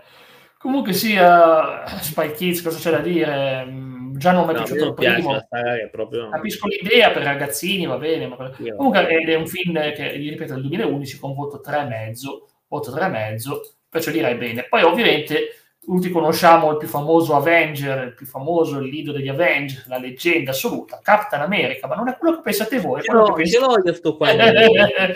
Comunque 0.59 0.93
sia 0.93 1.83
Spy 1.99 2.31
Kids, 2.33 2.61
cosa 2.61 2.77
c'è 2.77 2.91
da 2.91 2.99
dire? 2.99 3.65
Mm, 3.65 4.17
Già 4.17 4.33
non 4.33 4.45
mi 4.45 4.53
è 4.53 4.57
No, 4.57 4.63
piaciuto 4.63 4.85
il 4.89 4.93
primo. 4.93 5.47
proprio 5.91 6.29
Capisco 6.29 6.67
l'idea 6.67 7.09
per 7.09 7.23
ragazzini, 7.23 7.87
va 7.87 7.97
bene, 7.97 8.25
Io- 8.59 8.75
comunque 8.75 9.07
ed 9.07 9.29
è 9.29 9.33
un 9.35 9.47
film 9.47 9.73
che, 9.93 10.11
ripeto, 10.11 10.53
del 10.53 10.61
2011 10.61 11.17
con 11.17 11.33
voto 11.33 11.59
3,5, 11.59 12.43
voto 12.67 12.91
3,5, 12.91 13.59
perciò 13.89 14.11
direi 14.11 14.35
bene. 14.35 14.67
Poi 14.69 14.83
ovviamente 14.83 15.66
tutti 15.87 16.11
conosciamo 16.11 16.71
il 16.71 16.77
più 16.77 16.87
famoso 16.89 17.33
Avenger, 17.35 18.07
il 18.07 18.13
più 18.13 18.25
famoso, 18.25 18.77
il 18.79 18.89
leader 18.89 19.13
degli 19.13 19.29
Avenger, 19.29 19.85
la 19.87 19.97
leggenda 19.97 20.51
assoluta, 20.51 20.99
Captain 21.01 21.41
America, 21.41 21.87
ma 21.87 21.95
non 21.95 22.09
è 22.09 22.17
quello 22.17 22.35
che 22.35 22.41
pensate 22.41 22.77
voi, 22.79 23.01
Ce 23.01 23.11
l'ho, 23.13 23.31
che 23.31 23.47
ce 23.47 23.57
pensate... 23.57 23.79
l'ho 23.81 23.87
io 23.87 23.93
sto 23.93 24.17
qua. 24.17 24.31
Io- 24.33 24.41
eh, 24.41 25.15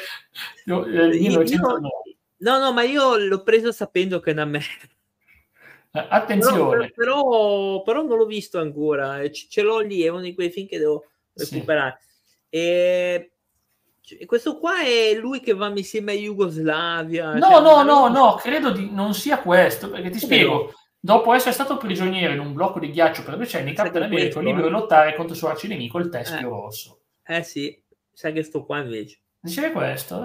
Io- 0.65 0.77
1909. 1.17 1.89
No, 2.37 2.57
no, 2.57 2.71
ma 2.71 2.83
io 2.83 3.17
l'ho 3.17 3.43
preso 3.43 3.73
sapendo 3.73 4.21
che 4.21 4.29
è 4.29 4.33
una 4.33 4.45
merda. 4.45 4.67
Eh, 4.73 4.87
Però, 5.91 6.07
Attenzione, 6.09 6.91
però, 6.95 7.81
però 7.83 8.01
non 8.03 8.17
l'ho 8.17 8.25
visto 8.25 8.57
ancora. 8.57 9.21
e 9.21 9.29
c- 9.29 9.47
Ce 9.49 9.61
l'ho 9.61 9.79
lì, 9.79 10.01
è 10.03 10.07
uno 10.07 10.21
di 10.21 10.33
quei 10.33 10.49
film 10.49 10.67
che 10.67 10.77
devo 10.79 11.05
Sì. 11.33 11.53
recuperare. 11.55 11.99
E 14.09 14.17
c- 14.17 14.25
questo 14.25 14.57
qua 14.57 14.81
è 14.83 15.13
lui 15.15 15.39
che 15.41 15.53
va 15.53 15.71
insieme 15.75 16.13
a 16.13 16.15
Jugoslavia. 16.15 17.33
No, 17.33 17.39
cioè, 17.49 17.61
no, 17.61 17.83
no, 17.83 18.07
no, 18.07 18.35
credo 18.35 18.71
di 18.71 18.89
non 18.91 19.13
sia 19.13 19.39
questo, 19.39 19.89
perché 19.89 20.09
ti 20.09 20.19
spiego. 20.19 20.73
Dopo 20.99 21.33
essere 21.33 21.51
stato 21.53 21.77
prigioniero 21.77 22.31
in 22.33 22.39
un 22.39 22.53
blocco 22.53 22.79
di 22.79 22.91
ghiaccio 22.91 23.23
per 23.23 23.35
decenni, 23.37 23.73
Captain 23.73 24.03
America 24.03 24.39
è 24.39 24.43
libero 24.43 24.65
eh? 24.65 24.69
di 24.69 24.75
lottare 24.75 25.15
contro 25.15 25.33
il 25.33 25.39
suo 25.39 25.49
arcinemico, 25.49 25.97
il 25.97 26.09
teschio 26.09 26.37
Eh. 26.47 26.49
rosso. 26.49 26.99
Eh 27.25 27.41
sì, 27.43 27.75
sai 28.13 28.33
che 28.33 28.43
sto 28.43 28.63
qua 28.65 28.79
invece. 28.79 29.19
Dicevi 29.43 29.71
questo? 29.73 30.21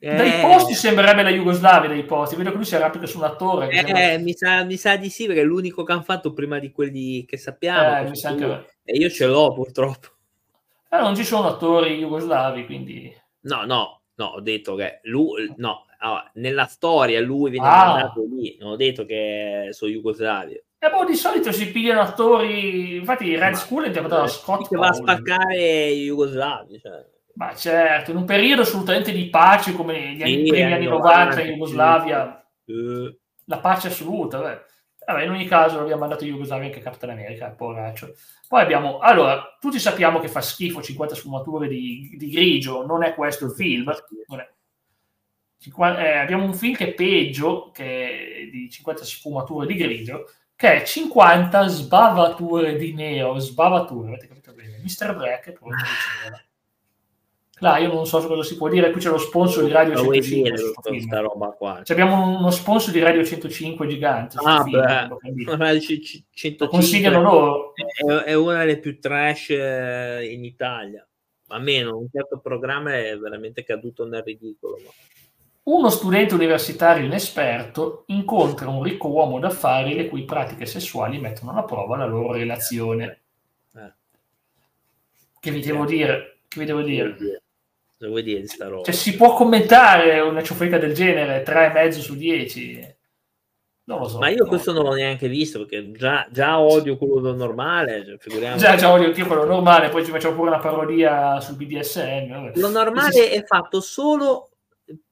eh? 0.00 0.10
Eh. 0.10 0.14
Dai 0.16 0.40
posti 0.42 0.74
sembrerebbe 0.74 1.22
la 1.22 1.30
Jugoslavia, 1.30 1.88
dai 1.88 2.04
posti. 2.04 2.36
Vedo 2.36 2.50
che 2.50 2.56
lui 2.56 2.66
si 2.66 2.74
arrampica 2.76 3.06
su 3.06 3.16
una 3.16 3.34
torre. 3.34 3.68
che 3.68 3.76
sembra- 3.76 4.12
Eh, 4.12 4.18
mi, 4.18 4.34
sa, 4.34 4.64
mi 4.64 4.76
sa 4.76 4.96
di 4.96 5.08
sì, 5.08 5.24
perché 5.24 5.40
è 5.40 5.44
l'unico 5.44 5.82
che 5.84 5.92
hanno 5.92 6.02
fatto 6.02 6.34
prima 6.34 6.58
di 6.58 6.70
quelli 6.70 7.24
che 7.24 7.38
sappiamo. 7.38 7.96
Eh, 8.06 8.10
mi 8.10 8.16
sa 8.16 8.28
anche- 8.28 8.74
E 8.84 8.96
io 8.98 9.08
ce 9.08 9.24
l'ho 9.26 9.54
purtroppo. 9.54 10.08
Eh, 10.92 10.98
non 10.98 11.14
ci 11.14 11.24
sono 11.24 11.48
attori 11.48 11.98
jugoslavi, 11.98 12.66
quindi... 12.66 13.14
No, 13.42 13.64
no, 13.64 14.02
no, 14.16 14.24
ho 14.26 14.40
detto 14.40 14.74
che 14.74 15.00
lui, 15.04 15.52
no, 15.58 15.84
allora, 15.98 16.28
nella 16.34 16.66
storia 16.66 17.20
lui 17.20 17.50
viene 17.50 17.66
Ah. 17.68 17.86
mandato 17.86 18.24
lì, 18.28 18.56
non 18.60 18.72
ho 18.72 18.76
detto 18.76 19.04
che 19.04 19.68
sono 19.70 19.90
jugoslavi. 19.90 20.52
E 20.82 20.90
boh, 20.90 21.04
di 21.04 21.14
solito 21.14 21.52
si 21.52 21.70
pigliano 21.70 22.00
attori... 22.00 22.96
Infatti 22.96 23.36
Red 23.36 23.52
Ma- 23.52 23.56
School 23.56 23.84
è 23.84 23.86
interpretato 23.88 24.22
da 24.22 24.26
Eh, 24.26 24.30
Scott 24.32 24.68
che 24.68 24.76
va 24.76 24.88
a 24.88 24.92
spaccare 24.92 25.56
i 25.90 26.04
jugoslavi. 26.06 26.80
Cioè. 26.80 27.06
Ma 27.34 27.54
certo, 27.54 28.10
in 28.10 28.16
un 28.16 28.24
periodo 28.24 28.62
assolutamente 28.62 29.12
di 29.12 29.28
pace 29.30 29.72
come 29.74 30.14
gli 30.14 30.22
anni, 30.22 30.36
Sì, 30.44 30.48
primi 30.48 30.62
anni 30.64 30.72
anni 30.74 30.86
90 30.86 31.18
90, 31.24 31.40
in 31.42 31.52
Jugoslavia, 31.52 32.44
Eh, 32.66 33.18
la 33.44 33.58
pace 33.58 33.88
assoluta. 33.88 34.38
Vabbè. 34.40 34.60
Vabbè, 35.06 35.24
in 35.24 35.30
ogni 35.30 35.46
caso 35.46 35.80
abbiamo 35.80 36.00
mandato 36.00 36.24
Jugoslavia 36.24 36.66
anche 36.66 36.80
Captain 36.80 37.12
America, 37.12 37.50
poraccio. 37.50 38.14
Poi 38.46 38.60
abbiamo, 38.60 38.98
allora, 38.98 39.56
tutti 39.58 39.78
sappiamo 39.78 40.20
che 40.20 40.28
fa 40.28 40.40
schifo 40.40 40.82
50 40.82 41.14
sfumature 41.14 41.68
di, 41.68 42.14
di 42.16 42.30
grigio, 42.30 42.84
non 42.84 43.02
è 43.02 43.14
questo 43.14 43.46
il 43.46 43.52
film. 43.52 43.90
eh, 45.98 46.16
abbiamo 46.18 46.44
un 46.44 46.54
film 46.54 46.74
che 46.74 46.88
è 46.88 46.94
peggio 46.94 47.70
che 47.70 48.48
di 48.52 48.70
50 48.70 49.04
sfumature 49.04 49.66
di 49.66 49.74
grigio, 49.74 50.30
che 50.54 50.82
è 50.82 50.84
50 50.84 51.66
sbavature 51.66 52.76
di 52.76 52.92
nero, 52.92 53.38
sbavature, 53.38 54.08
avete 54.08 54.28
capito 54.28 54.52
bene? 54.52 54.78
Mr. 54.78 55.14
Black 55.14 55.48
è 55.48 55.52
proprio. 55.52 55.76
Là, 57.60 57.76
io 57.78 57.92
non 57.92 58.06
so 58.06 58.26
cosa 58.26 58.42
si 58.42 58.56
può 58.56 58.68
dire, 58.68 58.90
qui 58.90 59.00
c'è 59.00 59.10
lo 59.10 59.18
sponsor 59.18 59.64
di 59.64 59.70
Radio 59.70 59.94
lo 59.94 60.02
vuoi 60.04 60.22
105 60.22 60.50
dire 60.50 60.56
su 60.56 60.70
sto 60.72 60.80
film. 60.82 60.96
questa 60.96 61.20
roba 61.20 61.46
qua? 61.50 61.80
Cioè, 61.84 62.00
abbiamo 62.00 62.38
uno 62.38 62.50
sponsor 62.50 62.92
di 62.92 63.00
Radio 63.00 63.22
105 63.24 63.86
gigante. 63.86 64.36
Ah, 64.42 64.62
film, 64.64 64.80
beh. 64.80 65.08
condivido. 65.08 65.52
Ormai 65.52 65.78
c- 65.80 66.00
c- 66.00 66.14
Lo 66.16 66.24
105 66.32 66.68
consigliano 66.68 67.20
loro. 67.22 67.72
è, 67.74 68.04
è 68.30 68.34
una 68.34 68.58
delle 68.60 68.78
più 68.78 68.98
trash 68.98 69.50
eh, 69.50 70.28
in 70.32 70.44
Italia. 70.44 71.06
A 71.48 71.58
meno 71.58 71.98
un 71.98 72.06
certo 72.10 72.38
programma 72.38 72.96
è 72.96 73.16
veramente 73.18 73.62
caduto 73.62 74.06
nel 74.06 74.22
ridicolo. 74.22 74.76
ma- 74.82 74.90
Uno 75.64 75.90
studente 75.90 76.32
universitario 76.32 77.04
inesperto 77.04 78.04
incontra 78.06 78.68
un 78.70 78.82
ricco 78.82 79.08
uomo 79.08 79.38
d'affari 79.38 79.94
le 79.94 80.08
cui 80.08 80.24
pratiche 80.24 80.64
sessuali 80.64 81.18
mettono 81.18 81.50
alla 81.50 81.64
prova 81.64 81.96
la 81.98 82.06
loro 82.06 82.32
relazione. 82.32 83.20
Eh, 83.74 83.92
Che 85.38 85.50
vi 85.50 85.60
devo 85.60 85.84
dire? 85.84 86.38
Che 86.48 86.58
vi 86.58 86.66
devo 86.66 86.80
dire? 86.82 87.14
Cosa 88.00 88.12
vuoi 88.12 88.22
dire 88.22 88.40
di 88.40 88.46
sta 88.46 88.66
roba? 88.66 88.82
Cioè, 88.84 88.94
si 88.94 89.14
può 89.14 89.34
commentare 89.34 90.20
una 90.20 90.42
ciofeca 90.42 90.78
del 90.78 90.94
genere 90.94 91.44
3,5 91.44 91.98
su 91.98 92.16
10? 92.16 92.96
Non 93.84 93.98
lo 93.98 94.08
so. 94.08 94.18
Ma 94.18 94.30
io 94.30 94.46
questo 94.46 94.72
non 94.72 94.84
l'ho 94.84 94.94
neanche 94.94 95.28
visto 95.28 95.58
perché 95.58 95.92
già, 95.92 96.26
già 96.30 96.60
odio 96.60 96.96
quello 96.96 97.34
normale. 97.34 98.02
Cioè, 98.06 98.16
figuriamoci. 98.16 98.64
Già, 98.64 98.76
già 98.76 98.90
odio 98.90 99.12
quello 99.26 99.44
normale, 99.44 99.90
poi 99.90 100.02
ci 100.02 100.12
facciamo 100.12 100.34
pure 100.34 100.48
una 100.48 100.60
parodia 100.60 101.40
sul 101.40 101.56
BDSM. 101.56 102.52
Lo 102.54 102.70
normale 102.70 103.32
è 103.32 103.44
fatto 103.44 103.82
solo 103.82 104.48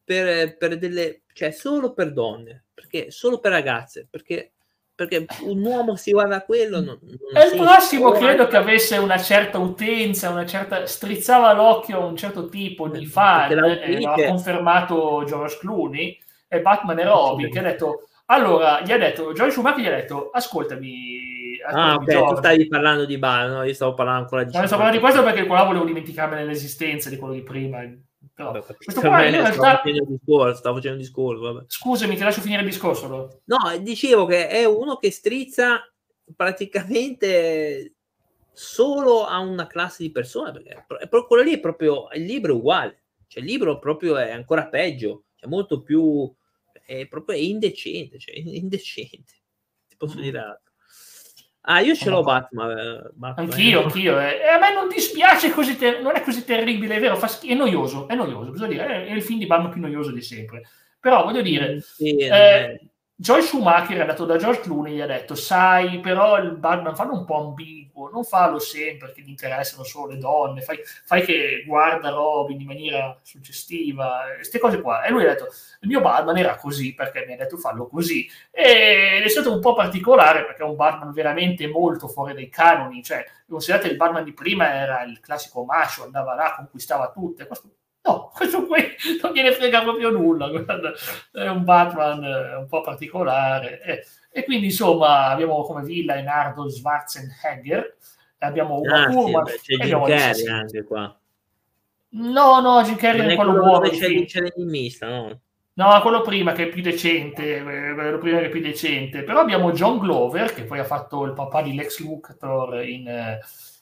per, 0.02 0.56
per 0.56 0.78
delle, 0.78 1.24
cioè 1.34 1.50
solo 1.50 1.92
per 1.92 2.14
donne, 2.14 2.68
perché 2.72 3.10
solo 3.10 3.38
per 3.38 3.52
ragazze, 3.52 4.08
perché, 4.10 4.52
perché 4.98 5.26
un 5.44 5.62
uomo 5.64 5.94
si 5.94 6.10
guarda 6.10 6.36
a 6.38 6.40
quello. 6.42 6.80
Non, 6.80 6.98
non 7.00 7.36
E 7.40 7.44
il 7.44 7.50
si- 7.52 7.56
prossimo 7.56 8.10
credo 8.10 8.48
che 8.48 8.56
avesse 8.56 8.96
una 8.96 9.16
certa 9.16 9.58
utenza, 9.58 10.28
una 10.30 10.44
certa 10.44 10.86
strizzava 10.86 11.52
l'occhio 11.52 12.02
a 12.02 12.04
un 12.06 12.16
certo 12.16 12.48
tipo 12.48 12.88
di 12.88 13.04
Eh, 13.04 13.06
fan, 13.06 13.52
e 13.52 14.00
l'ha 14.00 14.14
confermato 14.26 15.22
George 15.24 15.58
Clooney 15.60 16.18
e 16.48 16.60
Batman 16.60 16.98
e 16.98 17.04
Robin, 17.04 17.48
che 17.48 17.60
ha 17.60 17.62
detto 17.62 18.08
allora, 18.26 18.80
gli 18.82 18.90
ha 18.90 18.98
detto, 18.98 19.32
George 19.32 19.52
Schumacher 19.52 19.80
gli 19.84 19.86
ha 19.86 19.94
detto, 19.94 20.30
ascoltami, 20.32 21.26
Ah, 21.70 21.94
ok, 21.94 22.04
tu 22.04 22.10
George. 22.10 22.36
stavi 22.36 22.66
parlando 22.66 23.04
di 23.04 23.18
Batman, 23.18 23.50
no? 23.58 23.62
Io 23.64 23.74
stavo 23.74 23.94
parlando 23.94 24.22
ancora 24.22 24.42
di 24.44 24.52
No, 24.56 24.66
sto 24.66 24.76
parlando 24.76 24.96
di 24.96 25.02
questo 25.02 25.22
perché 25.22 25.46
qua 25.46 25.62
volevo 25.64 25.84
dimenticarmene 25.84 26.44
l'esistenza 26.44 27.08
di 27.08 27.16
quello 27.16 27.34
di 27.34 27.42
prima. 27.42 27.78
Però, 28.38 28.52
Vabbè, 28.52 28.64
capito. 28.66 28.84
questo 28.84 29.00
qua 29.00 29.24
in 29.24 29.32
Stavo 29.34 29.48
realtà... 29.48 29.76
facendo 29.78 30.02
il 30.02 30.08
discorso, 30.16 30.54
stavo 30.58 30.76
facendo 30.76 30.96
il 30.98 31.02
discorso, 31.02 31.42
vabbè. 31.42 31.64
Scusami, 31.66 32.14
ti 32.14 32.22
lascio 32.22 32.40
finire 32.40 32.60
il 32.62 32.68
discorso. 32.68 33.06
allora. 33.06 33.28
No, 33.46 33.78
dicevo 33.80 34.26
che 34.26 34.46
è 34.48 34.64
uno 34.64 34.96
che 34.98 35.10
strizza 35.10 35.80
praticamente 36.36 37.94
solo 38.52 39.24
a 39.24 39.38
una 39.40 39.66
classe 39.66 40.04
di 40.04 40.12
persone, 40.12 40.52
perché 40.52 40.68
è 40.70 40.84
pro- 40.86 40.98
è 40.98 41.08
proprio- 41.08 41.26
quello 41.26 41.42
lì 41.42 41.54
è 41.54 41.60
proprio 41.60 42.06
il 42.12 42.22
libro 42.24 42.52
è 42.52 42.56
uguale, 42.56 43.02
cioè 43.26 43.42
il 43.42 43.48
libro 43.48 43.78
proprio 43.80 44.16
è 44.16 44.30
ancora 44.30 44.68
peggio, 44.68 45.24
è 45.36 45.46
molto 45.46 45.82
più 45.82 46.32
è 46.86 47.06
proprio 47.08 47.36
indecente, 47.36 48.18
cioè 48.20 48.34
indecente. 48.38 49.32
Ti 49.88 49.96
posso 49.96 50.16
Mm. 50.18 50.22
dire 50.22 50.38
altro. 50.38 50.67
Ah, 51.62 51.80
io 51.80 51.94
ce 51.94 52.08
l'ho 52.08 52.22
Batman, 52.22 52.70
eh, 52.78 53.10
Batman. 53.12 53.46
Anch'io, 53.50 53.82
anch'io. 53.84 54.18
eh. 54.20 54.38
E 54.42 54.48
a 54.48 54.58
me 54.58 54.72
non 54.72 54.88
dispiace 54.88 55.50
così, 55.50 55.76
ter- 55.76 56.00
non 56.00 56.16
è 56.16 56.22
così 56.22 56.44
terribile, 56.44 56.96
è 56.96 57.00
vero, 57.00 57.16
fa 57.16 57.26
schifo, 57.26 57.52
è 57.52 57.56
noioso, 57.56 58.08
è 58.08 58.14
noioso, 58.14 58.50
bisogna 58.52 58.70
dire, 58.70 58.86
è, 58.86 59.06
è 59.06 59.12
il 59.12 59.22
film 59.22 59.38
di 59.38 59.46
Batman 59.46 59.70
più 59.70 59.80
noioso 59.80 60.10
di 60.10 60.22
sempre. 60.22 60.62
Però 61.00 61.24
voglio 61.24 61.42
dire, 61.42 61.80
Sì, 61.80 62.16
eh, 62.16 62.80
Joy 63.20 63.42
Schumacher 63.42 63.96
è 63.96 64.00
andato 64.02 64.24
da 64.24 64.36
George 64.36 64.60
Clooney 64.60 64.92
e 64.92 64.94
gli 64.94 65.00
ha 65.00 65.06
detto, 65.06 65.34
sai, 65.34 65.98
però 65.98 66.38
il 66.38 66.52
Batman 66.52 66.94
fallo 66.94 67.14
un 67.14 67.24
po' 67.24 67.48
ambiguo, 67.48 68.08
non 68.10 68.22
fallo 68.22 68.60
sempre 68.60 69.10
che 69.10 69.22
gli 69.22 69.28
interessano 69.28 69.82
solo 69.82 70.12
le 70.12 70.18
donne, 70.18 70.60
fai, 70.60 70.78
fai 71.04 71.24
che 71.24 71.64
guarda 71.66 72.10
Robin 72.10 72.60
in 72.60 72.66
maniera 72.68 73.18
suggestiva, 73.22 74.20
queste 74.36 74.60
cose 74.60 74.80
qua. 74.80 75.02
E 75.02 75.10
lui 75.10 75.24
ha 75.24 75.30
detto, 75.30 75.48
il 75.80 75.88
mio 75.88 76.00
Batman 76.00 76.36
era 76.36 76.54
così 76.54 76.94
perché 76.94 77.24
mi 77.26 77.32
ha 77.32 77.36
detto 77.36 77.56
fallo 77.56 77.88
così. 77.88 78.24
Ed 78.52 79.24
è 79.24 79.28
stato 79.28 79.52
un 79.52 79.58
po' 79.58 79.74
particolare 79.74 80.44
perché 80.44 80.62
è 80.62 80.66
un 80.66 80.76
Batman 80.76 81.12
veramente 81.12 81.66
molto 81.66 82.06
fuori 82.06 82.34
dai 82.34 82.48
canoni, 82.48 83.02
cioè 83.02 83.26
considerate 83.48 83.88
il 83.88 83.96
Batman 83.96 84.22
di 84.22 84.32
prima 84.32 84.72
era 84.72 85.02
il 85.02 85.18
classico 85.18 85.64
macio, 85.64 86.04
andava 86.04 86.36
là, 86.36 86.54
conquistava 86.56 87.10
tutte, 87.10 87.48
questo 87.48 87.68
no, 88.08 88.30
questo 88.34 88.66
qui 88.66 88.82
non 89.22 89.32
gliene 89.32 89.52
frega 89.52 89.82
proprio 89.82 90.10
nulla, 90.10 90.48
guarda, 90.48 90.92
è 91.32 91.48
un 91.48 91.64
Batman 91.64 92.24
eh, 92.24 92.54
un 92.56 92.66
po' 92.66 92.80
particolare 92.80 93.80
e, 93.82 94.04
e 94.30 94.44
quindi 94.44 94.66
insomma 94.66 95.26
abbiamo 95.26 95.62
come 95.62 95.82
villa 95.82 96.16
Enardo 96.16 96.68
Schwarzenegger, 96.68 97.96
abbiamo 98.38 98.80
Uma 98.80 99.04
Ah, 99.04 99.44
c'è 99.60 99.76
Jim 99.76 100.04
Carrey 100.04 100.46
anche 100.48 100.84
qua. 100.84 101.18
No, 102.10 102.60
no, 102.60 102.82
Jim 102.82 102.96
Carrey 102.96 103.20
Non 103.20 103.30
è 103.30 103.34
quello 103.34 103.52
buono. 103.52 103.88
c'è, 103.88 104.40
l'enigmista, 104.40 105.08
no? 105.08 105.40
No, 105.74 106.00
quello 106.00 106.22
prima 106.22 106.52
che 106.52 106.64
è 106.64 106.68
più 106.68 106.82
decente, 106.82 107.56
eh, 107.58 107.62
quello 107.62 108.18
prima 108.18 108.38
che 108.40 108.46
è 108.46 108.48
più 108.48 108.60
decente. 108.60 109.22
Però 109.22 109.40
abbiamo 109.40 109.72
John 109.72 109.98
Glover, 109.98 110.52
che 110.52 110.64
poi 110.64 110.78
ha 110.78 110.84
fatto 110.84 111.24
il 111.24 111.34
papà 111.34 111.62
di 111.62 111.74
Lex 111.74 112.00
Luthor 112.00 112.82
in, 112.82 113.06
eh, 113.06 113.40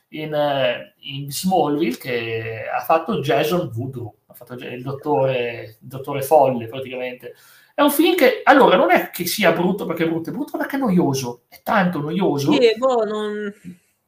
in, 0.08 0.34
eh, 0.34 0.94
in 0.98 1.30
Smallville, 1.30 1.96
che 1.96 2.64
ha 2.68 2.80
fatto 2.80 3.20
Jason 3.20 3.70
Voodoo, 3.72 4.08
ha 4.08 4.15
fatto 4.36 4.54
il 4.54 4.82
dottore, 4.82 5.78
il 5.80 5.88
dottore 5.88 6.22
folle 6.22 6.66
praticamente. 6.66 7.34
È 7.74 7.82
un 7.82 7.90
film 7.90 8.14
che, 8.16 8.40
allora, 8.44 8.76
non 8.76 8.90
è 8.90 9.10
che 9.10 9.26
sia 9.26 9.52
brutto 9.52 9.84
perché 9.84 10.04
è 10.04 10.08
brutto, 10.08 10.30
è 10.30 10.32
brutto 10.32 10.56
perché 10.56 10.76
è 10.76 10.78
noioso, 10.78 11.42
è 11.48 11.60
tanto 11.62 12.00
noioso. 12.00 12.52
Sì, 12.52 12.74
boh, 12.76 13.04
non- 13.04 13.52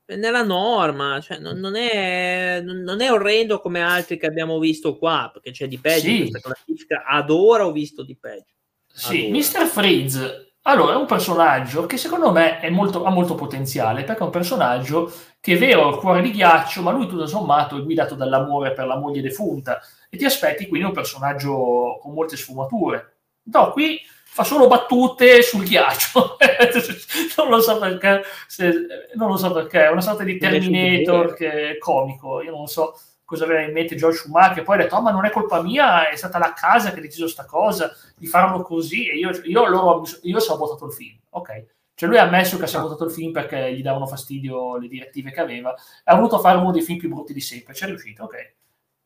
è 0.06 0.16
nella 0.16 0.42
norma, 0.42 1.20
cioè 1.20 1.38
non, 1.38 1.58
non 1.58 1.76
è, 1.76 2.62
non, 2.62 3.00
è 3.02 3.12
orrendo 3.12 3.60
come 3.60 3.82
altri 3.82 4.16
che 4.16 4.24
abbiamo 4.24 4.58
visto 4.58 4.96
qua, 4.96 5.28
perché 5.30 5.50
c'è 5.50 5.68
di 5.68 5.78
peggio 5.78 6.06
Sì. 6.06 6.14
in 6.22 6.30
questa 6.30 6.40
classifica. 6.40 7.04
Ad 7.06 7.28
ora 7.28 7.66
ho 7.66 7.72
visto 7.72 8.02
di 8.02 8.16
peggio. 8.16 8.54
Sì, 8.86 9.26
Allora. 9.26 9.36
Mr. 9.36 9.66
Freeze, 9.66 10.52
allora, 10.62 10.94
è 10.94 10.96
un 10.96 11.04
personaggio 11.06 11.84
che 11.84 11.98
secondo 11.98 12.32
me 12.32 12.60
è 12.60 12.70
molto- 12.70 13.04
ha 13.04 13.10
molto 13.10 13.34
potenziale, 13.34 14.04
perché 14.04 14.22
è 14.22 14.24
un 14.24 14.30
personaggio 14.30 15.12
che 15.40 15.54
è 15.54 15.58
vero, 15.58 15.86
ha 15.86 15.90
il 15.90 15.96
cuore 15.96 16.22
di 16.22 16.30
ghiaccio, 16.30 16.80
ma 16.80 16.90
lui 16.90 17.06
tutto 17.06 17.26
sommato 17.26 17.76
è 17.76 17.82
guidato 17.82 18.14
dall'amore 18.14 18.72
per 18.72 18.86
la 18.86 18.96
moglie 18.96 19.20
defunta 19.20 19.78
e 20.08 20.16
ti 20.16 20.24
aspetti 20.24 20.66
quindi 20.68 20.86
un 20.86 20.92
personaggio 20.92 21.98
con 22.00 22.12
molte 22.12 22.36
sfumature. 22.36 23.16
No, 23.44 23.70
qui 23.72 24.00
fa 24.30 24.44
solo 24.44 24.68
battute 24.68 25.42
sul 25.42 25.64
ghiaccio, 25.64 26.36
non 27.38 27.48
lo 27.48 27.60
so 27.60 27.78
perché, 27.78 28.22
se- 28.46 28.86
non 29.14 29.28
lo 29.28 29.36
so 29.36 29.52
perché, 29.52 29.86
è 29.86 29.90
una 29.90 30.00
sorta 30.00 30.22
di 30.22 30.38
Terminator 30.38 31.34
che 31.34 31.70
è 31.70 31.78
comico, 31.78 32.40
io 32.42 32.50
non 32.52 32.66
so 32.66 32.94
cosa 33.24 33.44
aveva 33.44 33.62
in 33.62 33.72
mente 33.72 33.96
George 33.96 34.18
Schumacher, 34.18 34.62
poi 34.62 34.76
ha 34.76 34.82
detto, 34.82 34.96
"Oh, 34.96 35.02
ma 35.02 35.10
non 35.10 35.24
è 35.24 35.30
colpa 35.30 35.60
mia, 35.62 36.08
è 36.08 36.16
stata 36.16 36.38
la 36.38 36.52
casa 36.52 36.92
che 36.92 36.98
ha 36.98 37.02
deciso 37.02 37.26
sta 37.26 37.44
cosa, 37.46 37.90
di 38.16 38.26
farlo 38.26 38.62
così, 38.62 39.08
e 39.08 39.16
io, 39.16 39.30
io, 39.44 39.66
loro, 39.66 40.04
io 40.22 40.36
ho 40.36 40.40
sabotato 40.40 40.86
il 40.86 40.92
film, 40.92 41.18
ok? 41.30 41.64
Cioè 41.94 42.08
lui 42.08 42.18
ha 42.18 42.22
ammesso 42.22 42.56
che 42.58 42.64
ha 42.64 42.66
sabotato 42.68 43.04
il 43.04 43.10
film 43.10 43.32
perché 43.32 43.74
gli 43.74 43.82
davano 43.82 44.06
fastidio 44.06 44.76
le 44.78 44.88
direttive 44.88 45.32
che 45.32 45.40
aveva, 45.40 45.74
ha 46.04 46.14
voluto 46.14 46.38
fare 46.38 46.58
uno 46.58 46.70
dei 46.70 46.82
film 46.82 46.98
più 46.98 47.08
brutti 47.08 47.32
di 47.32 47.40
sempre, 47.40 47.74
ci 47.74 47.84
è 47.84 47.86
riuscito, 47.88 48.22
ok? 48.24 48.54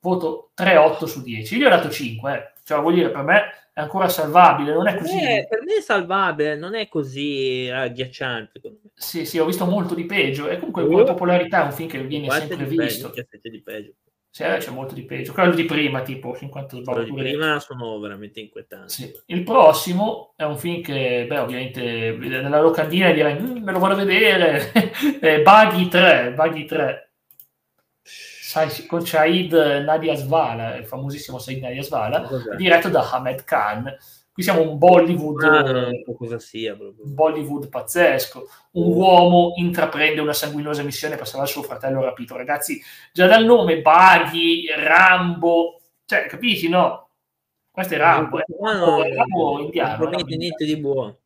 Voto 0.03 0.50
3,8 0.57 1.05
su 1.07 1.22
10. 1.22 1.55
Io 1.55 1.61
gli 1.61 1.64
ho 1.64 1.68
dato 1.68 1.88
5, 1.88 2.32
eh. 2.34 2.53
cioè 2.64 2.80
vuol 2.80 2.94
dire 2.94 3.11
per 3.11 3.22
me 3.22 3.42
è 3.72 3.80
ancora 3.80 4.09
salvabile, 4.09 4.74
non 4.74 4.88
è 4.88 4.96
così. 4.96 5.16
Eh, 5.16 5.46
per 5.48 5.62
me 5.62 5.76
è 5.76 5.80
salvabile, 5.80 6.57
non 6.57 6.74
è 6.74 6.88
così 6.88 7.70
agghiacciante. 7.72 8.50
secondo 8.55 8.78
me. 8.82 8.90
Sì, 8.94 9.24
sì, 9.24 9.38
ho 9.38 9.44
visto 9.46 9.64
molto 9.64 9.94
di 9.94 10.05
peggio 10.05 10.48
e 10.48 10.57
comunque 10.59 10.82
Oh. 10.82 10.86
come 10.88 11.05
popolarità 11.05 11.62
è 11.62 11.64
un 11.66 11.72
film 11.72 11.88
che 11.88 12.03
viene 12.05 12.28
sempre 12.30 12.57
peggio, 12.66 12.82
visto. 12.82 13.11
c'è 13.11 13.26
sempre 13.30 13.50
di 13.50 13.62
peggio. 13.62 13.92
Sì, 14.34 14.42
eh, 14.44 14.57
c'è 14.57 14.70
molto 14.70 14.94
di 14.94 15.05
peggio. 15.05 15.32
Quello 15.34 15.55
di 15.55 15.64
prima, 15.66 16.00
tipo 16.03 16.34
50 16.34 16.80
Quello 16.82 17.03
di 17.05 17.12
prima 17.12 17.61
sono 17.61 17.98
veramente 18.00 18.40
inquietanti. 18.40 18.92
Sì. 18.92 19.12
Il 19.26 19.42
prossimo 19.44 20.32
è 20.36 20.42
un 20.44 20.57
film 20.59 20.80
che, 20.82 21.26
beh, 21.28 21.38
ovviamente 21.38 22.12
nella 22.18 22.61
locandina 22.61 23.12
direi 23.12 23.38
"Mm, 23.38 23.62
me 23.62 23.72
lo 23.72 23.78
voglio 23.78 23.94
vedere. 23.96 24.72
È 25.20 25.40
Buggy 25.44 25.88
3, 25.88 26.32
Buggy 26.34 26.64
3. 26.64 27.11
Con 28.86 29.07
Said 29.07 29.53
Nadia 29.84 30.14
Svala, 30.14 30.76
il 30.76 30.84
famosissimo 30.86 31.38
Said 31.38 31.61
Nadia 31.62 31.82
Svala, 31.82 32.28
diretto 32.57 32.88
da 32.88 33.09
Ahmed 33.11 33.44
Khan. 33.44 33.96
Qui 34.32 34.42
siamo 34.42 34.62
un 34.62 34.78
Bollywood, 34.78 35.42
Ah, 35.42 35.62
non 35.72 36.03
cosa 36.16 36.38
sia 36.38 36.74
proprio. 36.74 37.05
Bollywood 37.05 37.68
pazzesco. 37.68 38.48
Un 38.72 38.92
uomo 38.96 39.53
intraprende 39.57 40.22
una 40.22 40.32
sanguinosa 40.32 40.82
missione 40.82 41.16
per 41.16 41.26
salvare 41.26 41.50
suo 41.50 41.62
fratello 41.62 42.03
rapito. 42.03 42.34
Ragazzi, 42.36 42.80
già 43.12 43.26
dal 43.26 43.44
nome 43.44 43.82
Buggy, 43.82 44.66
Rambo, 44.74 45.80
cioè, 46.07 46.26
capisci, 46.28 46.68
no? 46.70 47.09
Questo 47.70 47.92
è 47.94 47.98
Rambo, 47.98 48.40
Qua 48.57 48.72
Rambo, 48.72 48.86
non- 48.86 49.05
è 49.07 49.14
Rambo 49.14 49.53
non 49.53 49.61
indiano. 49.64 49.96
promette 49.96 50.16
Rambo 50.22 50.36
niente 50.36 50.64
di 50.64 50.76
buono. 50.78 51.16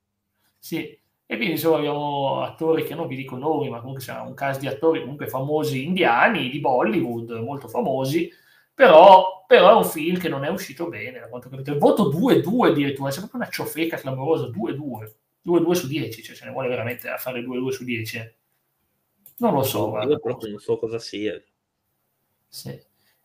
sì, 0.59 0.99
e 1.27 1.35
quindi 1.37 1.55
insomma 1.55 1.79
abbiamo 1.79 2.43
attori 2.43 2.85
che 2.85 2.95
non 2.95 3.09
vi 3.09 3.17
dico 3.17 3.37
nomi, 3.37 3.69
ma 3.69 3.79
comunque 3.81 4.03
siamo 4.03 4.29
un 4.29 4.35
caso 4.35 4.61
di 4.61 4.69
attori 4.69 5.01
comunque 5.01 5.27
famosi 5.27 5.85
indiani, 5.85 6.49
di 6.49 6.61
Bollywood, 6.61 7.31
molto 7.43 7.67
famosi, 7.69 8.31
però, 8.73 9.45
però 9.47 9.71
è 9.71 9.75
un 9.75 9.85
film 9.85 10.19
che 10.19 10.29
non 10.29 10.45
è 10.45 10.49
uscito 10.49 10.89
bene, 10.89 11.19
da 11.19 11.29
quanto 11.29 11.49
ho 11.49 11.51
capito. 11.51 11.73
Il 11.73 11.79
voto 11.79 12.11
2-2 12.11 12.69
addirittura, 12.69 13.11
c'è 13.11 13.19
proprio 13.19 13.41
una 13.41 13.51
ciofeca 13.51 13.97
clamorosa, 13.97 14.47
2-2, 14.47 15.13
2-2 15.45 15.73
su 15.73 15.87
10, 15.89 16.23
cioè 16.23 16.37
ce 16.37 16.45
ne 16.45 16.51
vuole 16.53 16.69
veramente 16.69 17.09
a 17.09 17.17
fare 17.17 17.41
2-2 17.41 17.69
su 17.71 17.85
10. 17.85 18.17
eh. 18.19 18.35
Non 19.39 19.53
lo 19.53 19.63
so, 19.63 19.91
guarda. 19.91 20.13
Io 20.13 20.19
proprio 20.21 20.51
non 20.51 20.59
so 20.61 20.79
cosa 20.79 20.99
sia. 20.99 21.43
Sì. 22.49 22.79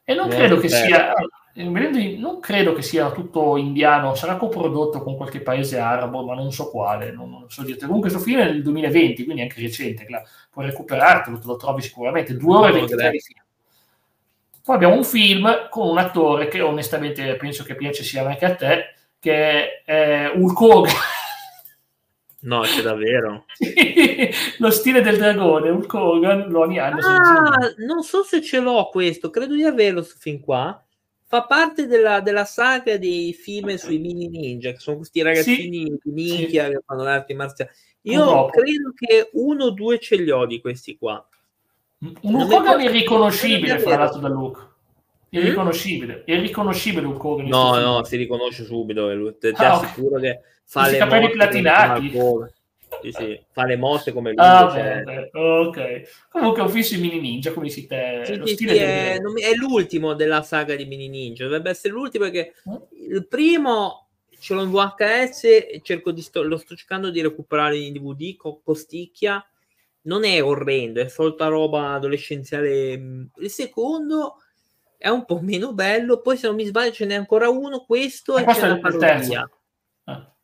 E 0.03 0.13
non 0.13 0.31
Eh, 0.31 0.35
credo 0.35 0.57
che 0.57 0.69
sia, 0.69 1.13
eh, 1.53 2.17
non 2.17 2.39
credo 2.39 2.73
che 2.73 2.81
sia 2.81 3.11
tutto 3.11 3.57
indiano, 3.57 4.15
sarà 4.15 4.37
coprodotto 4.37 5.01
con 5.01 5.17
qualche 5.17 5.41
paese 5.41 5.77
arabo, 5.77 6.23
ma 6.23 6.33
non 6.33 6.51
so 6.51 6.69
quale, 6.69 7.11
non, 7.11 7.29
non 7.29 7.49
so 7.49 7.63
dirti. 7.63 7.85
Comunque 7.85 8.09
questo 8.09 8.25
film 8.25 8.41
è 8.41 8.45
del 8.45 8.63
2020, 8.63 9.23
quindi 9.23 9.41
è 9.41 9.45
anche 9.45 9.61
recente, 9.61 10.05
puoi 10.49 10.65
recuperartelo, 10.67 11.39
te 11.39 11.47
lo 11.47 11.57
trovi 11.57 11.81
sicuramente, 11.81 12.37
2 12.37 12.55
ore 12.55 12.69
e 12.69 12.71
No, 12.71 12.79
23 12.79 13.09
di 13.09 13.19
film. 13.19 13.39
Poi 14.63 14.75
abbiamo 14.75 14.95
un 14.95 15.03
film 15.03 15.67
con 15.69 15.89
un 15.89 15.97
attore 15.97 16.47
che 16.47 16.61
onestamente 16.61 17.35
penso 17.35 17.63
che 17.63 17.75
piace 17.75 18.03
sia 18.03 18.25
anche 18.25 18.45
a 18.45 18.55
te, 18.55 18.93
che 19.19 19.81
è 19.83 20.31
Hulk 20.33 20.61
Hogan. 20.61 20.93
No, 22.43 22.61
c'è 22.61 22.81
davvero. 22.81 23.45
Lo 24.57 24.71
stile 24.71 25.01
del 25.01 25.17
dragone, 25.17 25.69
Hulk 25.69 25.93
Hogan, 25.93 26.49
Lonnie 26.49 26.79
Anderson. 26.79 27.13
Ah, 27.13 27.73
non 27.85 28.01
so 28.01 28.23
se 28.23 28.41
ce 28.41 28.59
l'ho 28.59 28.89
questo, 28.89 29.29
credo 29.29 29.53
di 29.53 29.63
averlo 29.63 30.01
sto 30.01 30.15
fin 30.17 30.39
qua. 30.39 30.83
Fa 31.31 31.43
parte 31.43 31.87
della, 31.87 32.19
della, 32.19 32.43
saga 32.43 32.97
dei 32.97 33.31
film 33.31 33.73
sui 33.75 33.99
mini 33.99 34.27
ninja, 34.27 34.73
che 34.73 34.79
sono 34.79 34.97
questi 34.97 35.21
ragazzini 35.21 35.85
sì, 35.85 35.99
di 36.03 36.11
minchia 36.11 36.65
sì. 36.65 36.71
che 36.71 36.81
fanno 36.85 37.03
l'arti 37.03 37.33
marziali. 37.33 37.71
Io 38.01 38.21
Purtroppo. 38.21 38.49
credo 38.49 38.93
che 38.93 39.29
uno 39.31 39.63
o 39.63 39.69
due 39.69 39.97
ce 39.97 40.17
li 40.17 40.29
ho 40.29 40.45
di 40.45 40.59
questi 40.59 40.97
qua. 40.97 41.25
Un 41.99 42.35
Hogan 42.35 42.81
irriconoscibile, 42.81 43.79
fra 43.79 43.95
l'altro, 43.95 44.19
da 44.19 44.27
look. 44.27 44.69
Irriconoscibile, 45.29 46.17
mm? 46.17 46.33
irriconoscibile 46.33 47.05
un 47.05 47.17
Hogan. 47.17 47.47
No, 47.47 47.79
no, 47.79 48.03
si 48.03 48.17
riconosce 48.17 48.65
subito. 48.65 49.37
Ti, 49.37 49.53
ah, 49.55 49.79
assicuro 49.79 50.17
okay. 50.17 50.21
che 50.21 50.41
fa 50.65 50.89
le 50.89 50.97
capelli 50.97 51.29
platinati. 51.29 52.11
Sì, 53.01 53.11
sì, 53.11 53.41
fa 53.51 53.65
le 53.65 53.75
mosse 53.75 54.11
come 54.11 54.31
lui. 54.31 54.39
Ah, 54.39 54.69
cioè... 54.71 55.29
ok. 55.31 56.27
Comunque 56.29 56.61
ho 56.61 56.67
visto 56.67 56.95
i 56.95 56.99
mini 56.99 57.19
ninja, 57.19 57.51
come 57.51 57.69
si 57.69 57.87
te... 57.87 58.23
Sì, 58.25 58.41
sì, 58.45 58.55
sì, 58.55 58.65
è, 58.67 59.17
è, 59.17 59.53
l'ultimo 59.55 60.13
della 60.13 60.41
saga 60.41 60.75
di 60.75 60.85
mini 60.85 61.07
ninja. 61.07 61.45
Dovrebbe 61.45 61.69
essere 61.69 61.93
l'ultimo 61.93 62.25
perché 62.25 62.53
mm? 62.69 62.75
il 63.11 63.27
primo 63.27 64.09
ce 64.39 64.53
l'ho 64.53 64.63
in 64.63 64.71
VHS 64.71 65.43
e 65.43 65.81
cerco 65.83 66.11
di 66.11 66.21
sto, 66.21 66.41
lo 66.41 66.57
sto 66.57 66.75
cercando 66.75 67.11
di 67.11 67.21
recuperare 67.21 67.77
in 67.77 67.93
DVD 67.93 68.35
con 68.35 68.61
costicchia. 68.63 69.45
Non 70.03 70.25
è 70.25 70.43
orrendo, 70.43 70.99
è 70.99 71.07
solita 71.07 71.47
roba 71.47 71.93
adolescenziale. 71.93 72.93
Il 73.35 73.49
secondo 73.49 74.37
è 74.97 75.09
un 75.09 75.25
po' 75.25 75.39
meno 75.41 75.73
bello. 75.73 76.21
Poi, 76.21 76.37
se 76.37 76.47
non 76.47 76.55
mi 76.55 76.65
sbaglio, 76.65 76.91
ce 76.91 77.05
n'è 77.05 77.15
ancora 77.15 77.49
uno. 77.49 77.85
Questo 77.85 78.37
e, 78.37 78.43
e 78.43 78.45
c'è 78.45 78.67
la 78.67 78.79
parodia. 78.79 79.49
Ah. 80.03 80.35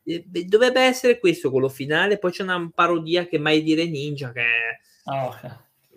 Dovrebbe 0.45 0.81
essere 0.81 1.19
questo 1.19 1.51
quello 1.51 1.69
finale. 1.69 2.17
Poi 2.17 2.31
c'è 2.31 2.43
una 2.43 2.69
parodia 2.73 3.27
che 3.27 3.37
mai 3.37 3.61
dire 3.61 3.85
ninja, 3.85 4.31
che, 4.31 4.45
oh, 5.05 5.25
okay. 5.27 5.51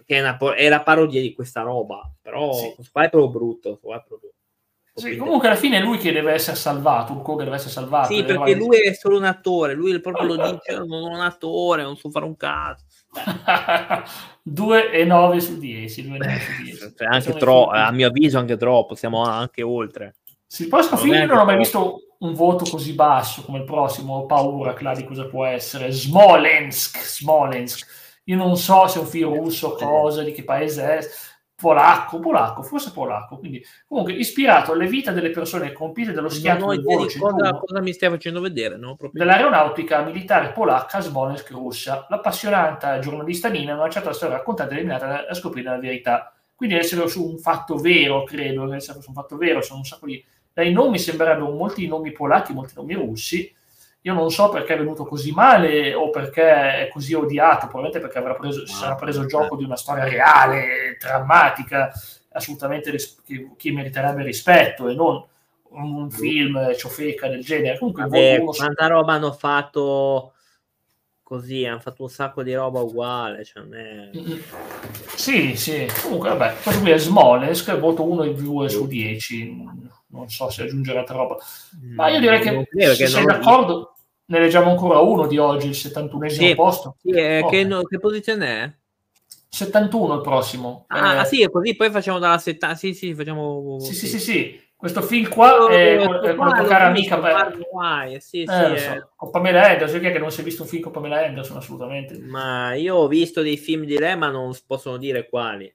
che 0.05 0.17
è, 0.17 0.21
una, 0.21 0.37
è, 0.55 0.69
la 0.69 0.83
parodia 0.83 1.21
di 1.21 1.33
questa 1.33 1.63
roba. 1.63 2.11
Però 2.21 2.53
sì. 2.53 2.75
qua 2.91 3.05
è 3.05 3.11
proprio 3.11 3.31
brutto. 3.31 3.79
Qua 3.81 3.97
è 3.97 4.05
proprio 4.07 4.31
sì, 5.01 5.17
comunque 5.17 5.49
alla 5.49 5.57
fine 5.57 5.79
è 5.79 5.81
lui 5.81 5.99
che 5.99 6.13
deve 6.13 6.33
essere 6.33 6.57
salvato, 6.57 7.13
un 7.13 7.23
che 7.23 7.45
deve 7.45 7.57
essere 7.57 7.71
salvato. 7.71 8.13
Sì, 8.13 8.23
perché 8.25 8.55
lui 8.55 8.81
è 8.81 8.93
solo 8.93 9.17
un 9.17 9.25
attore, 9.25 9.75
lui 9.75 9.99
proprio 10.01 10.27
lo 10.27 10.37
dice, 10.37 10.77
non 10.77 10.89
sono 10.89 11.07
un 11.07 11.21
attore, 11.21 11.83
non 11.83 11.97
so 11.97 12.11
fare 12.11 12.27
un 12.27 12.37
cazzo. 12.37 12.85
2 14.43 14.91
e 14.91 15.05
9 15.05 15.41
su 15.41 15.59
10, 15.59 16.09
2 16.09 16.19
su 16.19 16.63
10. 16.63 16.95
Cioè, 16.97 17.09
anche 17.09 17.33
troppo, 17.35 17.71
a 17.71 17.91
mio 17.93 18.09
avviso 18.09 18.39
anche 18.39 18.57
troppo, 18.57 18.95
siamo 18.95 19.23
anche 19.23 19.63
oltre. 19.63 20.17
Sì, 20.47 20.69
poi 20.69 20.83
sto 20.83 20.97
film 20.97 21.25
non 21.25 21.39
ho 21.39 21.45
mai 21.45 21.57
visto 21.57 22.03
un 22.21 22.35
voto 22.35 22.65
così 22.69 22.95
basso 22.95 23.43
come 23.43 23.59
il 23.59 23.65
prossimo, 23.65 24.15
ho 24.15 24.27
paura 24.27 24.75
Cla, 24.75 24.95
di 24.95 25.05
cosa 25.05 25.27
può 25.27 25.45
essere. 25.45 25.91
Smolensk, 25.91 26.99
Smolensk. 26.99 27.87
Io 28.25 28.37
non 28.37 28.57
so 28.57 28.87
se 28.87 28.99
è 28.99 29.03
un 29.03 29.09
film 29.09 29.35
russo 29.35 29.75
cosa, 29.75 30.23
di 30.23 30.33
che 30.33 30.45
paese 30.45 30.99
è 30.99 31.09
polacco, 31.61 32.19
polacco, 32.21 32.63
forse 32.63 32.91
polacco, 32.91 33.37
quindi 33.37 33.63
comunque 33.87 34.15
ispirato 34.15 34.73
alle 34.73 34.87
vite 34.87 35.13
delle 35.13 35.29
persone 35.31 35.73
compite 35.73 36.13
dello 36.13 36.31
schiaffo 36.31 36.71
del 36.71 36.83
volo 36.83 37.07
cosa, 37.19 37.59
cosa, 37.59 37.81
mi 37.83 37.93
stai 37.93 38.09
facendo 38.09 38.41
vedere, 38.41 38.79
no? 38.79 38.97
dell'aeronautica 39.13 40.03
militare 40.03 40.53
polacca 40.53 41.01
Smolensk 41.01 41.51
russa. 41.51 42.07
L'appassionata 42.09 42.99
giornalista 42.99 43.49
Nina 43.49 43.75
non 43.75 43.85
ha 43.85 43.91
certo 43.91 44.09
la 44.09 44.15
storia 44.15 44.37
raccontata 44.37 44.71
ed 44.71 44.77
eliminata 44.79 45.27
a 45.29 45.35
scoprire 45.35 45.69
la 45.69 45.79
verità. 45.79 46.35
Quindi 46.55 46.77
essere 46.77 47.07
su 47.09 47.27
un 47.27 47.39
fatto 47.39 47.77
vero, 47.77 48.23
credo, 48.25 48.73
essere 48.73 49.01
su 49.01 49.09
un 49.09 49.15
fatto 49.15 49.37
vero, 49.37 49.61
sono 49.61 49.79
un 49.79 49.85
sacco 49.85 50.07
di... 50.07 50.23
Dai 50.53 50.73
nomi 50.73 50.99
sembrerebbero 50.99 51.51
molti 51.51 51.87
nomi 51.87 52.13
polacchi, 52.13 52.53
molti 52.53 52.75
nomi 52.77 52.95
russi, 52.95 53.55
io 54.03 54.15
non 54.15 54.31
so 54.31 54.49
perché 54.49 54.75
è 54.75 54.79
venuto 54.79 55.05
così 55.05 55.31
male 55.31 55.93
o 55.93 56.09
perché 56.09 56.85
è 56.85 56.89
così 56.91 57.13
odiato, 57.13 57.67
probabilmente 57.67 58.01
perché 58.01 58.19
avrà 58.19 58.35
preso, 58.35 58.67
si 58.67 58.75
sarà 58.75 58.95
preso 58.95 59.27
gioco 59.27 59.57
di 59.57 59.65
una 59.65 59.77
storia 59.77 60.05
reale, 60.05 60.97
drammatica, 60.99 61.93
assolutamente 62.33 62.91
ris- 62.91 63.21
che, 63.23 63.51
che, 63.57 63.73
meriterebbe 63.73 64.23
rispetto 64.23 64.89
e 64.89 64.95
non 64.95 65.23
un 65.71 66.11
film 66.11 66.75
ciofeca 66.75 67.29
del 67.29 67.45
genere. 67.45 67.79
Comunque, 67.79 68.05
Vabbè, 68.05 68.43
quanta 68.43 68.87
roba 68.87 69.13
hanno 69.13 69.33
fatto 69.33 70.33
così, 71.31 71.65
hanno 71.65 71.79
fatto 71.79 72.03
un 72.03 72.09
sacco 72.09 72.43
di 72.43 72.53
roba 72.53 72.81
uguale. 72.81 73.45
Cioè 73.45 73.63
è... 73.69 74.11
Sì, 75.15 75.55
sì, 75.55 75.87
comunque 76.03 76.31
vabbè, 76.31 76.57
questo 76.63 76.81
qui 76.81 76.91
è 76.91 76.99
Smolensk, 76.99 77.79
voto 77.79 78.03
1 78.05 78.23
e 78.25 78.35
2 78.35 78.69
su 78.69 78.87
10, 78.87 79.65
non 80.09 80.29
so 80.29 80.51
se 80.51 80.63
aggiungere 80.63 80.99
altra 80.99 81.17
roba, 81.17 81.37
ma 81.95 82.09
io 82.09 82.21
direi 82.21 82.41
che 82.41 82.95
se 82.95 83.07
sei 83.07 83.25
d'accordo 83.25 83.95
ne 84.25 84.41
leggiamo 84.41 84.71
ancora 84.71 85.01
uno 85.01 85.27
di 85.27 85.37
oggi, 85.37 85.67
il 85.67 85.73
71esimo 85.73 86.29
sì, 86.31 86.55
posto. 86.55 86.97
Sì, 87.03 87.11
eh, 87.11 87.41
oh. 87.43 87.49
che, 87.49 87.65
no, 87.65 87.83
che, 87.83 87.99
posizione 87.99 88.63
è? 88.63 88.73
71 89.51 90.15
il 90.15 90.21
prossimo. 90.23 90.85
Ah, 90.89 91.21
eh, 91.21 91.27
sì, 91.27 91.47
così 91.51 91.77
poi 91.77 91.91
facciamo 91.91 92.19
dalla 92.19 92.39
70. 92.39 92.77
Sì, 92.77 92.95
sì, 92.95 93.15
facciamo. 93.15 93.79
Sì, 93.81 93.95
sì, 93.95 94.07
sì, 94.07 94.19
sì. 94.19 94.70
Questo 94.81 95.03
film 95.03 95.29
qua 95.29 95.69
è, 95.69 95.99
è 95.99 96.35
con 96.35 96.47
la 96.49 96.57
tua 96.57 96.67
cara 96.67 96.87
amica. 96.87 97.19
Per... 97.19 98.17
Sì, 98.23 98.47
sì, 98.47 98.73
eh, 98.73 98.79
so. 98.79 99.11
Con 99.15 99.31
Pamela 99.31 99.69
Anderson, 99.69 100.01
che 100.01 100.19
non 100.19 100.31
si 100.31 100.41
è 100.41 100.43
visto 100.43 100.63
un 100.63 100.69
film 100.69 100.85
con 100.85 100.93
Pamela 100.93 101.23
Anderson 101.23 101.59
assolutamente. 101.59 102.17
Ma 102.17 102.73
io 102.73 102.97
ho 102.97 103.07
visto 103.07 103.43
dei 103.43 103.59
film 103.59 103.85
di 103.85 103.99
lei, 103.99 104.17
ma 104.17 104.31
non 104.31 104.57
possono 104.67 104.97
dire 104.97 105.29
quali. 105.29 105.71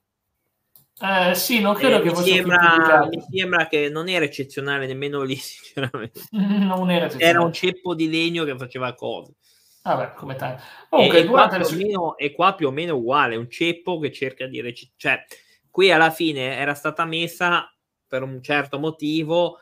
Eh, 0.99 1.35
sì, 1.35 1.61
non 1.61 1.75
credo 1.75 1.97
eh, 1.97 2.01
che 2.01 2.09
mi 2.09 2.23
sembra, 2.23 3.07
mi 3.07 3.23
sembra 3.29 3.67
che 3.67 3.89
non 3.89 4.09
era 4.09 4.25
eccezionale 4.25 4.87
nemmeno 4.87 5.21
lì, 5.21 5.35
sinceramente. 5.37 6.21
non 6.31 6.89
era, 6.89 7.07
era 7.19 7.43
un 7.43 7.53
ceppo 7.53 7.93
di 7.93 8.09
legno 8.09 8.43
che 8.43 8.57
faceva 8.57 8.95
cose. 8.95 9.35
Vabbè, 9.83 10.13
come 10.15 10.35
tal. 10.35 10.59
Comunque, 10.89 11.19
e, 11.19 11.25
qua 11.25 11.55
le... 11.55 11.75
meno, 11.75 12.17
e 12.17 12.31
qua 12.31 12.55
più 12.55 12.69
o 12.69 12.71
meno 12.71 12.95
uguale, 12.95 13.35
un 13.35 13.51
ceppo 13.51 13.99
che 13.99 14.11
cerca 14.11 14.47
di 14.47 14.61
recitare. 14.61 14.95
Cioè, 14.97 15.25
qui 15.69 15.91
alla 15.91 16.09
fine 16.09 16.57
era 16.57 16.73
stata 16.73 17.05
messa 17.05 17.69
per 18.15 18.23
un 18.23 18.41
certo 18.41 18.79
motivo, 18.79 19.59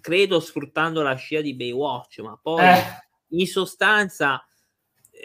credo 0.00 0.38
sfruttando 0.38 1.02
la 1.02 1.14
scia 1.14 1.40
di 1.40 1.54
Baywatch, 1.54 2.20
ma 2.20 2.38
poi 2.40 2.62
eh. 2.62 2.82
in 3.30 3.46
sostanza 3.46 4.46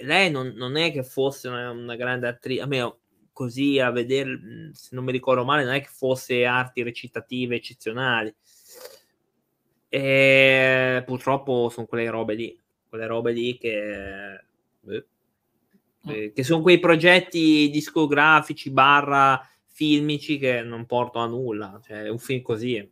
lei 0.01 0.31
non, 0.31 0.53
non, 0.55 0.75
è 0.75 0.91
che 0.91 1.03
fosse 1.03 1.49
una, 1.49 1.69
una 1.69 1.95
grande 1.95 2.27
attrice, 2.27 2.61
almeno 2.61 2.97
così 3.31 3.79
a 3.79 3.91
vedere, 3.91 4.71
se 4.73 4.95
non 4.95 5.03
mi 5.03 5.11
ricordo 5.11 5.45
male, 5.45 5.63
non 5.63 5.75
è 5.75 5.81
che 5.81 5.89
fosse 5.91 6.45
arti 6.45 6.81
recitative 6.81 7.57
eccezionali. 7.57 8.33
E 9.87 11.03
purtroppo 11.05 11.69
sono 11.69 11.85
quelle 11.85 12.09
robe 12.09 12.33
lì, 12.33 12.59
quelle 12.89 13.05
robe 13.05 13.31
lì 13.33 13.55
che, 13.59 14.33
eh, 14.87 15.05
mm. 16.07 16.33
che 16.33 16.43
sono 16.43 16.63
quei 16.63 16.79
progetti 16.79 17.69
discografici 17.69 18.71
barra 18.71 19.47
filmici 19.73 20.37
che 20.37 20.61
non 20.61 20.85
portano 20.85 21.25
a 21.25 21.27
nulla. 21.27 21.81
Cioè, 21.83 22.07
un 22.07 22.19
film 22.19 22.41
così. 22.41 22.75
È. 22.75 22.87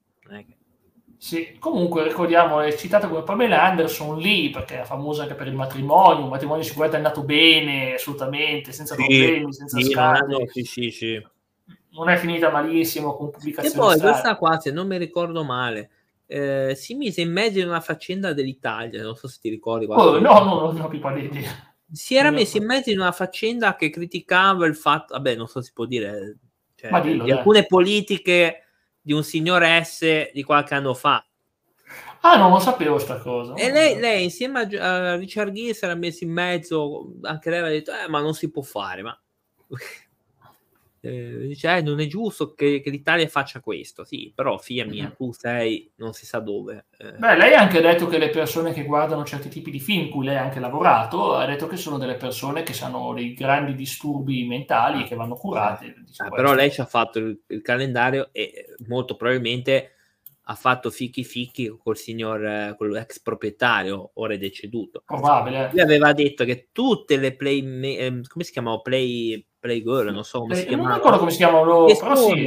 Sì, 1.18 1.56
comunque 1.60 2.04
ricordiamo, 2.04 2.62
è 2.62 2.76
citata 2.76 3.08
come 3.08 3.22
Pamela 3.22 3.62
Anderson 3.62 4.18
lì, 4.18 4.50
perché 4.50 4.82
è 4.82 4.86
famosa 4.86 5.22
anche 5.22 5.36
per 5.36 5.46
il 5.46 5.54
matrimonio, 5.54 6.24
un 6.24 6.30
matrimonio 6.30 6.64
sicuramente 6.64 6.98
è 6.98 7.06
andato 7.06 7.24
bene, 7.24 7.94
assolutamente, 7.94 8.72
senza 8.72 8.96
sì, 8.96 9.06
problemi, 9.06 9.54
senza 9.54 9.78
sì, 9.78 9.92
scandali. 9.92 10.48
Sì, 10.50 10.64
sì, 10.64 10.90
sì. 10.90 11.28
Non 11.92 12.10
è 12.10 12.18
finita 12.18 12.50
malissimo 12.50 13.16
con 13.16 13.30
pubblicazioni. 13.30 13.76
E 13.76 13.78
poi 13.78 13.96
strane. 13.98 14.12
questa 14.12 14.36
qua, 14.36 14.60
se 14.60 14.72
non 14.72 14.88
mi 14.88 14.98
ricordo 14.98 15.44
male, 15.44 15.92
eh, 16.26 16.74
si 16.76 16.96
mise 16.96 17.22
in 17.22 17.32
mezzo 17.32 17.60
in 17.60 17.68
una 17.68 17.82
faccenda 17.82 18.34
dell'Italia, 18.34 19.04
non 19.04 19.16
so 19.16 19.28
se 19.28 19.38
ti 19.40 19.50
ricordi. 19.50 19.86
Oh, 19.88 20.18
no, 20.18 20.44
no, 20.44 20.60
no, 20.60 20.72
no, 20.72 20.88
pipa 20.88 21.14
Si 21.92 22.16
era 22.16 22.32
messo 22.32 22.58
in 22.58 22.66
mezzo 22.66 22.90
in 22.90 23.00
una 23.00 23.12
faccenda 23.12 23.76
che 23.76 23.92
criticava 23.92 24.66
il 24.66 24.76
fatto, 24.76 25.14
vabbè, 25.14 25.36
non 25.36 25.48
so 25.48 25.60
se 25.60 25.68
si 25.68 25.74
può 25.74 25.86
dire, 25.86 26.38
cioè, 26.90 27.02
dillo, 27.02 27.24
di 27.24 27.32
alcune 27.32 27.66
politiche 27.66 28.64
di 29.02 29.14
un 29.14 29.24
signor 29.24 29.64
S 29.84 30.32
di 30.32 30.44
qualche 30.44 30.74
anno 30.74 30.94
fa. 30.94 31.26
Ah, 32.22 32.38
non 32.38 32.52
lo 32.52 32.60
sapevo 32.60 33.00
sta 33.00 33.18
cosa. 33.18 33.56
E 33.56 33.72
lei, 33.72 34.00
lei 34.00 34.24
insieme 34.24 34.62
a, 34.78 35.16
Richard 35.16 35.52
Gere 35.52 35.74
si 35.74 35.84
era 35.84 35.96
messo 35.96 36.24
in 36.24 36.32
mezzo, 36.32 37.14
anche 37.22 37.50
lei 37.50 37.60
aveva 37.60 37.74
detto, 37.74 37.92
eh, 37.92 38.08
ma 38.08 38.22
non 38.22 38.34
si 38.34 38.52
può 38.52 38.62
fare, 38.62 39.02
ma... 39.02 39.20
eh, 41.04 41.48
dice, 41.48 41.78
eh, 41.78 41.82
non 41.82 42.00
è 42.00 42.06
giusto 42.06 42.54
che, 42.54 42.80
che, 42.80 42.92
l'Italia 42.92 43.28
faccia 43.28 43.60
questo. 43.60 44.04
Sì, 44.04 44.32
però 44.34 44.60
figlia 44.60 44.86
mia, 44.86 45.06
mm-hmm. 45.06 45.14
tu 45.14 45.34
sei 45.34 45.92
non 45.96 46.14
si 46.14 46.28
sa 46.28 46.40
dove. 46.40 46.86
Eh. 46.98 47.14
Beh, 47.14 47.38
lei 47.38 47.54
ha 47.56 47.60
anche 47.60 47.82
detto 47.82 48.06
che 48.06 48.20
le 48.20 48.30
persone 48.30 48.72
che 48.72 48.86
guardano 48.86 49.24
certi 49.24 49.50
tipi 49.50 49.72
di 49.72 49.80
film, 49.80 50.10
cui 50.10 50.26
lei 50.26 50.38
ha 50.38 50.44
anche 50.44 50.60
lavorato, 50.60 51.34
ha 51.34 51.46
detto 51.48 51.66
che 51.66 51.76
sono 51.76 51.98
delle 51.98 52.16
persone 52.16 52.62
che 52.62 52.78
hanno 52.84 53.14
dei 53.14 53.34
grandi 53.34 53.74
disturbi 53.74 54.46
mentali 54.46 55.02
e 55.02 55.08
che 55.08 55.16
vanno 55.16 55.36
curate. 55.36 55.96
Ah, 56.18 56.30
però 56.30 56.54
lei 56.54 56.72
ci 56.72 56.82
ha 56.82 56.86
fatto 56.86 57.18
il, 57.18 57.42
il, 57.48 57.62
calendario 57.64 58.30
e 58.32 58.76
molto 58.88 59.16
probabilmente 59.16 59.96
ha 60.46 60.56
fatto 60.56 60.90
fichi 60.90 61.24
fichi 61.24 61.74
col 61.82 61.98
signor, 61.98 62.76
con 62.78 62.90
l'ex 62.90 63.20
proprietario, 63.22 64.12
ora 64.16 64.34
è 64.34 64.38
deceduto. 64.38 65.04
Probabile. 65.06 65.70
Lui 65.72 65.82
aveva 65.82 66.14
detto 66.14 66.44
che 66.44 66.70
tutte 66.72 67.18
le 67.18 67.36
play, 67.36 67.62
eh, 67.96 68.22
come 68.28 68.44
si 68.44 68.52
chiamano? 68.52 68.82
Play, 68.82 69.46
Playgirl, 69.60 70.12
non 70.12 70.24
so 70.24 70.40
come 70.40 70.56
si 70.56 70.66
chiamano. 70.66 70.90
Non 70.90 70.98
ricordo 70.98 71.20
come 71.20 71.32
si 71.32 71.38
chiamano, 71.38 71.86
però 71.86 72.16
sì. 72.16 72.46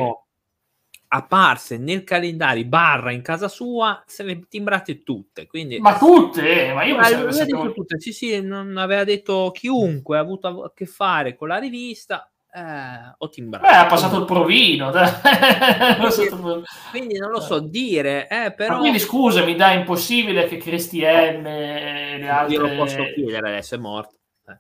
apparse 1.09 1.79
nel 1.79 2.03
calendario 2.03 2.65
barra 2.65 3.13
in 3.13 3.23
casa 3.23 3.47
sua, 3.47 4.03
se 4.05 4.25
le 4.25 4.41
timbrate 4.49 5.05
tutte. 5.05 5.47
Quindi... 5.47 5.79
Ma 5.79 5.97
tutte? 5.97 6.73
Ma 6.75 6.83
io 6.83 6.97
ma 6.97 7.07
aveva 7.07 7.31
detto 7.31 7.73
tutte. 7.73 8.01
Sì, 8.01 8.13
sì, 8.13 8.43
non 8.43 8.77
aveva 8.77 9.05
detto 9.05 9.53
chiunque 9.53 10.17
ha 10.19 10.21
avuto 10.21 10.65
a 10.65 10.73
che 10.75 10.87
fare 10.87 11.37
con 11.37 11.49
la 11.49 11.59
rivista. 11.59 12.29
Eh, 12.57 13.15
o 13.19 13.29
Tim 13.31 13.49
Beh, 13.49 13.59
ha 13.59 13.87
passato 13.87 14.17
il 14.17 14.27
provino. 14.27 14.93
quindi, 14.93 16.63
quindi, 16.93 17.19
non 17.19 17.31
lo 17.31 17.41
so 17.41 17.59
dire, 17.59 18.29
eh, 18.29 18.53
però... 18.53 18.75
Ma 18.75 18.79
quindi 18.79 19.01
scusami, 19.01 19.57
dai, 19.57 19.79
impossibile 19.79 20.47
che 20.47 20.59
Cristi 20.59 21.01
M 21.01 21.45
e 21.47 22.19
le 22.21 22.29
altre... 22.29 22.55
Io 22.55 22.61
lo 22.61 22.77
posso 22.77 23.03
chiedere 23.13 23.49
adesso, 23.49 23.75
è 23.75 23.79
morto. 23.79 24.15
Eh. 24.47 24.57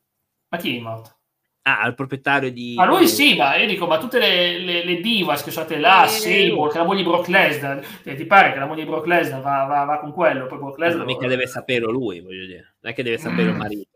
Ma 0.49 0.59
chi 0.59 0.77
è 0.77 0.81
morto? 0.81 1.19
Ah, 1.63 1.83
al 1.83 1.95
proprietario 1.95 2.51
di... 2.51 2.75
Ma 2.75 2.85
lui 2.85 3.07
sì, 3.07 3.37
ma 3.37 3.55
io 3.57 3.69
dico, 3.69 3.87
ma 3.87 3.99
tutte 3.99 4.19
le, 4.19 4.59
le, 4.59 4.85
le 4.85 5.01
divas 5.01 5.45
che 5.45 5.53
sono 5.53 5.65
state 5.65 5.81
là, 5.81 6.05
eh, 6.05 6.09
Sable, 6.09 6.71
che 6.71 6.79
la 6.79 6.85
moglie 6.85 7.05
di 7.05 7.09
Brock 7.09 7.29
Lesnar, 7.29 7.87
eh, 8.03 8.17
ti 8.17 8.27
pare 8.27 8.53
che 8.53 8.59
la 8.59 8.67
moglie 8.67 8.83
di 8.83 8.91
Brock 8.91 9.07
Lesnar 9.07 9.41
va, 9.41 9.65
va, 9.67 9.85
va 9.85 9.99
con 10.01 10.13
quello, 10.13 10.47
poi 10.47 10.59
Brock 10.59 10.79
Lesnar... 10.79 10.99
Ma 10.99 11.05
mica 11.05 11.29
deve 11.29 11.47
sapere 11.47 11.85
lui, 11.87 12.21
voglio 12.21 12.45
dire, 12.45 12.75
non 12.81 12.91
è 12.91 12.95
che 12.95 13.05
deve 13.05 13.19
sapere 13.19 13.45
mm. 13.45 13.51
il 13.51 13.57
marito. 13.57 13.89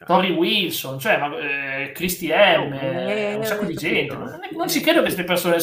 Cioè. 0.00 0.06
Tori 0.06 0.30
Wilson, 0.30 0.98
cioè, 0.98 1.18
ma, 1.18 1.38
eh, 1.38 1.69
Christy 1.92 2.28
M, 2.28 2.72
eh, 2.72 3.34
un 3.34 3.44
sacco 3.44 3.64
di 3.64 3.74
gente. 3.74 4.14
Non, 4.14 4.40
non 4.52 4.68
ci 4.68 4.80
credo 4.80 4.98
che 4.98 5.04
queste 5.04 5.24
persone... 5.24 5.56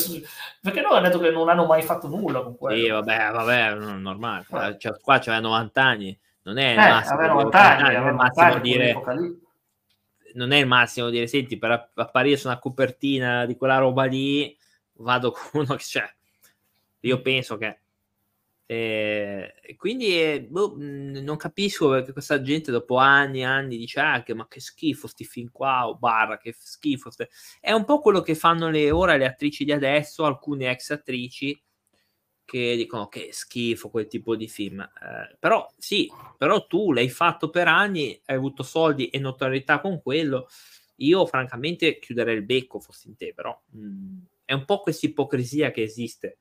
Perché 0.62 0.82
loro 0.82 0.96
hanno 0.96 1.08
detto 1.08 1.20
che 1.20 1.30
non 1.30 1.50
hanno 1.50 1.66
mai 1.66 1.82
fatto 1.82 2.08
nulla 2.08 2.42
con 2.42 2.58
quello. 2.58 2.78
Sì, 2.78 2.90
vabbè, 2.90 3.32
vabbè, 3.32 3.74
normale. 3.76 4.46
Eh. 4.52 4.78
Cioè, 4.78 5.00
qua 5.00 5.20
c'è 5.20 5.40
90 5.40 5.84
anni, 5.84 6.20
non 6.44 6.58
è 6.58 6.72
il 6.72 6.80
eh, 6.80 6.90
massimo. 6.90 7.26
90 7.26 7.60
anni, 7.60 7.96
anni, 7.96 8.12
90 8.12 8.46
anni, 8.46 8.62
dire 8.62 9.02
non 10.34 10.52
è 10.52 10.58
il 10.58 10.68
massimo 10.68 11.10
dire 11.10 11.26
senti 11.26 11.58
per 11.58 11.90
apparire 11.96 12.38
su 12.38 12.48
una 12.48 12.60
copertina 12.60 13.46
di 13.48 13.56
quella 13.56 13.78
roba 13.78 14.04
lì 14.04 14.56
vado 14.94 15.32
con 15.32 15.62
uno 15.62 15.76
che 15.76 15.84
c'è 15.84 16.16
io 17.02 17.22
penso 17.22 17.58
che 17.58 17.80
eh, 18.70 19.54
quindi 19.78 20.22
eh, 20.22 20.42
boh, 20.42 20.76
non 20.78 21.38
capisco 21.38 21.88
perché 21.90 22.12
questa 22.12 22.42
gente 22.42 22.70
dopo 22.70 22.98
anni 22.98 23.40
e 23.40 23.44
anni 23.46 23.78
dice 23.78 24.02
ah, 24.02 24.22
che, 24.24 24.34
ma 24.34 24.46
che 24.50 24.60
schifo 24.60 25.08
sti 25.08 25.24
film 25.24 25.50
qua 25.54 25.88
o 25.88 25.96
barra 25.96 26.38
che 26.38 26.54
schifo 26.54 27.10
st-". 27.10 27.30
è 27.62 27.72
un 27.72 27.86
po' 27.86 28.02
quello 28.02 28.20
che 28.20 28.36
fanno 28.36 28.70
le, 28.70 28.92
ora 28.92 29.16
le 29.16 29.26
attrici 29.26 29.64
di 29.64 29.72
adesso 29.72 30.26
alcune 30.26 30.70
ex 30.70 30.90
attrici 30.90 31.58
che 32.44 32.76
dicono 32.76 33.08
che 33.08 33.30
schifo 33.32 33.90
quel 33.90 34.08
tipo 34.08 34.36
di 34.36 34.48
film. 34.50 34.82
Eh, 34.82 35.38
però 35.40 35.66
sì, 35.78 36.12
però 36.38 36.66
tu 36.68 36.92
l'hai 36.92 37.10
fatto 37.10 37.50
per 37.50 37.68
anni, 37.70 38.22
hai 38.26 38.36
avuto 38.36 38.64
soldi 38.64 39.08
e 39.10 39.20
notorietà 39.20 39.80
con 39.80 40.02
quello. 40.02 40.48
Io 40.98 41.26
francamente 41.26 42.00
chiuderei 42.00 42.36
il 42.36 42.44
becco 42.44 42.80
fossi 42.80 43.08
in 43.08 43.16
te, 43.16 43.34
però 43.34 43.58
mh, 43.72 43.80
mm, 43.80 44.20
è 44.46 44.54
un 44.54 44.66
po' 44.66 44.80
questa 44.80 45.06
ipocrisia 45.06 45.72
che 45.72 45.84
esiste. 45.84 46.40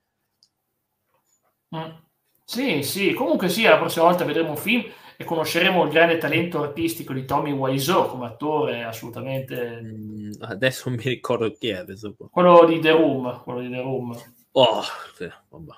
Mm. 1.74 2.07
Sì, 2.49 2.84
sì, 2.84 3.12
comunque 3.12 3.49
sì, 3.49 3.62
la 3.62 3.76
prossima 3.76 4.05
volta 4.05 4.24
vedremo 4.24 4.51
un 4.51 4.57
film 4.57 4.84
e 5.16 5.24
conosceremo 5.24 5.82
il 5.82 5.90
grande 5.90 6.16
talento 6.16 6.62
artistico 6.62 7.12
di 7.12 7.24
Tommy 7.24 7.51
Wiseau 7.51 8.07
come 8.07 8.26
attore, 8.26 8.84
assolutamente. 8.84 9.80
Mm, 9.82 10.30
adesso 10.42 10.88
mi 10.88 11.03
ricordo 11.03 11.51
chi 11.51 11.70
è 11.70 11.78
adesso. 11.78 12.14
Quello 12.30 12.64
di 12.64 12.78
The 12.78 12.92
Room, 12.92 13.42
quello 13.42 13.61
di 13.61 13.68
The 13.68 13.80
Room. 13.80 14.16
Oh, 14.53 14.82
sì, 15.16 15.28
vabbè. 15.49 15.72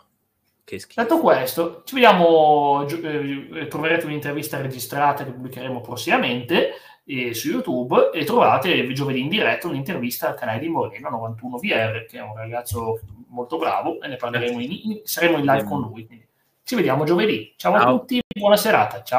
Che 0.63 0.79
schifo. 0.79 1.01
Detto 1.01 1.21
questo, 1.21 1.83
ci 1.87 1.95
vediamo, 1.95 2.87
eh, 2.87 3.67
troverete 3.67 4.05
un'intervista 4.05 4.61
registrata 4.61 5.25
che 5.25 5.31
pubblicheremo 5.31 5.81
prossimamente 5.81 6.73
eh, 7.07 7.33
su 7.33 7.49
YouTube 7.49 8.11
e 8.13 8.25
trovate 8.25 8.93
giovedì 8.93 9.21
in 9.21 9.31
diretta 9.31 9.69
un'intervista 9.69 10.29
al 10.29 10.35
canale 10.35 10.59
di 10.59 10.69
Moreno 10.69 11.09
91VR, 11.09 12.07
che 12.07 12.19
è 12.19 12.23
un 12.23 12.37
ragazzo 12.37 13.01
molto 13.29 13.57
bravo 13.57 14.03
e 14.03 14.09
ne 14.09 14.17
parleremo 14.17 14.61
in, 14.61 14.71
in, 14.71 15.01
saremo 15.05 15.39
in 15.39 15.47
live 15.47 15.65
con 15.65 15.81
lui. 15.81 16.05
Quindi 16.05 16.28
ci 16.69 16.75
vediamo 16.75 17.05
giovedì. 17.05 17.55
Ciao, 17.57 17.73
Ciao. 17.73 17.83
a 17.83 17.99
tutti, 17.99 18.21
buona 18.39 18.57
serata. 18.59 19.03
Ciao. 19.03 19.17